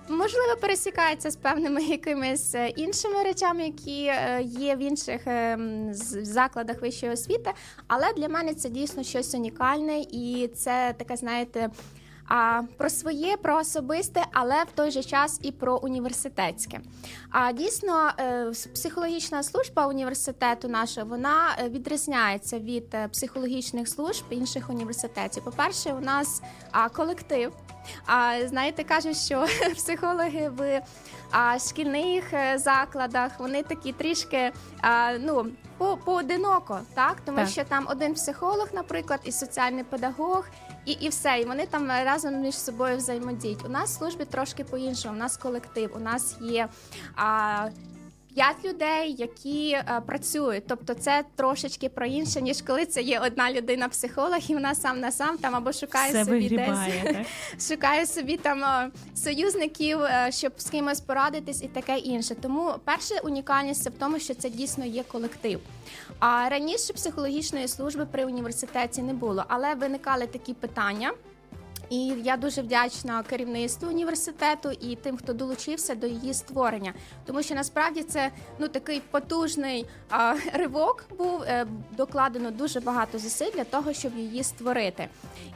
[0.08, 5.94] Можливо, пересікається з певними якимись е, іншими речами, які е, є в інших е, м,
[5.94, 7.50] з- закладах вищої освіти.
[7.86, 11.70] Але для мене це дійсно щось унікальне, і це таке, знаєте,
[12.30, 16.80] а, про своє, про особисте, але в той же час і про університетське.
[17.30, 24.70] А дійсно, е, психологічна служба університету нашого вона е, відрізняється від е, психологічних служб інших
[24.70, 25.44] університетів.
[25.44, 26.42] По-перше, у нас
[26.92, 27.52] колектив.
[28.06, 29.46] А знаєте, кажуть, що
[29.76, 30.82] психологи в
[31.30, 32.24] а, шкільних
[32.54, 35.46] закладах вони такі трішки а, ну
[35.78, 37.48] по поодиноко, так тому Так.
[37.48, 40.44] що там один психолог, наприклад, і соціальний педагог,
[40.90, 43.64] і, і все, і вони там разом між собою взаємодіють.
[43.64, 45.14] У нас в службі трошки по-іншому.
[45.14, 46.68] У нас колектив, у нас є.
[47.16, 47.68] А,
[48.34, 53.52] П'ять людей, які е, працюють, тобто це трошечки про інше, ніж коли це є одна
[53.52, 57.26] людина психолог, і вона сам на сам там або шукає Все собі вигрібає, десь так?
[57.68, 62.34] шукає собі там е, союзників, е, щоб з кимось порадитись і таке інше.
[62.34, 65.60] Тому перша унікальність це в тому, що це дійсно є колектив.
[66.18, 71.12] А раніше психологічної служби при університеті не було, але виникали такі питання.
[71.90, 76.94] І я дуже вдячна керівництву університету і тим, хто долучився до її створення,
[77.26, 83.50] тому що насправді це ну такий потужний а, ривок був е, докладено дуже багато зусиль
[83.54, 85.08] для того, щоб її створити.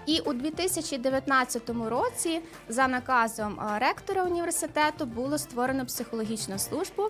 [0.06, 7.02] І у 2019 році, за наказом ректора університету, було створено психологічну службу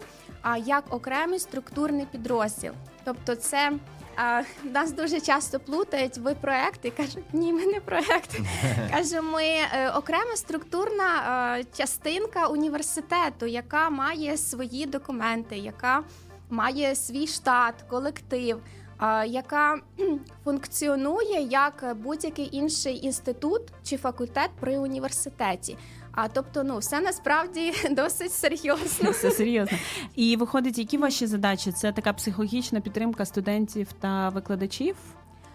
[0.43, 2.73] а, як окремий структурний підрозділ.
[3.05, 3.73] Тобто, це
[4.17, 6.19] а, нас дуже часто плутають.
[6.19, 8.41] Ви проект і кажуть, ні, ми не проект.
[8.91, 16.03] Каже, ми е, окрема структурна е, частинка університету, яка має свої документи, яка
[16.51, 18.61] має свій штат, колектив.
[18.99, 19.79] а, яка
[20.45, 25.77] функціонує як будь-який інший інститут чи факультет при університеті.
[26.15, 29.11] А тобто, ну все насправді досить серйозно.
[29.11, 29.79] Все серйозно.
[30.17, 31.73] І виходить, які ваші задачі?
[31.73, 34.97] Це така психологічна підтримка студентів та викладачів?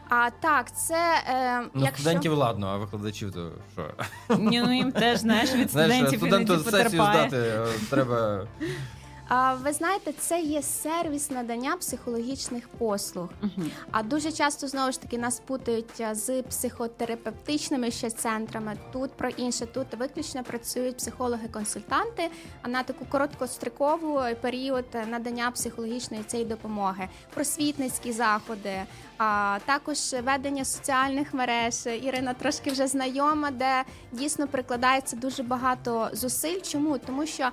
[0.10, 0.96] А так, це
[1.30, 3.90] е, Ну, якщо студентів ладно, а викладачів то що?
[4.38, 7.30] Ні, ну їм теж знаєш від Знаєш, студенту сесію потерпає.
[7.30, 8.48] здати е, треба.
[9.64, 13.30] Ви знаєте, це є сервіс надання психологічних послуг.
[13.92, 18.78] А дуже часто знову ж таки нас путають з психотерапевтичними ще центрами.
[18.94, 22.30] Тут про інше, тут виключно працюють психологи-консультанти,
[22.62, 28.82] а на таку короткострокову період надання психологічної цієї допомоги, просвітницькі заходи,
[29.18, 31.86] а також ведення соціальних мереж.
[32.04, 36.62] Ірина трошки вже знайома, де дійсно прикладається дуже багато зусиль.
[36.62, 36.98] Чому?
[36.98, 37.50] Тому що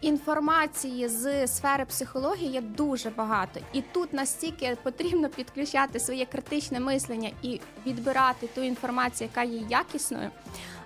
[0.00, 7.30] Інформації з сфери психології є дуже багато, і тут настільки потрібно підключати своє критичне мислення
[7.42, 10.30] і відбирати ту інформацію, яка є якісною,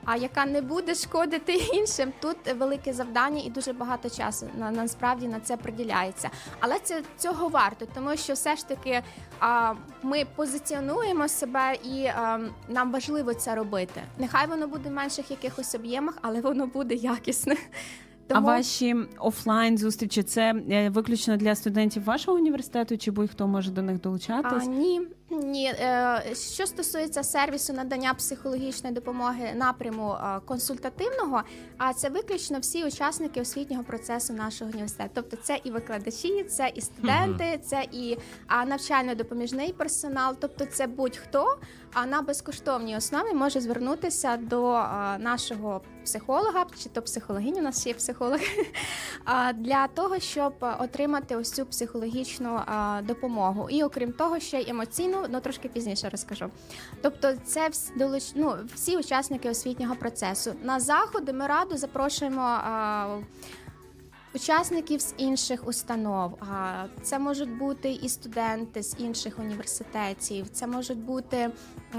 [0.04, 2.12] а яка не буде шкодити іншим.
[2.20, 6.30] Тут велике завдання і дуже багато часу на насправді на це приділяється.
[6.60, 9.02] Але це цього варто, тому що все ж таки
[9.40, 14.02] а, ми позиціонуємо себе і а, нам важливо це робити.
[14.18, 17.56] Нехай воно буде в менших якихось об'ємах, але воно буде якісне.
[18.28, 23.82] А ваші офлайн зустрічі це е, виключно для студентів вашого університету, чи будь-хто може до
[23.82, 24.62] них долучатись?
[24.66, 25.66] А, ні, ні.
[25.66, 31.42] Е, що стосується сервісу надання психологічної допомоги напряму е, консультативного,
[31.78, 35.10] а це виключно всі учасники освітнього процесу нашого університету.
[35.14, 38.16] Тобто це і викладачі, це і студенти, це і
[38.66, 40.36] навчально-допоміжний персонал.
[40.40, 41.58] Тобто, це будь-хто
[41.94, 44.72] а на безкоштовній основі може звернутися до
[45.18, 48.40] нашого психолога чи то психологині, у нас є психолог,
[49.54, 52.60] для того, щоб отримати ось цю психологічну
[53.02, 53.70] допомогу.
[53.70, 56.50] І окрім того, ще й емоційну, ну трошки пізніше розкажу.
[57.02, 57.70] Тобто, це
[58.34, 60.54] ну, всі учасники освітнього процесу.
[60.62, 62.60] На заходи ми радо запрошуємо.
[64.34, 66.38] Учасників з інших установ,
[67.02, 71.50] це можуть бути і студенти з інших університетів, це можуть бути е,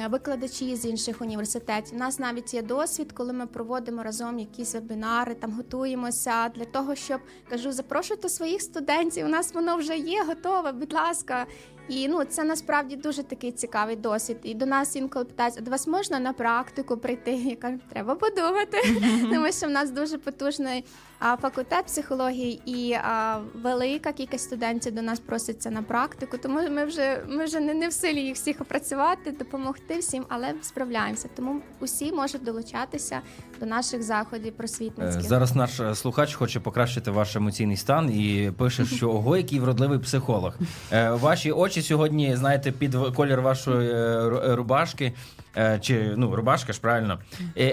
[0.08, 1.96] викладачі з інших університетів.
[1.96, 6.96] У нас навіть є досвід, коли ми проводимо разом якісь вебінари, там готуємося для того,
[6.96, 9.26] щоб кажу, запрошуйте своїх студентів.
[9.26, 11.46] У нас воно вже є готове, будь ласка.
[11.90, 14.38] І ну це насправді дуже такий цікавий досвід.
[14.44, 17.32] І до нас інколи питають, а до вас можна на практику прийти?
[17.36, 18.78] Я кажу, треба подумати,
[19.22, 20.86] тому що в нас дуже потужний
[21.20, 26.38] а, факультет психології і а, велика кількість студентів до нас проситься на практику.
[26.38, 30.54] Тому ми вже ми вже не, не в силі їх всіх опрацювати, допомогти всім, але
[30.62, 31.30] справляємося.
[31.36, 33.22] Тому усі можуть долучатися
[33.60, 35.24] до наших заходів Е, просвітницьких.
[35.24, 40.00] Зараз наш е, слухач хоче покращити ваш емоційний стан і пише, що ого, який вродливий
[40.00, 40.54] психолог.
[40.92, 45.14] Е, Ваші очі сьогодні, знаєте, під колір вашої е, е, рубашки.
[45.58, 47.20] е, Чи ну рубашка ж правильно,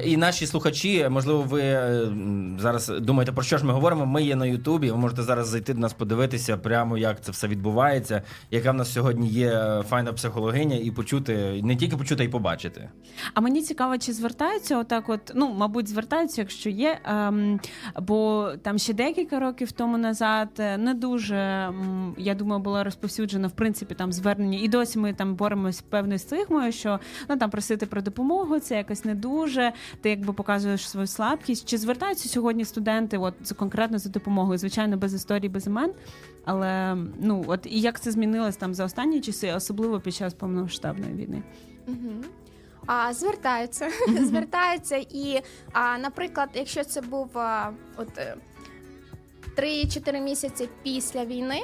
[0.05, 1.63] і наші слухачі, можливо, ви
[2.59, 4.07] зараз думаєте про що ж ми говоримо?
[4.07, 4.91] Ми є на Ютубі.
[4.91, 8.93] Ви можете зараз зайти до нас, подивитися прямо, як це все відбувається, яка в нас
[8.93, 12.89] сьогодні є файна психологиня, і почути не тільки почути, а й побачити.
[13.35, 16.99] А мені цікаво, чи звертаються отак, от ну мабуть, звертаються, якщо є.
[17.05, 17.61] Ем,
[18.01, 21.73] бо там ще декілька років тому назад не дуже
[22.19, 26.19] я думаю, було розповсюджено в принципі там звернення, і досі ми там боремось з певною
[26.19, 29.73] стигмою, що ну там просити про допомогу, це якось не дуже.
[30.01, 31.69] Ти якби показуєш свою слабкість.
[31.69, 33.19] Чи звертаються сьогодні студенти?
[33.19, 34.59] От конкретно за допомогою?
[34.59, 35.93] Звичайно, без історії, без імен.
[36.45, 41.15] Але ну от і як це змінилось там за останні часи, особливо під час повномасштабної
[41.15, 41.43] війни?
[41.87, 42.25] Мгм.
[42.87, 43.89] А, звертаються,
[44.21, 45.43] звертаються, і,
[45.73, 48.37] а, наприклад, якщо це був а, от е,
[49.57, 51.63] 3-4 місяці після війни.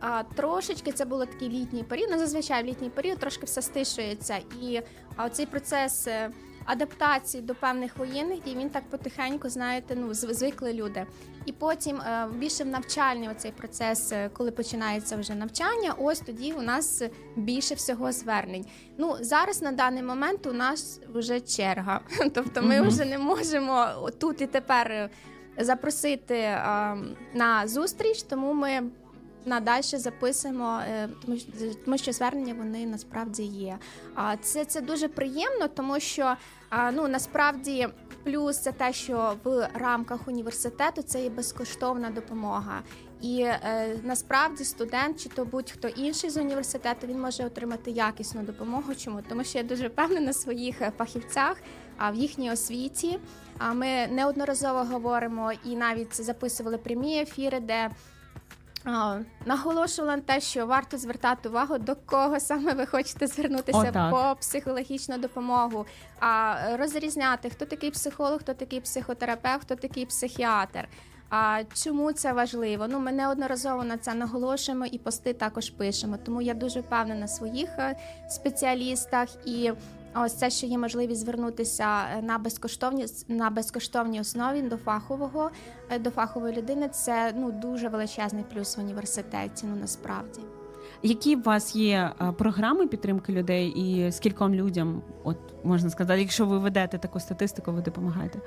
[0.00, 2.08] А трошечки це було такий літній період.
[2.12, 4.36] Ну, зазвичай в літній період трошки все стишується.
[4.62, 4.82] І
[5.16, 6.30] а, цей процес е,
[6.64, 11.06] адаптації до певних воєнних дій він так потихеньку, знаєте, ну звикли люди.
[11.44, 16.52] І потім е, більше в навчальний оцей процес, е, коли починається вже навчання, ось тоді
[16.52, 17.02] у нас
[17.36, 18.66] більше всього звернень.
[18.98, 22.00] Ну зараз на даний момент у нас вже черга.
[22.34, 25.10] Тобто ми вже не можемо тут і тепер
[25.58, 26.96] запросити е,
[27.34, 28.82] на зустріч, тому ми.
[29.44, 31.08] Надальше записуємо, е,
[31.84, 33.78] тому що звернення вони насправді є.
[34.14, 36.34] А це, це дуже приємно, тому що
[36.92, 37.88] ну насправді
[38.24, 42.82] плюс це те, що в рамках університету це є безкоштовна допомога.
[43.20, 48.94] І е, насправді студент чи то будь-хто інший з університету він може отримати якісну допомогу.
[48.94, 49.22] Чому?
[49.28, 51.56] Тому що я дуже впевнена в своїх е, фахівцях,
[51.96, 53.18] а в їхній освіті.
[53.58, 57.90] А ми неодноразово говоримо і навіть записували прямі ефіри, де
[59.46, 64.40] наголошувала на те, що варто звертати увагу, до кого саме ви хочете звернутися О, по
[64.40, 65.86] психологічну допомогу,
[66.20, 70.88] а розрізняти, хто такий психолог, хто такий психотерапевт, хто такий психіатр.
[71.30, 72.86] А чому це важливо?
[72.88, 76.16] Ну, ми неодноразово на це наголошуємо і пости також пишемо.
[76.24, 77.96] Тому я дуже впевнена на своїх е,
[78.28, 79.72] спеціалістах і.
[80.14, 85.50] Ось це, що є можливість звернутися е, на безкоштовні на безкоштовній основі до фахового
[85.90, 86.88] е, до фахової людини.
[86.88, 89.66] Це ну дуже величезний плюс в університеті.
[89.66, 90.40] Ну насправді.
[91.02, 96.46] Які у вас є е, програми підтримки людей і скільком людям, от можна сказати, якщо
[96.46, 98.38] ви ведете таку статистику, ви допомагаєте?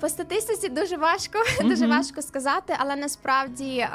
[0.00, 3.86] По статистиці дуже важко, дуже важко сказати, але насправді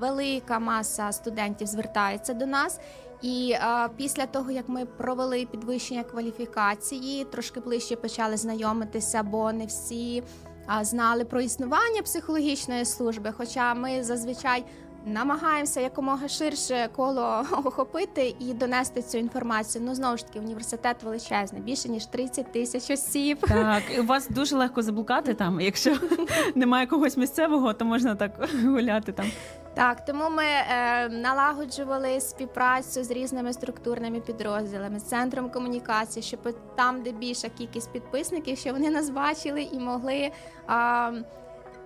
[0.00, 2.80] велика маса студентів звертається до нас.
[3.22, 9.66] І а, після того, як ми провели підвищення кваліфікації, трошки ближче почали знайомитися, бо не
[9.66, 10.22] всі
[10.66, 13.32] а, знали про існування психологічної служби.
[13.36, 14.64] Хоча ми зазвичай
[15.06, 19.84] намагаємося якомога ширше коло охопити і донести цю інформацію.
[19.86, 23.38] Ну знову ж таки, університет величезний, більше ніж 30 тисяч осіб.
[23.48, 25.60] Так, і у вас дуже легко заблукати там.
[25.60, 25.96] Якщо
[26.54, 29.26] немає когось місцевого, то можна так гуляти там.
[29.74, 37.02] Так, тому ми е, налагоджували співпрацю з різними структурними підрозділами, з центром комунікації, щоб там,
[37.02, 40.30] де більша кількість підписників, щоб вони нас бачили і могли.
[40.70, 41.24] Е,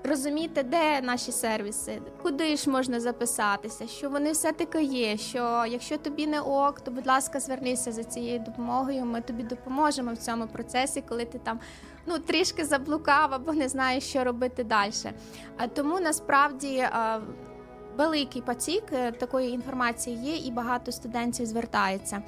[0.05, 5.17] Розуміти, де наші сервіси, куди ж можна записатися, що вони все таки є.
[5.17, 9.05] Що якщо тобі не ок, то будь ласка, звернися за цією допомогою.
[9.05, 11.61] Ми тобі допоможемо в цьому процесі, коли ти там
[12.07, 14.93] ну трішки заблукав або не знаєш, що робити далі.
[15.57, 16.89] А тому насправді
[17.97, 22.23] великий потік е, такої інформації є, і багато студентів звертається.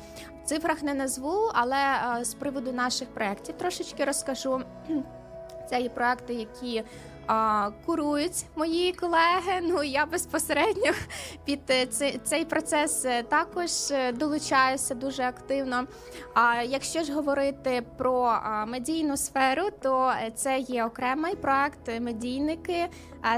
[0.45, 1.79] В цифрах не назву, але
[2.25, 4.63] з приводу наших проєктів трошечки розкажу.
[5.71, 6.85] Це є проекти, які
[7.29, 9.61] а, курують мої колеги.
[9.63, 10.93] Ну я безпосередньо
[11.45, 15.85] під е, цей, цей процес е, також е, долучаюся дуже активно.
[16.35, 22.87] А якщо ж говорити про медійну сферу, то це є окремий проект медійники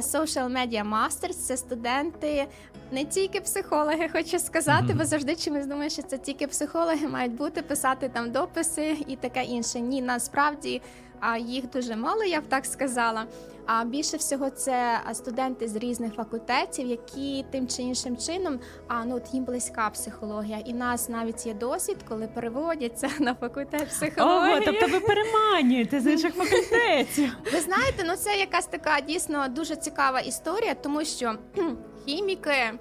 [0.01, 1.33] Social Media Masters.
[1.33, 2.47] Це студенти.
[2.93, 4.99] Не тільки психологи, хочу сказати, Мгм.
[4.99, 9.43] бо завжди чимось думаю, що це тільки психологи мають бути, писати там дописи і таке
[9.43, 9.81] інше.
[9.81, 10.83] Ні, насправді
[11.21, 13.27] а їх дуже мало, я б так сказала.
[13.67, 19.17] А більше всього це студенти з різних факультетів, які тим чи іншим чином а ну
[19.17, 20.59] от їм близька психологія.
[20.59, 24.55] І нас навіть є досвід, коли переводяться на факультет психології.
[24.55, 27.37] Ого, тобто ви переманюєте з інших факультетів.
[27.53, 31.35] Ви знаєте, ну це якась така дійсно дуже цікава історія, тому що
[32.07, 32.73] хіміки,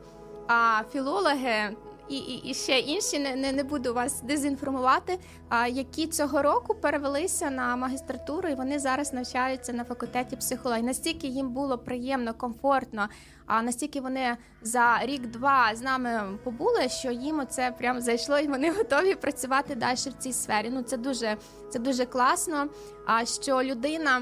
[0.48, 1.76] а, філологи.
[2.10, 5.20] І, і, і ще інші не, не, не буду вас дезінформувати.
[5.50, 10.86] А які цього року перевелися на магістратуру, і вони зараз навчаються на факультеті психології.
[10.86, 13.08] Настільки їм було приємно, комфортно,
[13.46, 18.72] а настільки вони за рік-два з нами побули, що їм це прям зайшло, і вони
[18.72, 20.70] готові працювати далі в цій сфері.
[20.74, 21.38] Ну це дуже
[21.70, 22.68] це дуже класно.
[23.06, 24.22] А що людина.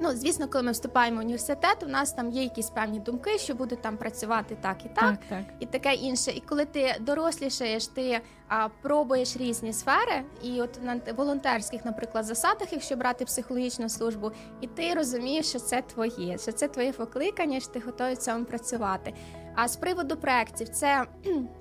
[0.00, 3.54] Ну, звісно, коли ми вступаємо в університет, у нас там є якісь певні думки, що
[3.54, 5.42] буде там працювати так і так, так.
[5.60, 6.30] і таке інше.
[6.30, 12.72] І коли ти дорослішаєш, ти а, пробуєш різні сфери, і от на волонтерських, наприклад, засадах,
[12.72, 17.70] якщо брати психологічну службу, і ти розумієш, що це твоє, що це твоє покликання, що
[17.70, 19.14] ти готовий цьому працювати.
[19.54, 21.06] А з приводу проєктів, це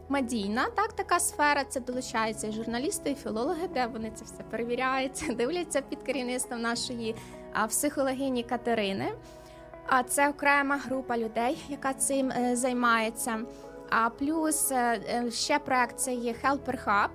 [0.09, 1.63] медійна, так така сфера.
[1.63, 7.15] Це долучаються і журналісти, і філологи, де вони це все перевіряють, дивляться під керівництвом нашої
[7.57, 9.13] а, психологині Катерини.
[9.87, 13.39] А це окрема група людей, яка цим е, займається.
[13.89, 17.09] А плюс е, е, ще проект це є Helper Hub.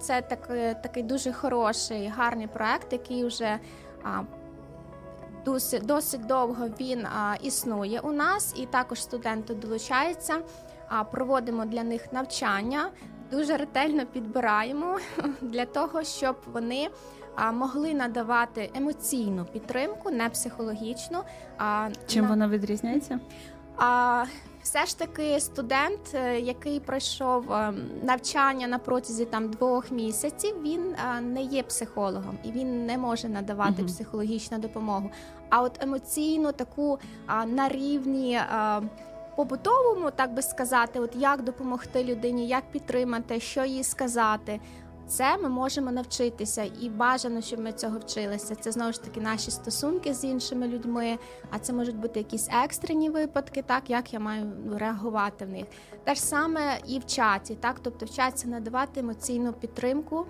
[0.00, 0.46] Це так,
[0.82, 3.58] такий дуже хороший, гарний проект, який вже
[4.02, 4.22] а,
[5.44, 10.38] досить, досить довго він а, існує у нас, і також студенти долучаються.
[10.88, 12.90] А проводимо для них навчання,
[13.30, 14.98] дуже ретельно підбираємо
[15.40, 16.88] для того, щоб вони
[17.52, 21.18] могли надавати емоційну підтримку, не психологічну.
[21.58, 23.20] А Чим на- вона відрізняється?
[23.78, 24.24] а
[24.62, 27.72] все ж таки студент, е, який пройшов е,
[28.02, 33.28] навчання на протязі там двох місяців, він е, не є психологом і він не може
[33.28, 33.86] надавати Мгм.
[33.86, 35.10] психологічну допомогу.
[35.50, 38.40] А от емоційну таку а, на рівні.
[38.50, 38.80] а,
[39.36, 44.60] Побутовому, так би сказати, от як допомогти людині, як підтримати, що їй сказати.
[45.08, 48.54] Це ми можемо навчитися, і бажано, щоб ми цього вчилися.
[48.54, 51.18] Це знову ж таки наші стосунки з іншими людьми.
[51.50, 55.66] А це можуть бути якісь екстрені випадки, так як я маю реагувати в них.
[56.06, 60.26] Те ж саме і в чаті, так тобто вчаться надавати емоційну підтримку,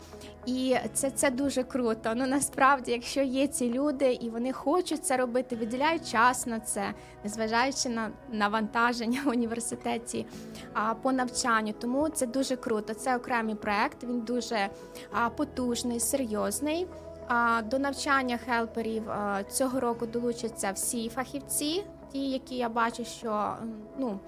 [0.47, 2.13] і це це дуже круто.
[2.17, 6.95] Ну насправді, якщо є ці люди і вони хочуть це робити, виділяють час на це,
[7.25, 10.27] незважаючи на навантаження в університеті
[10.73, 11.75] а, по навчанню.
[11.81, 12.95] Тому це дуже круто.
[12.95, 14.05] Це окремий проект.
[14.05, 14.69] Він дуже
[15.13, 16.87] а, потужний, серйозний.
[17.29, 19.03] А до навчання хелперів
[19.51, 23.57] цього року долучаться всі фахівці, ті, які я бачу, що
[23.99, 24.19] ну.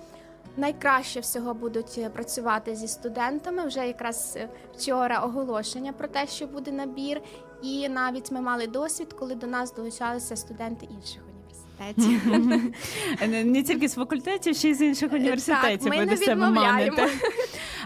[0.59, 3.67] Найкраще всього будуть е, працювати зі студентами.
[3.67, 7.21] Вже якраз е, вчора оголошення про те, що буде набір,
[7.63, 11.28] і навіть ми мали досвід, коли до нас долучалися студенти інших
[11.81, 12.73] університетів.
[13.53, 15.91] Не- тільки з факультетів, ще й з інших університетів.
[15.91, 16.97] Так, ми не відмовляємо.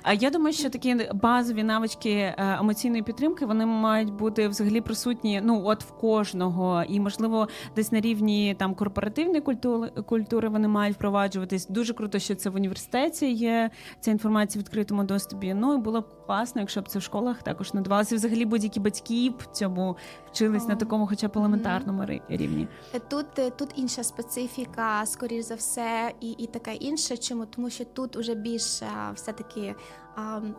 [0.03, 5.41] А я думаю, що такі базові навички е, емоційної підтримки вони мають бути взагалі присутні
[5.45, 10.97] ну от в кожного, і можливо десь на рівні там корпоративної культури культури вони мають
[10.97, 11.67] впроваджуватись.
[11.67, 13.71] Дуже круто, що це в університеті є
[14.01, 15.55] ця інформація в відкритому доступі.
[15.55, 18.15] Ну і було б класно, якщо б це в школах також надавалося.
[18.15, 19.97] Взагалі будь-які батьки б цьому
[20.33, 22.69] вчились на такому, хоча б елементарному рівні.
[23.09, 27.17] Тут, е, тут інша специфіка, скоріш за все, і, і таке інше.
[27.17, 27.47] Чому?
[27.47, 29.75] Тому що тут уже більш а, все-таки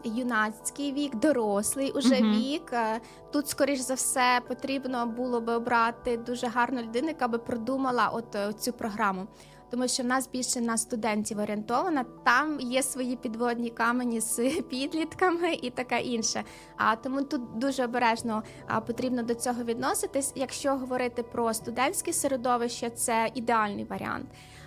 [0.03, 2.31] юнацький вік, дорослий уже Мгм.
[2.33, 2.73] вік.
[2.73, 2.99] Е,
[3.31, 8.35] Тут, скоріш за все, потрібно було би обрати дуже гарну людину, яка би продумала от
[8.35, 9.27] е, цю програму.
[9.73, 15.53] Тому що в нас більше на студентів орієнтована, там є свої підводні камені з підлітками
[15.53, 16.43] і таке інше.
[16.77, 18.43] А тому тут дуже обережно
[18.87, 20.31] потрібно до цього відноситись.
[20.35, 24.25] Якщо говорити про студентське середовище, це ідеальний варіант.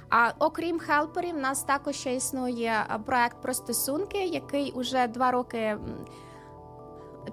[0.09, 5.79] А окрім хелперів, в нас також ще існує проект про стосунки, який уже два роки.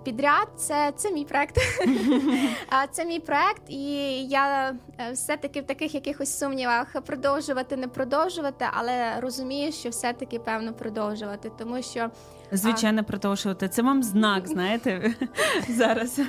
[0.03, 1.57] Підряд, це, це мій проект.
[2.91, 3.83] Це мій проект, і
[4.23, 10.73] я е, все-таки в таких якихось сумнівах продовжувати, не продовжувати, але розумію, що все-таки певно
[10.73, 12.09] продовжувати, тому що
[12.51, 13.69] Звичайно, продовжувати.
[13.69, 15.13] Це вам знак, знаєте,
[15.69, 16.19] зараз.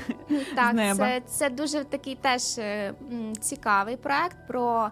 [0.54, 0.96] Так, неба.
[0.96, 2.94] це, це дуже такий теж е,
[3.40, 4.90] цікавий проект про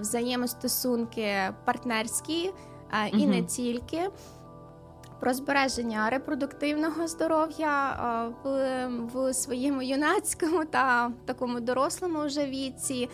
[0.00, 1.34] взаємостосунки
[1.64, 2.52] партнерські
[3.12, 4.08] і не тільки.
[5.20, 7.96] Про збереження репродуктивного здоров'я
[8.44, 13.08] в, в своєму юнацькому та такому дорослому вже віці.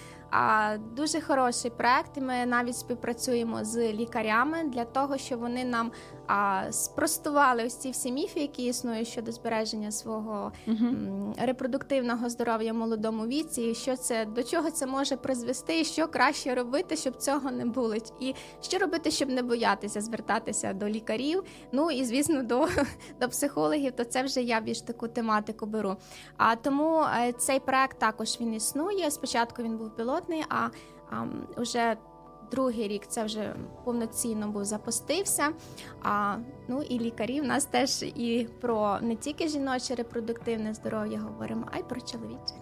[0.96, 2.16] Дуже хороший проект.
[2.16, 5.92] Ми навіть співпрацюємо з лікарями для того, щоб вони нам
[6.27, 12.77] а, спростували ось ці всі міфи, які існують щодо збереження свого м, репродуктивного здоров'я в
[12.77, 17.16] молодому віці, і що це до чого це може призвести, і що краще робити, щоб
[17.16, 21.43] цього не було, і що робити, щоб не боятися звертатися до лікарів.
[21.73, 22.69] Ну і звісно, до,
[23.20, 25.97] до психологів, то це вже я більш таку тематику беру.
[26.36, 29.11] А тому е, цей проект також він існує.
[29.11, 30.69] Спочатку він був пілотний, а,
[31.11, 31.24] а
[31.57, 31.97] вже
[32.52, 33.54] другий рік це вже
[33.84, 35.48] повноцінно був запустився.
[36.02, 36.36] А
[36.68, 41.78] ну і лікарі в нас теж і про не тільки жіноче репродуктивне здоров'я говоримо, а
[41.78, 42.54] й про чоловіче.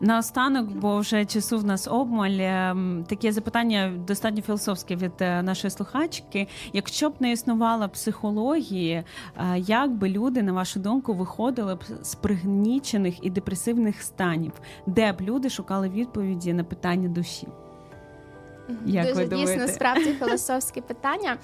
[0.00, 2.38] Наостанок, бо вже часу в нас обмаль.
[2.40, 6.48] ем, Таке запитання достатньо філософське від е, нашої слухачки.
[6.72, 9.04] Якщо б не існувала психології, е,
[9.58, 14.52] як би люди, на вашу думку, виходили б з пригнічених і депресивних станів,
[14.86, 17.48] де б люди шукали відповіді на питання душі?
[18.86, 21.38] Як Дуже ви дійсно справді філософське питання.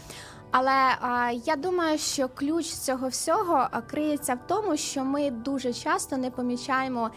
[0.50, 6.16] Але а, я думаю, що ключ цього всього криється в тому, що ми дуже часто
[6.16, 7.10] не помічаємо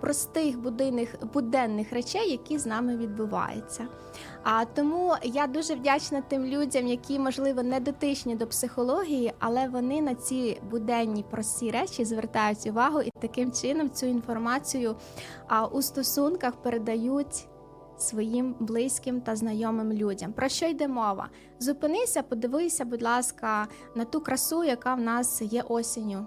[0.00, 3.86] простих будинних буденних речей, які з нами відбуваються.
[4.42, 10.00] А тому я дуже вдячна тим людям, які можливо не дотичні до психології, але вони
[10.00, 14.96] на ці буденні прості речі звертають увагу і таким чином цю інформацію
[15.48, 17.48] а, у стосунках передають
[17.98, 20.32] своїм близьким та знайомим людям.
[20.32, 21.28] Про що йде мова?
[21.58, 26.26] Зупинися, подивися, будь ласка, на ту красу, яка в нас є осінню.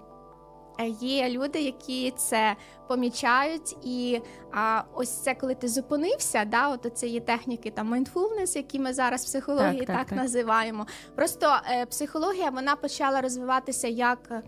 [0.79, 2.55] Е, Є люди, які це
[2.87, 4.21] помічають, і
[4.51, 8.93] а, ось це, коли ти зупинився, да, от це є техніки там mindfulness, які ми
[8.93, 10.17] зараз в психології Так, так, так, так.
[10.17, 10.87] називаємо.
[11.15, 14.41] Просто е, психологія вона почала розвиватися як е,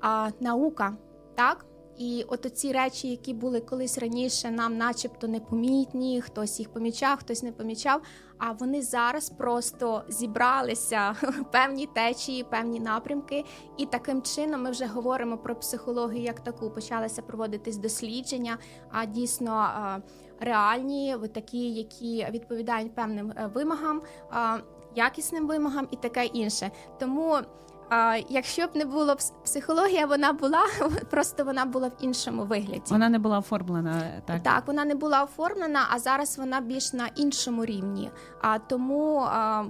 [0.00, 0.96] а, наука,
[1.34, 1.66] так?
[1.98, 7.42] І от ці речі, які були колись раніше, нам, начебто, непомітні, хтось їх помічав, хтось
[7.42, 8.00] не помічав.
[8.38, 11.16] А вони зараз просто зібралися
[11.52, 13.44] певні течії, певні напрямки,
[13.78, 16.70] і таким чином ми вже говоримо про психологію як таку.
[16.70, 18.58] Почалися проводитись дослідження,
[18.90, 19.68] а дійсно
[20.40, 24.02] реальні, ви такі, які відповідають певним е, вимогам,
[24.94, 26.70] якісним вимогам і таке інше.
[26.98, 27.38] Тому
[27.88, 30.62] А, якщо б не було психологія, вона була
[31.10, 32.82] просто вона була в іншому вигляді.
[32.90, 34.42] Вона не була оформлена так.
[34.42, 38.10] Так, вона не була оформлена, а зараз вона більш на іншому рівні.
[38.40, 39.64] А тому а,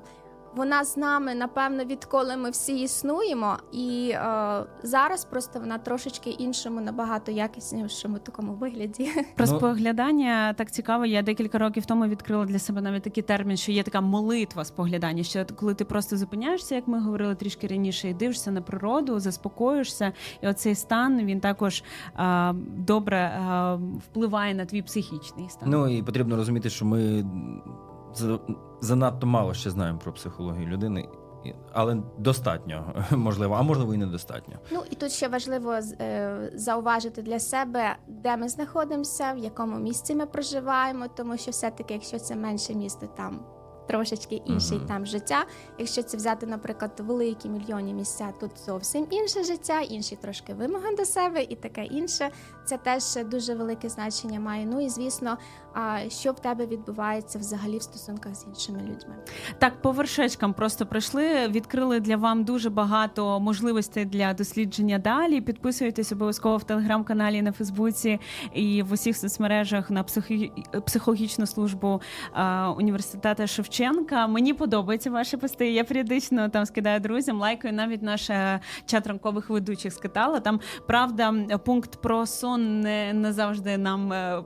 [0.56, 6.80] вона з нами, напевно, відколи ми всі існуємо, і а, зараз просто вона трошечки іншому,
[6.80, 9.10] набагато якіснішому такому вигляді.
[9.36, 11.06] Про Ну- споглядання так цікаво.
[11.06, 15.22] Я декілька років тому відкрила для себе навіть такий термін, що є така молитва споглядання.
[15.22, 20.12] Що коли ти просто зупиняєшся, як ми говорили трішки раніше, і дивишся на природу, заспокоюєшся,
[20.42, 21.84] і оцей стан він також
[22.14, 25.70] а, добре а, впливає на твій психічний стан.
[25.70, 27.24] Ну і потрібно розуміти, що ми
[28.80, 31.08] занадто мало ще знаємо про психологію людини,
[31.72, 34.54] але достатньо можливо, а можливо і недостатньо.
[34.72, 40.14] Ну і тут ще важливо е, зауважити для себе, де ми знаходимося, в якому місці
[40.14, 43.40] ми проживаємо, тому що все-таки, якщо це менше місто, там
[43.88, 44.86] трошечки інший Мгм.
[44.86, 45.44] там життя.
[45.78, 51.04] Якщо це взяти, наприклад, великі мільйонні місця, тут зовсім інше життя, інші трошки вимоги до
[51.04, 52.30] себе і таке інше.
[52.66, 54.66] Це теж дуже велике значення має.
[54.66, 55.38] Ну і звісно,
[56.08, 59.14] що в тебе відбувається взагалі в стосунках з іншими людьми.
[59.58, 65.40] Так, по вершечкам просто пройшли, відкрили для вам дуже багато можливостей для дослідження далі.
[65.40, 68.20] Підписуйтесь обов'язково в телеграм-каналі на Фейсбуці
[68.52, 70.52] і в усіх соцмережах на психі...
[70.86, 72.00] психологічну службу
[72.76, 74.26] університету Шевченка.
[74.26, 75.72] Мені подобаються ваші пости.
[75.72, 78.30] Я періодично там скидаю друзям, лайкаю навіть наш
[78.86, 80.40] чат ранкових ведучих скидала.
[80.40, 81.34] Там правда
[81.64, 84.42] пункт про сон не, не завжди нам е,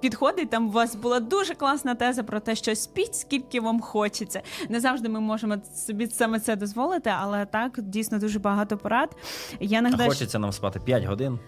[0.00, 0.50] підходить.
[0.50, 4.42] Там у вас була дуже класна теза про те, що спіть, скільки вам хочеться.
[4.68, 9.16] Не завжди ми можемо собі саме це дозволити, але так дійсно дуже багато порад.
[9.60, 11.38] Я нагадаю, а хочеться нам спати 5 годин.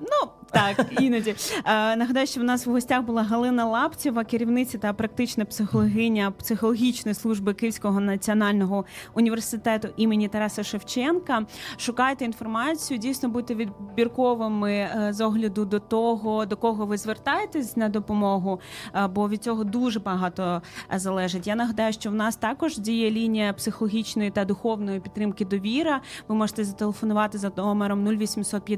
[0.00, 1.34] Ну так, іноді
[1.64, 7.14] Е, нагадаю, що в нас в гостях була Галина Лапцєва, керівниця та практична психологиня психологічної
[7.14, 8.84] служби Київського національного
[9.14, 11.46] університету імені Тараса Шевченка.
[11.76, 17.88] Шукайте інформацію, дійсно будьте відбірковими е, з огляду до того, до кого ви звертаєтесь на
[17.88, 18.60] допомогу,
[18.94, 20.62] е, бо від цього дуже багато
[20.94, 21.46] залежить.
[21.46, 26.00] Я нагадаю, що в нас також діє лінія психологічної та духовної підтримки довіра.
[26.28, 28.70] Ви можете зателефонувати за номером 0800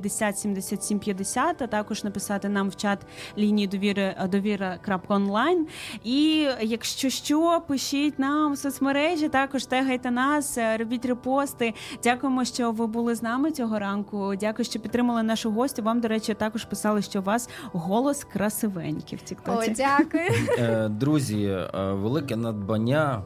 [0.42, 2.98] 50 77 50, а також написати нам в чат
[3.38, 5.66] лінії довіри е, довіра.онлайн.
[6.04, 11.74] І якщо що, пишіть нам в соцмережі, також тегайте нас, е, робіть репости.
[12.02, 14.34] Дякуємо, що ви були з нами цього ранку.
[14.40, 15.82] Дякую, що підтримали нашу гостю.
[15.82, 20.24] Вам, до речі, також писали, що у вас голос красивенький в О, дякую.
[20.58, 23.22] Е, Друзі, велике надбання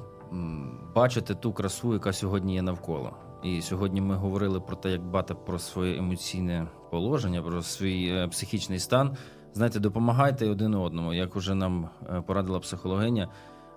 [0.94, 3.12] бачити ту красу, яка сьогодні є навколо.
[3.46, 8.28] І сьогодні ми говорили про те, як дбати про своє емоційне положення, про свій е,
[8.28, 9.16] психічний стан.
[9.54, 13.28] Знаєте, допомагайте один одному, як уже нам е, порадила психологиня.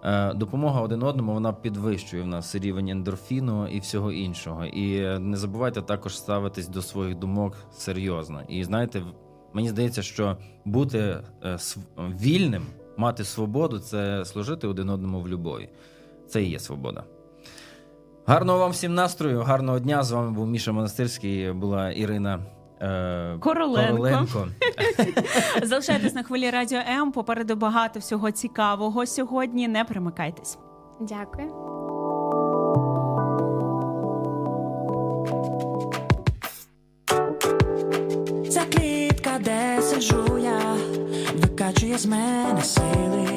[0.03, 4.65] Е, Допомога один одному вона підвищує в нас рівень ендорфіну і всього іншого.
[4.65, 8.41] І не забувайте також ставитись до своїх думок серйозно.
[8.47, 9.03] І знаєте,
[9.53, 11.17] мені здається, що бути
[11.97, 12.65] вільним,
[12.97, 15.69] мати свободу це служити один одному в любові.
[16.27, 17.03] Це і є свобода.
[18.29, 20.03] Гарного вам всім настрою, гарного дня.
[20.03, 22.39] З вами був Міша Монастирський, була Ірина
[22.81, 23.91] е, Короленко.
[23.91, 24.47] Короленко.
[25.63, 27.11] Залишайтесь на хвилі радіо М.
[27.11, 29.67] Попереду багато всього цікавого сьогодні.
[29.67, 30.57] Не примикайтесь.
[30.99, 31.47] Дякую.
[38.49, 40.75] Ця клітка, де сиджу я,
[41.35, 43.19] викачує з мене сили.